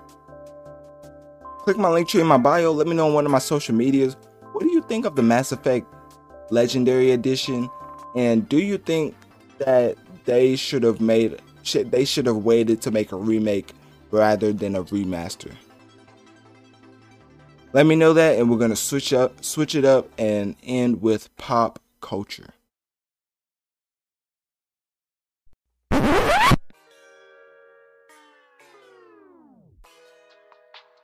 click 1.59 1.77
my 1.77 1.87
Linktree 1.87 2.19
in 2.19 2.27
my 2.27 2.35
bio. 2.35 2.73
Let 2.73 2.87
me 2.87 2.93
know 2.93 3.07
on 3.07 3.13
one 3.13 3.25
of 3.25 3.31
my 3.31 3.39
social 3.39 3.73
medias. 3.73 4.17
What 4.51 4.65
do 4.65 4.69
you 4.69 4.81
think 4.81 5.05
of 5.05 5.15
the 5.15 5.23
Mass 5.23 5.53
Effect 5.53 5.87
Legendary 6.49 7.11
Edition? 7.11 7.69
And 8.17 8.49
do 8.49 8.57
you 8.57 8.77
think 8.77 9.15
that 9.59 9.95
they 10.25 10.57
should 10.57 10.83
have 10.83 10.99
made 10.99 11.41
should, 11.61 11.91
they 11.91 12.03
should 12.03 12.25
have 12.25 12.43
waited 12.43 12.81
to 12.81 12.91
make 12.91 13.13
a 13.13 13.15
remake 13.15 13.71
rather 14.11 14.51
than 14.51 14.75
a 14.75 14.83
remaster? 14.83 15.53
Let 17.71 17.85
me 17.85 17.95
know 17.95 18.11
that, 18.11 18.37
and 18.37 18.51
we're 18.51 18.57
gonna 18.57 18.75
switch 18.75 19.13
up, 19.13 19.41
switch 19.41 19.73
it 19.73 19.85
up, 19.85 20.09
and 20.17 20.57
end 20.63 21.01
with 21.01 21.33
pop 21.37 21.79
culture. 22.01 22.52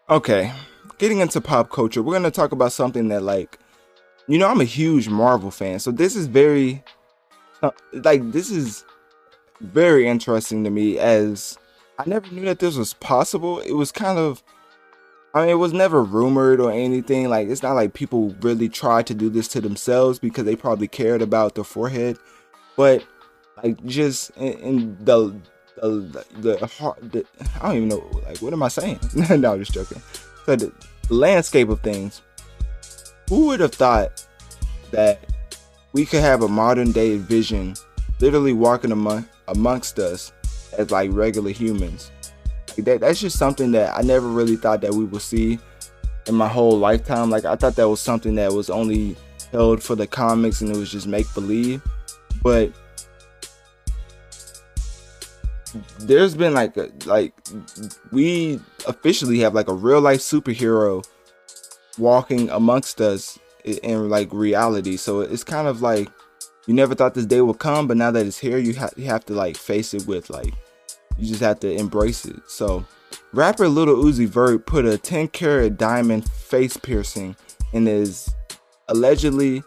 Okay, 0.10 0.52
getting 0.98 1.20
into 1.20 1.40
pop 1.40 1.70
culture, 1.70 2.02
we're 2.02 2.14
gonna 2.14 2.32
talk 2.32 2.52
about 2.52 2.72
something 2.72 3.10
that, 3.10 3.22
like, 3.22 3.60
you 4.28 4.40
know, 4.40 4.48
I'm 4.48 4.60
a 4.60 4.64
huge 4.64 5.08
Marvel 5.08 5.52
fan, 5.52 5.78
so 5.78 5.92
this 5.92 6.16
is 6.16 6.26
very, 6.26 6.84
uh, 7.62 7.70
like, 7.94 8.32
this 8.32 8.50
is 8.50 8.86
very 9.62 10.08
interesting 10.08 10.64
to 10.64 10.72
me 10.72 10.98
as 10.98 11.60
I 12.00 12.06
never 12.08 12.28
knew 12.32 12.46
that 12.46 12.58
this 12.58 12.76
was 12.76 12.96
possible. 12.96 13.60
It 13.60 13.74
was 13.74 13.92
kind 13.92 14.18
of, 14.18 14.42
I 15.36 15.42
mean, 15.42 15.50
it 15.50 15.60
was 15.60 15.74
never 15.74 16.02
rumored 16.02 16.60
or 16.60 16.72
anything. 16.72 17.30
Like, 17.30 17.48
it's 17.48 17.62
not 17.62 17.74
like 17.74 17.94
people 17.94 18.36
really 18.42 18.68
tried 18.68 19.06
to 19.08 19.14
do 19.14 19.30
this 19.30 19.48
to 19.50 19.62
themselves 19.62 20.18
because 20.18 20.44
they 20.44 20.56
probably 20.56 20.88
cared 20.88 21.22
about 21.22 21.54
the 21.54 21.64
forehead, 21.64 22.18
but 22.76 23.06
like, 23.64 23.86
just 23.86 24.32
in, 24.38 24.54
in 24.54 25.06
the 25.06 25.36
Uh, 25.82 25.88
the 25.88 26.26
the, 26.40 26.68
heart. 26.68 27.00
The, 27.12 27.26
I 27.62 27.68
don't 27.68 27.78
even 27.78 27.90
know. 27.90 28.22
Like, 28.26 28.40
what 28.40 28.54
am 28.54 28.64
I 28.64 28.68
saying? 28.68 29.00
no, 29.16 29.54
I'm 29.54 29.60
just 29.60 29.74
joking. 29.74 30.02
So 30.46 30.56
the, 30.56 30.74
the 31.08 31.14
landscape 31.14 31.70
of 31.70 31.82
things. 31.82 32.22
Who 33.30 33.48
would 33.48 33.60
have 33.60 33.74
thought 33.74 34.26
that 34.92 35.20
we 35.94 36.06
could 36.06 36.22
have 36.22 36.42
a 36.42 36.48
modern 36.48 36.92
day 36.92 37.18
vision, 37.18 37.76
literally 38.20 38.54
walking 38.54 38.92
among 38.92 39.28
amongst 39.48 40.00
us 40.00 40.32
as 40.78 40.92
like 40.92 41.12
regular 41.14 41.52
humans? 41.52 42.12
Like 42.70 42.86
that, 42.86 43.02
that's 43.02 43.20
just 43.20 43.38
something 43.38 43.72
that 43.72 43.96
I 43.96 44.02
never 44.02 44.28
really 44.28 44.56
thought 44.56 44.82
that 44.82 44.94
we 44.94 45.06
would 45.06 45.22
see 45.22 45.60
in 46.28 46.36
my 46.36 46.48
whole 46.48 46.78
lifetime. 46.78 47.30
Like 47.30 47.46
I 47.46 47.56
thought 47.56 47.76
that 47.76 47.90
was 47.90 48.02
something 48.02 48.36
that 48.36 48.52
was 48.52 48.70
only 48.70 49.16
held 49.52 49.84
for 49.84 49.96
the 49.96 50.08
comics 50.08 50.62
and 50.62 50.72
it 50.72 50.78
was 50.78 50.92
just 50.92 51.08
make 51.08 51.32
believe. 51.34 51.82
But 52.42 52.72
there's 56.00 56.36
been 56.36 56.54
like 56.54 56.76
a, 56.78 56.90
like 57.06 57.34
we 58.12 58.60
officially 58.88 59.40
have 59.40 59.54
like 59.54 59.68
a 59.68 59.74
real 59.74 60.02
life 60.02 60.20
superhero 60.20 61.06
walking 61.98 62.50
amongst 62.50 63.02
us 63.02 63.38
in 63.64 64.10
like 64.10 64.32
reality. 64.32 64.98
So 64.98 65.22
it's 65.22 65.44
kind 65.44 65.68
of 65.68 65.82
like 65.82 66.10
you 66.68 66.74
never 66.74 66.96
thought 66.96 67.14
this 67.14 67.26
day 67.26 67.42
would 67.42 67.60
come, 67.60 67.88
but 67.88 67.98
now 67.98 68.12
that 68.12 68.26
it's 68.26 68.38
here, 68.38 68.58
you 68.58 68.74
have 68.74 68.94
you 68.96 69.06
have 69.06 69.26
to 69.26 69.34
like 69.34 69.58
face 69.58 69.94
it 69.94 70.08
with 70.08 70.30
like 70.30 70.54
you 71.18 71.28
just 71.28 71.42
have 71.42 71.60
to 71.62 71.72
embrace 71.72 72.26
it. 72.26 72.40
So 72.48 72.86
rapper 73.34 73.68
Little 73.68 73.96
Uzi 73.96 74.28
Vert 74.28 74.66
put 74.66 74.86
a 74.86 74.98
10 74.98 75.30
carat 75.30 75.78
diamond 75.78 76.30
face 76.30 76.78
piercing 76.78 77.36
in 77.74 77.86
his 77.86 78.34
allegedly 78.88 79.64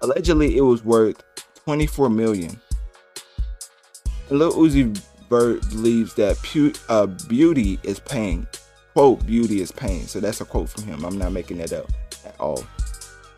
allegedly 0.00 0.56
it 0.56 0.62
was 0.62 0.84
worth 0.84 1.22
24 1.64 2.10
million. 2.10 2.60
Lil 4.30 4.52
Uzi 4.52 4.96
Vert 5.28 5.60
believes 5.68 6.14
that 6.14 6.36
pu- 6.42 6.72
uh, 6.88 7.06
beauty 7.06 7.78
is 7.82 7.98
pain. 7.98 8.46
Quote, 8.94 9.24
beauty 9.26 9.60
is 9.60 9.70
pain. 9.70 10.06
So 10.06 10.20
that's 10.20 10.40
a 10.40 10.44
quote 10.44 10.70
from 10.70 10.84
him. 10.84 11.04
I'm 11.04 11.18
not 11.18 11.32
making 11.32 11.58
that 11.58 11.72
up 11.72 11.90
at 12.24 12.38
all. 12.40 12.64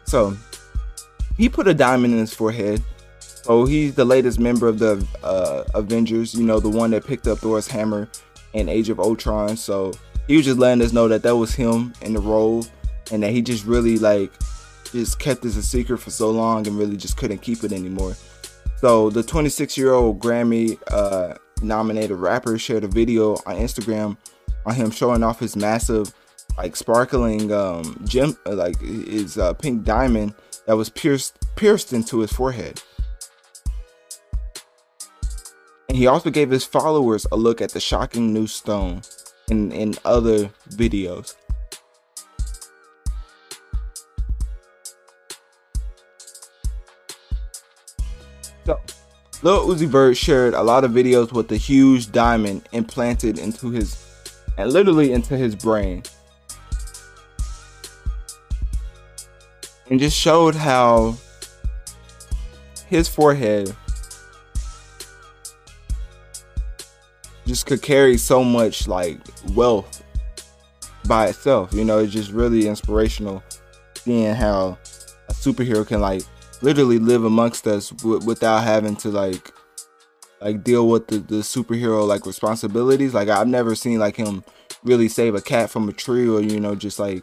So 0.04 0.36
he 1.36 1.48
put 1.48 1.68
a 1.68 1.74
diamond 1.74 2.14
in 2.14 2.20
his 2.20 2.34
forehead. 2.34 2.82
So 3.20 3.64
he's 3.64 3.94
the 3.94 4.04
latest 4.04 4.38
member 4.38 4.68
of 4.68 4.78
the 4.78 5.06
uh, 5.22 5.64
Avengers, 5.74 6.34
you 6.34 6.44
know, 6.44 6.60
the 6.60 6.68
one 6.68 6.90
that 6.90 7.06
picked 7.06 7.26
up 7.26 7.38
Thor's 7.38 7.66
hammer 7.66 8.08
in 8.52 8.68
Age 8.68 8.88
of 8.88 9.00
Ultron. 9.00 9.56
So 9.56 9.92
he 10.26 10.36
was 10.36 10.44
just 10.44 10.58
letting 10.58 10.82
us 10.82 10.92
know 10.92 11.08
that 11.08 11.22
that 11.22 11.36
was 11.36 11.54
him 11.54 11.92
in 12.02 12.12
the 12.12 12.20
role 12.20 12.66
and 13.10 13.22
that 13.22 13.32
he 13.32 13.42
just 13.42 13.64
really 13.64 13.98
like 13.98 14.30
just 14.92 15.18
kept 15.18 15.42
this 15.42 15.56
a 15.56 15.62
secret 15.62 15.98
for 15.98 16.10
so 16.10 16.30
long 16.30 16.66
and 16.66 16.78
really 16.78 16.96
just 16.96 17.16
couldn't 17.16 17.38
keep 17.38 17.64
it 17.64 17.72
anymore. 17.72 18.14
So 18.80 19.10
the 19.10 19.22
26 19.22 19.76
year 19.76 19.92
old 19.92 20.20
Grammy 20.20 20.80
uh, 20.90 21.34
nominated 21.60 22.16
rapper 22.16 22.56
shared 22.56 22.82
a 22.82 22.88
video 22.88 23.32
on 23.44 23.56
Instagram 23.56 24.16
on 24.64 24.74
him 24.74 24.90
showing 24.90 25.22
off 25.22 25.38
his 25.38 25.54
massive, 25.54 26.14
like 26.56 26.74
sparkling 26.76 27.52
um, 27.52 28.00
gem, 28.06 28.38
uh, 28.46 28.54
like 28.54 28.80
his 28.80 29.36
uh, 29.36 29.52
pink 29.52 29.84
diamond 29.84 30.34
that 30.66 30.78
was 30.78 30.88
pierced 30.88 31.36
pierced 31.56 31.92
into 31.92 32.20
his 32.20 32.32
forehead. 32.32 32.80
And 35.90 35.98
he 35.98 36.06
also 36.06 36.30
gave 36.30 36.48
his 36.48 36.64
followers 36.64 37.26
a 37.30 37.36
look 37.36 37.60
at 37.60 37.72
the 37.72 37.80
shocking 37.80 38.32
new 38.32 38.46
stone 38.46 39.02
in, 39.50 39.72
in 39.72 39.94
other 40.06 40.46
videos. 40.70 41.34
So, 48.70 48.80
Lil 49.42 49.66
Uzi 49.66 49.86
Vert 49.86 50.16
shared 50.16 50.54
a 50.54 50.62
lot 50.62 50.84
of 50.84 50.92
videos 50.92 51.32
with 51.32 51.48
the 51.48 51.56
huge 51.56 52.12
diamond 52.12 52.68
implanted 52.70 53.36
into 53.36 53.70
his, 53.70 53.96
and 54.56 54.72
literally 54.72 55.12
into 55.12 55.36
his 55.36 55.56
brain. 55.56 56.04
And 59.88 59.98
just 59.98 60.16
showed 60.16 60.54
how 60.54 61.16
his 62.86 63.08
forehead 63.08 63.74
just 67.44 67.66
could 67.66 67.82
carry 67.82 68.16
so 68.18 68.44
much 68.44 68.86
like 68.86 69.18
wealth 69.54 70.04
by 71.08 71.26
itself. 71.26 71.72
You 71.72 71.84
know, 71.84 71.98
it's 71.98 72.12
just 72.12 72.30
really 72.30 72.68
inspirational 72.68 73.42
seeing 73.96 74.32
how 74.32 74.78
a 75.28 75.32
superhero 75.32 75.84
can 75.84 76.00
like 76.00 76.22
literally 76.62 76.98
live 76.98 77.24
amongst 77.24 77.66
us 77.66 77.90
w- 77.90 78.24
without 78.24 78.62
having 78.64 78.96
to 78.96 79.08
like 79.08 79.52
like 80.40 80.64
deal 80.64 80.88
with 80.88 81.06
the, 81.08 81.18
the 81.18 81.36
superhero 81.36 82.06
like 82.06 82.26
responsibilities. 82.26 83.14
Like 83.14 83.28
i've 83.28 83.48
never 83.48 83.74
seen 83.74 83.98
like 83.98 84.16
him 84.16 84.44
really 84.82 85.08
save 85.08 85.34
a 85.34 85.40
cat 85.40 85.70
from 85.70 85.88
a 85.88 85.92
tree 85.92 86.28
or 86.28 86.40
you 86.40 86.58
know 86.60 86.74
just 86.74 86.98
like 86.98 87.22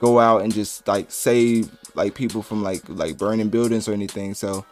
go 0.00 0.18
out 0.18 0.42
and 0.42 0.52
just 0.52 0.86
like 0.88 1.10
save 1.10 1.70
like 1.94 2.14
people 2.14 2.42
from 2.42 2.62
like 2.62 2.82
like 2.88 3.18
burning 3.18 3.48
buildings 3.48 3.88
or 3.88 3.92
anything. 3.92 4.34
So 4.34 4.64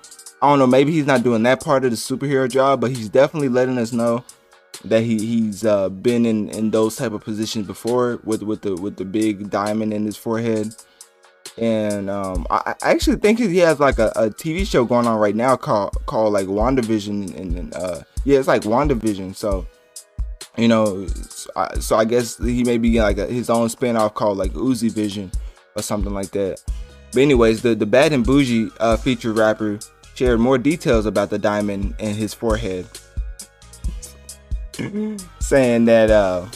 i 0.43 0.49
don't 0.49 0.59
know 0.59 0.67
maybe 0.67 0.93
he's 0.93 1.07
not 1.07 1.23
doing 1.23 1.43
that 1.43 1.63
part 1.63 1.85
of 1.85 1.91
the 1.91 1.97
superhero 1.97 2.49
job 2.51 2.81
but 2.81 2.91
he's 2.91 3.11
definitely 3.11 3.51
letting 3.51 3.77
us 3.77 3.93
know 3.93 4.25
that 4.85 5.03
he 5.03 5.19
he's 5.19 5.65
uh, 5.65 5.89
been 5.89 6.25
in 6.25 6.49
in 6.51 6.71
those 6.71 6.97
type 6.97 7.13
of 7.13 7.23
positions 7.23 7.67
before 7.67 8.19
with 8.25 8.43
with 8.43 8.63
the 8.63 8.75
with 8.75 8.97
the 8.97 9.05
big 9.05 9.51
diamond 9.51 9.93
in 9.93 10.05
his 10.05 10.17
forehead 10.17 10.75
and 11.59 12.09
um, 12.09 12.47
I, 12.51 12.75
actually 12.83 13.17
think 13.17 13.39
he 13.39 13.59
has 13.59 13.81
like 13.81 13.99
a, 13.99 14.09
a, 14.17 14.31
TV 14.31 14.67
show 14.67 14.85
going 14.85 15.07
on 15.07 15.19
right 15.19 15.35
now 15.35 15.57
called 15.57 15.97
called 16.07 16.33
like 16.33 16.47
WandaVision, 16.47 17.37
and, 17.37 17.59
and 17.59 17.75
uh, 17.75 18.01
yeah, 18.25 18.39
it's 18.39 18.49
like 18.49 18.63
WandaVision. 18.63 19.35
So 19.35 19.67
you 20.57 20.69
know, 20.69 21.07
so 21.07 21.51
I, 21.57 21.79
so 21.79 21.97
I 21.97 22.05
guess 22.05 22.39
he 22.39 22.65
may 22.65 22.79
be 22.79 23.01
like 23.01 23.19
a, 23.19 23.27
his 23.27 23.51
own 23.51 23.69
spinoff 23.69 24.15
called 24.15 24.39
like 24.39 24.53
Uzi 24.53 24.91
Vision 24.91 25.31
or 25.77 25.83
something 25.83 26.13
like 26.13 26.31
that. 26.33 26.63
But 27.13 27.23
anyways, 27.23 27.63
the 27.63 27.75
the 27.75 27.87
Bad 27.87 28.13
and 28.13 28.25
Boujee 28.25 28.71
uh, 28.79 28.97
featured 28.97 29.37
rapper 29.37 29.81
shared 30.15 30.41
more 30.41 30.59
details 30.59 31.07
about 31.07 31.31
the 31.31 31.39
diamond 31.39 31.95
in 31.99 32.15
his 32.15 32.33
forehead, 32.33 32.87
saying 35.41 35.85
that 35.87 36.11
uh, 36.11 36.47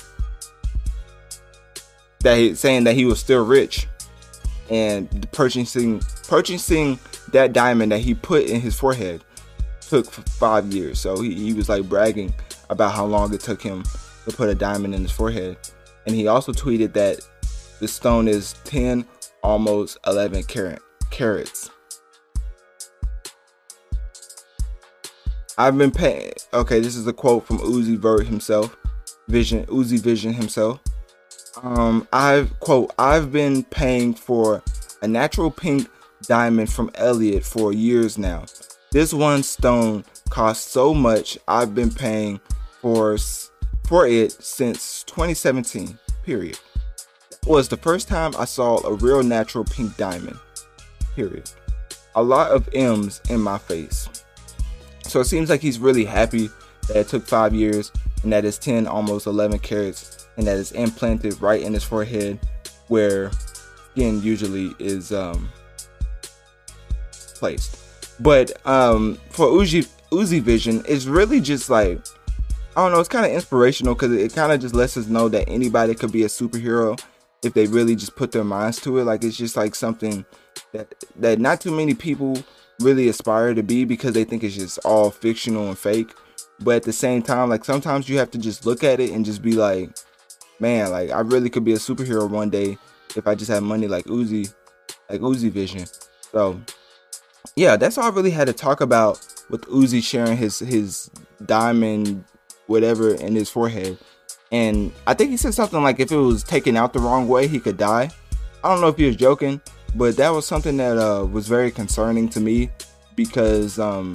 that 2.20 2.38
he, 2.38 2.55
saying 2.55 2.84
that 2.84 2.95
he 2.95 3.05
was 3.05 3.18
still 3.18 3.45
rich 3.45 3.88
and 4.70 5.30
purchasing 5.32 6.00
purchasing 6.28 6.98
that 7.32 7.52
diamond 7.52 7.92
that 7.92 7.98
he 7.98 8.14
put 8.14 8.44
in 8.44 8.60
his 8.60 8.74
forehead 8.78 9.22
took 9.80 10.06
five 10.06 10.72
years. 10.72 11.00
So 11.00 11.20
he, 11.20 11.34
he 11.34 11.52
was 11.52 11.68
like 11.68 11.88
bragging 11.88 12.34
about 12.70 12.94
how 12.94 13.04
long 13.04 13.32
it 13.34 13.40
took 13.40 13.62
him 13.62 13.84
to 14.24 14.32
put 14.34 14.48
a 14.48 14.54
diamond 14.54 14.94
in 14.94 15.02
his 15.02 15.12
forehead. 15.12 15.56
And 16.06 16.14
he 16.14 16.26
also 16.26 16.52
tweeted 16.52 16.92
that 16.94 17.20
the 17.80 17.88
stone 17.88 18.28
is 18.28 18.54
10, 18.64 19.04
almost 19.42 19.98
11 20.06 20.44
carat, 20.44 20.80
carats. 21.10 21.70
I've 25.56 25.78
been 25.78 25.92
paying. 25.92 26.32
Okay, 26.52 26.80
this 26.80 26.96
is 26.96 27.06
a 27.06 27.12
quote 27.12 27.46
from 27.46 27.58
Uzi 27.58 27.96
Vert 27.96 28.26
himself, 28.26 28.76
Vision 29.28 29.64
Uzi 29.66 30.00
Vision 30.00 30.32
himself. 30.32 30.80
Um, 31.62 32.09
I've 32.12 32.59
quote, 32.61 32.92
I've 32.98 33.30
been 33.30 33.64
paying 33.64 34.14
for 34.14 34.62
a 35.02 35.09
natural 35.09 35.50
pink 35.50 35.88
diamond 36.22 36.72
from 36.72 36.90
Elliot 36.94 37.44
for 37.44 37.72
years 37.72 38.18
now. 38.18 38.44
This 38.90 39.12
one 39.12 39.42
stone 39.42 40.05
cost 40.30 40.68
so 40.70 40.94
much. 40.94 41.38
I've 41.46 41.74
been 41.74 41.90
paying 41.90 42.40
for 42.80 43.16
for 43.86 44.07
it 44.07 44.32
since 44.32 45.05
2017. 45.05 45.98
Period. 46.22 46.59
was 47.46 47.68
the 47.68 47.76
first 47.76 48.09
time 48.09 48.32
I 48.38 48.46
saw 48.46 48.78
a 48.86 48.94
real 48.94 49.22
natural 49.22 49.64
pink 49.64 49.96
diamond. 49.96 50.38
Period. 51.14 51.50
A 52.14 52.22
lot 52.22 52.50
of 52.50 52.68
M's 52.72 53.20
in 53.28 53.40
my 53.40 53.59
face. 53.59 54.09
So 55.02 55.20
it 55.20 55.26
seems 55.26 55.50
like 55.50 55.61
he's 55.61 55.78
really 55.78 56.05
happy 56.05 56.48
that 56.88 56.96
it 56.96 57.09
took 57.09 57.26
five 57.26 57.55
years 57.55 57.92
and 58.22 58.32
that 58.32 58.44
it's 58.44 58.59
10, 58.59 58.86
almost 58.86 59.26
11 59.26 59.59
carats, 59.59 60.23
and 60.37 60.47
that 60.47 60.59
it's 60.59 60.72
implanted 60.72 61.41
right 61.41 61.62
in 61.62 61.74
his 61.74 61.85
forehead 61.85 62.39
where 62.89 63.30
skin 63.93 64.22
usually 64.22 64.74
is 64.78 65.12
um, 65.12 65.49
placed. 67.35 67.78
But 68.20 68.64
um, 68.66 69.18
for 69.30 69.47
Uzi, 69.47 69.89
Uzi 70.11 70.41
Vision, 70.41 70.85
it's 70.89 71.07
really 71.07 71.41
just 71.41 71.70
like, 71.70 71.99
I 72.76 72.82
don't 72.82 72.93
know, 72.93 73.01
it's 73.01 73.09
kind 73.09 73.26
of 73.26 73.32
inspirational 73.32 73.95
because 73.95 74.12
it 74.12 74.35
kind 74.35 74.53
of 74.53 74.61
just 74.61 74.74
lets 74.74 74.97
us 74.97 75.07
know 75.07 75.28
that 75.28 75.49
anybody 75.49 75.95
could 75.95 76.12
be 76.12 76.24
a 76.24 76.28
superhero 76.28 77.01
if 77.43 77.55
they 77.55 77.66
really 77.66 77.95
just 77.95 78.16
put 78.16 78.32
their 78.32 78.45
minds 78.45 78.80
to 78.82 78.99
it. 78.99 79.05
Like 79.05 79.24
it's 79.24 79.37
just 79.37 79.57
like 79.57 79.74
something 79.74 80.24
that 80.72 80.93
that 81.16 81.39
not 81.39 81.61
too 81.61 81.70
many 81.70 81.95
people 81.95 82.37
really 82.80 83.09
aspire 83.09 83.55
to 83.55 83.62
be 83.62 83.85
because 83.85 84.14
they 84.14 84.24
think 84.24 84.43
it's 84.43 84.57
just 84.57 84.78
all 84.85 85.11
fictional 85.11 85.68
and 85.68 85.78
fake. 85.78 86.12
But 86.61 86.76
at 86.76 86.82
the 86.85 86.93
same 86.93 87.22
time, 87.22 87.49
like 87.49 87.64
sometimes 87.64 88.09
you 88.09 88.18
have 88.18 88.30
to 88.32 88.39
just 88.39 88.64
look 88.66 88.85
at 88.85 89.01
it 89.01 89.11
and 89.11 89.24
just 89.24 89.43
be 89.43 89.53
like, 89.53 89.91
man, 90.61 90.90
like 90.90 91.11
I 91.11 91.20
really 91.20 91.50
could 91.50 91.64
be 91.64 91.72
a 91.72 91.78
superhero 91.78 92.28
one 92.28 92.50
day 92.50 92.78
if 93.16 93.26
I 93.26 93.34
just 93.34 93.50
had 93.50 93.62
money 93.62 93.86
like 93.86 94.05
Uzi, 94.07 94.52
like 95.09 95.20
Uzi 95.20 95.50
Vision. 95.50 95.86
So 96.32 96.61
yeah, 97.57 97.76
that's 97.76 97.98
all 97.98 98.05
I 98.05 98.14
really 98.14 98.30
had 98.30 98.46
to 98.46 98.52
talk 98.52 98.80
about 98.80 99.24
with 99.50 99.62
Uzi 99.62 100.02
sharing 100.02 100.36
his 100.36 100.59
his 100.59 101.11
diamond 101.44 102.24
whatever 102.66 103.14
in 103.14 103.34
his 103.34 103.50
forehead. 103.50 103.98
And 104.50 104.92
I 105.07 105.14
think 105.14 105.30
he 105.30 105.36
said 105.36 105.55
something 105.55 105.82
like 105.82 106.00
if 106.00 106.12
it 106.12 106.16
was 106.16 106.42
taken 106.42 106.76
out 106.76 106.92
the 106.92 107.00
wrong 107.00 107.28
way, 107.28 107.46
he 107.48 107.61
could 107.61 107.76
die. 107.76 108.11
I 108.62 108.68
don't 108.68 108.80
know 108.80 108.88
if 108.88 108.96
he 108.96 109.07
was 109.07 109.16
joking, 109.16 109.61
but 109.94 110.16
that 110.16 110.30
was 110.30 110.46
something 110.46 110.76
that 110.78 110.96
uh, 110.96 111.24
was 111.26 111.48
very 111.48 111.70
concerning 111.70 112.28
to 112.30 112.40
me 112.40 112.70
because 113.16 113.78
um, 113.78 114.14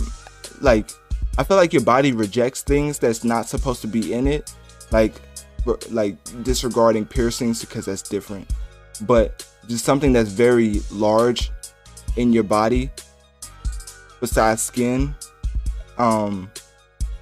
like 0.62 0.90
I 1.38 1.44
feel 1.44 1.58
like 1.58 1.74
your 1.74 1.84
body 1.84 2.12
rejects 2.12 2.62
things 2.62 3.00
that's 3.00 3.24
not 3.24 3.48
supposed 3.48 3.82
to 3.82 3.88
be 3.88 4.14
in 4.14 4.28
it, 4.28 4.54
like 4.92 5.22
like 5.89 6.18
disregarding 6.43 7.05
piercings 7.05 7.62
because 7.62 7.86
that's 7.86 8.01
different, 8.01 8.49
but 9.01 9.45
just 9.68 9.86
something 9.86 10.14
that's 10.14 10.30
very 10.30 10.82
large 10.91 11.51
in 12.16 12.34
your 12.34 12.43
body 12.43 12.89
besides 14.20 14.62
skin. 14.62 15.16
Um, 15.97 16.51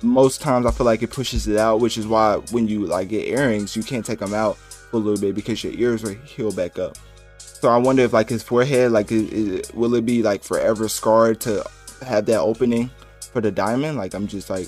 most 0.01 0.41
times 0.41 0.65
I 0.65 0.71
feel 0.71 0.85
like 0.85 1.01
it 1.01 1.09
pushes 1.09 1.47
it 1.47 1.57
out, 1.57 1.79
which 1.79 1.97
is 1.97 2.07
why 2.07 2.35
when 2.51 2.67
you 2.67 2.85
like 2.85 3.09
get 3.09 3.27
earrings, 3.27 3.75
you 3.75 3.83
can't 3.83 4.05
take 4.05 4.19
them 4.19 4.33
out 4.33 4.57
for 4.57 4.97
a 4.97 4.99
little 4.99 5.19
bit 5.19 5.35
because 5.35 5.63
your 5.63 5.73
ears 5.73 6.03
will 6.03 6.13
heal 6.13 6.51
back 6.51 6.77
up. 6.79 6.97
So 7.37 7.69
I 7.69 7.77
wonder 7.77 8.03
if 8.03 8.13
like 8.13 8.29
his 8.29 8.43
forehead, 8.43 8.91
like, 8.91 9.09
will 9.09 9.95
it 9.95 10.05
be 10.05 10.21
like 10.21 10.43
forever 10.43 10.87
scarred 10.87 11.41
to 11.41 11.65
have 12.05 12.27
that 12.27 12.39
opening 12.39 12.91
for 13.19 13.41
the 13.41 13.51
diamond? 13.51 13.97
Like, 13.97 14.13
I'm 14.13 14.27
just 14.27 14.49
like, 14.49 14.67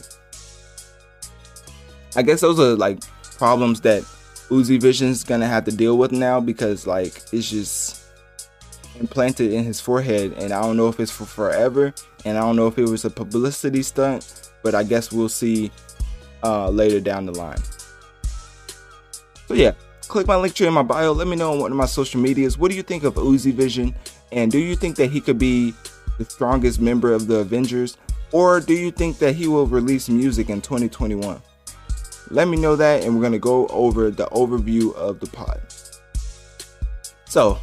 I 2.16 2.24
guess 2.24 2.42
those 2.42 2.60
are 2.60 2.76
like 2.76 3.00
problems 3.40 3.82
that 3.82 4.04
Uzi 4.50 4.80
Vision's 4.80 5.24
gonna 5.24 5.48
have 5.48 5.64
to 5.66 5.72
deal 5.72 5.98
with 5.98 6.12
now 6.12 6.40
because 6.40 6.86
like 6.86 7.22
it's 7.32 7.50
just 7.50 8.04
implanted 9.00 9.54
in 9.54 9.64
his 9.64 9.80
forehead, 9.80 10.34
and 10.38 10.52
I 10.52 10.62
don't 10.62 10.76
know 10.78 10.90
if 10.90 11.00
it's 11.00 11.12
for 11.12 11.26
forever, 11.26 11.94
and 12.26 12.38
I 12.38 12.42
don't 12.42 12.58
know 12.58 12.68
if 12.68 12.78
it 12.78 12.88
was 12.88 13.06
a 13.06 13.10
publicity 13.10 13.82
stunt, 13.82 14.52
but 14.62 14.76
I 14.76 14.84
guess 14.84 15.12
we'll 15.12 15.30
see 15.30 15.72
uh, 16.44 16.70
later 16.70 17.00
down 17.00 17.26
the 17.26 17.32
line. 17.32 17.62
So 19.48 19.54
yeah, 19.54 19.72
click 20.02 20.28
my 20.28 20.36
Linktree 20.36 20.68
in 20.68 20.74
my 20.74 20.84
bio. 20.84 21.14
Let 21.14 21.28
me 21.28 21.36
know 21.36 21.54
on 21.54 21.60
one 21.60 21.72
of 21.72 21.78
my 21.78 21.86
social 21.86 22.20
medias. 22.20 22.58
What 22.58 22.70
do 22.70 22.78
you 22.78 22.84
think 22.84 23.04
of 23.04 23.16
Uzi 23.16 23.54
Vision? 23.54 23.96
And 24.32 24.52
do 24.52 24.60
you 24.60 24.76
think 24.76 24.96
that 24.98 25.10
he 25.10 25.22
could 25.22 25.40
be 25.40 25.74
the 26.18 26.26
strongest 26.26 26.80
member 26.80 27.14
of 27.14 27.28
the 27.28 27.38
Avengers? 27.38 27.98
Or 28.32 28.60
do 28.60 28.74
you 28.74 28.92
think 28.92 29.18
that 29.20 29.34
he 29.36 29.48
will 29.48 29.66
release 29.66 30.08
music 30.08 30.50
in 30.50 30.62
2021? 30.62 31.42
Let 32.32 32.48
me 32.48 32.58
know 32.58 32.76
that, 32.76 33.04
and 33.04 33.16
we're 33.16 33.22
going 33.22 33.34
to 33.34 33.40
go 33.40 33.68
over 33.68 34.12
the 34.12 34.28
overview 34.28 34.94
of 34.96 35.20
the 35.20 35.28
pod. 35.28 35.62
So, 37.26 37.60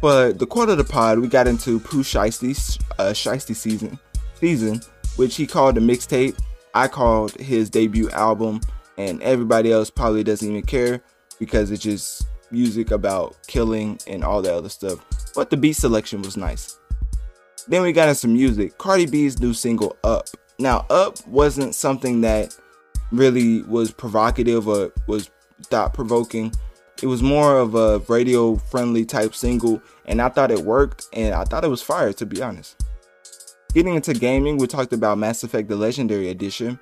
for 0.00 0.32
the 0.32 0.46
quarter 0.46 0.72
of 0.72 0.78
the 0.78 0.84
pod, 0.84 1.20
we 1.20 1.28
got 1.28 1.46
into 1.46 1.78
Pooh 1.80 2.02
Shiesty's 2.02 2.78
uh, 2.98 3.12
Shiesty 3.12 3.54
season, 3.54 3.98
season, 4.34 4.80
which 5.16 5.36
he 5.36 5.46
called 5.46 5.78
a 5.78 5.80
mixtape. 5.80 6.38
I 6.74 6.88
called 6.88 7.32
his 7.34 7.70
debut 7.70 8.10
album, 8.10 8.60
and 8.98 9.22
everybody 9.22 9.70
else 9.70 9.90
probably 9.90 10.24
doesn't 10.24 10.48
even 10.48 10.62
care 10.62 11.00
because 11.38 11.70
it's 11.70 11.82
just 11.82 12.26
music 12.50 12.90
about 12.90 13.36
killing 13.46 13.98
and 14.06 14.24
all 14.24 14.42
that 14.42 14.54
other 14.54 14.68
stuff. 14.68 15.04
But 15.34 15.50
the 15.50 15.56
beat 15.56 15.74
selection 15.74 16.22
was 16.22 16.36
nice. 16.36 16.78
Then 17.68 17.82
we 17.82 17.92
got 17.92 18.08
into 18.08 18.16
some 18.16 18.32
music. 18.32 18.76
Cardi 18.78 19.06
B's 19.06 19.40
new 19.40 19.54
single 19.54 19.96
Up. 20.04 20.26
Now, 20.58 20.86
Up 20.90 21.24
wasn't 21.26 21.74
something 21.74 22.20
that 22.22 22.56
really 23.12 23.62
was 23.62 23.92
provocative 23.92 24.66
or 24.66 24.92
was 25.06 25.30
thought 25.64 25.94
provoking. 25.94 26.52
It 27.02 27.06
was 27.06 27.22
more 27.22 27.58
of 27.58 27.74
a 27.74 27.98
radio 28.08 28.56
friendly 28.56 29.04
type 29.04 29.34
single, 29.34 29.82
and 30.06 30.20
I 30.22 30.28
thought 30.28 30.50
it 30.50 30.60
worked 30.60 31.08
and 31.12 31.34
I 31.34 31.44
thought 31.44 31.64
it 31.64 31.68
was 31.68 31.82
fire 31.82 32.12
to 32.14 32.26
be 32.26 32.42
honest. 32.42 32.84
Getting 33.74 33.94
into 33.94 34.12
gaming, 34.12 34.58
we 34.58 34.66
talked 34.66 34.92
about 34.92 35.18
Mass 35.18 35.42
Effect 35.42 35.68
the 35.68 35.76
Legendary 35.76 36.28
Edition. 36.28 36.78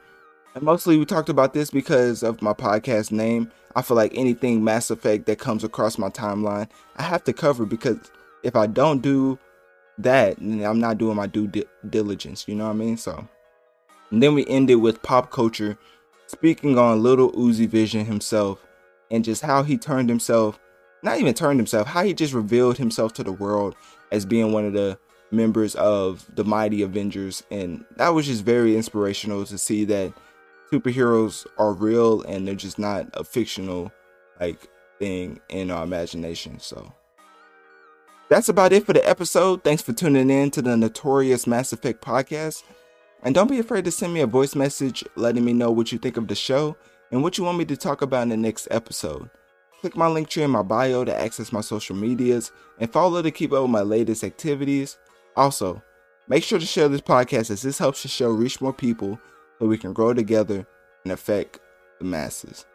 And 0.54 0.64
mostly 0.64 0.96
we 0.96 1.04
talked 1.04 1.28
about 1.28 1.54
this 1.54 1.70
because 1.70 2.24
of 2.24 2.42
my 2.42 2.52
podcast 2.52 3.12
name. 3.12 3.50
I 3.76 3.82
feel 3.82 3.96
like 3.96 4.12
anything 4.14 4.64
Mass 4.64 4.90
Effect 4.90 5.26
that 5.26 5.38
comes 5.38 5.62
across 5.62 5.98
my 5.98 6.08
timeline, 6.08 6.68
I 6.96 7.04
have 7.04 7.22
to 7.24 7.32
cover 7.32 7.64
because 7.64 7.98
if 8.42 8.56
I 8.56 8.66
don't 8.66 9.00
do 9.00 9.38
that, 9.98 10.38
I'm 10.38 10.80
not 10.80 10.98
doing 10.98 11.16
my 11.16 11.28
due 11.28 11.46
di- 11.46 11.66
diligence. 11.88 12.46
You 12.48 12.56
know 12.56 12.64
what 12.64 12.70
I 12.70 12.74
mean? 12.74 12.96
So, 12.96 13.28
and 14.10 14.20
then 14.22 14.34
we 14.34 14.44
ended 14.48 14.78
with 14.78 15.02
pop 15.02 15.30
culture, 15.30 15.78
speaking 16.30 16.78
on 16.78 17.02
Little 17.02 17.32
Uzi 17.32 17.68
Vision 17.68 18.06
himself 18.06 18.64
and 19.10 19.24
just 19.24 19.42
how 19.42 19.62
he 19.62 19.76
turned 19.76 20.08
himself, 20.08 20.58
not 21.02 21.18
even 21.18 21.34
turned 21.34 21.58
himself, 21.58 21.88
how 21.88 22.04
he 22.04 22.14
just 22.14 22.32
revealed 22.32 22.78
himself 22.78 23.12
to 23.14 23.24
the 23.24 23.32
world 23.32 23.74
as 24.12 24.24
being 24.24 24.52
one 24.52 24.64
of 24.64 24.72
the 24.72 24.98
members 25.30 25.74
of 25.76 26.26
the 26.34 26.44
mighty 26.44 26.82
Avengers. 26.82 27.42
And 27.50 27.84
that 27.96 28.10
was 28.10 28.26
just 28.26 28.44
very 28.44 28.76
inspirational 28.76 29.44
to 29.46 29.58
see 29.58 29.84
that 29.86 30.12
superheroes 30.72 31.46
are 31.58 31.72
real 31.72 32.22
and 32.22 32.46
they're 32.46 32.54
just 32.54 32.78
not 32.78 33.08
a 33.14 33.24
fictional 33.24 33.90
like 34.40 34.68
thing 34.98 35.40
in 35.48 35.70
our 35.70 35.82
imagination. 35.82 36.60
So 36.60 36.92
that's 38.28 38.48
about 38.48 38.72
it 38.72 38.86
for 38.86 38.92
the 38.92 39.06
episode. 39.08 39.64
Thanks 39.64 39.82
for 39.82 39.92
tuning 39.92 40.30
in 40.30 40.52
to 40.52 40.62
the 40.62 40.76
Notorious 40.76 41.46
Mass 41.46 41.72
Effect 41.72 42.00
podcast. 42.02 42.62
And 43.22 43.34
don't 43.34 43.50
be 43.50 43.58
afraid 43.58 43.84
to 43.84 43.90
send 43.90 44.14
me 44.14 44.20
a 44.20 44.26
voice 44.26 44.54
message 44.54 45.04
letting 45.14 45.44
me 45.44 45.52
know 45.52 45.70
what 45.70 45.92
you 45.92 45.98
think 45.98 46.16
of 46.16 46.28
the 46.28 46.34
show 46.34 46.76
and 47.10 47.22
what 47.22 47.36
you 47.36 47.44
want 47.44 47.58
me 47.58 47.64
to 47.66 47.76
talk 47.76 48.02
about 48.02 48.22
in 48.22 48.28
the 48.30 48.36
next 48.36 48.68
episode. 48.70 49.28
Click 49.80 49.96
my 49.96 50.06
Linktree 50.06 50.42
in 50.42 50.50
my 50.50 50.62
bio 50.62 51.04
to 51.04 51.20
access 51.20 51.52
my 51.52 51.60
social 51.60 51.96
medias 51.96 52.52
and 52.78 52.92
follow 52.92 53.22
to 53.22 53.30
keep 53.30 53.52
up 53.52 53.62
with 53.62 53.70
my 53.70 53.82
latest 53.82 54.24
activities. 54.24 54.98
Also, 55.36 55.82
make 56.28 56.44
sure 56.44 56.58
to 56.58 56.66
share 56.66 56.88
this 56.88 57.00
podcast 57.00 57.50
as 57.50 57.62
this 57.62 57.78
helps 57.78 58.02
the 58.02 58.08
show 58.08 58.30
reach 58.30 58.60
more 58.60 58.72
people 58.72 59.18
so 59.58 59.66
we 59.66 59.78
can 59.78 59.92
grow 59.92 60.14
together 60.14 60.66
and 61.04 61.12
affect 61.12 61.60
the 61.98 62.04
masses. 62.04 62.66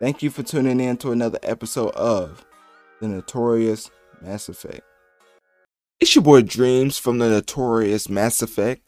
Thank 0.00 0.22
you 0.22 0.30
for 0.30 0.42
tuning 0.42 0.80
in 0.80 0.96
to 0.98 1.12
another 1.12 1.38
episode 1.42 1.90
of 1.94 2.46
The 3.00 3.08
Notorious 3.08 3.90
Mass 4.20 4.48
Effect. 4.48 4.82
It's 6.00 6.14
your 6.14 6.22
boy 6.22 6.42
Dreamz 6.42 7.00
from 7.00 7.18
the 7.18 7.28
Notorious 7.28 8.08
Mass 8.08 8.40
Effect. 8.40 8.87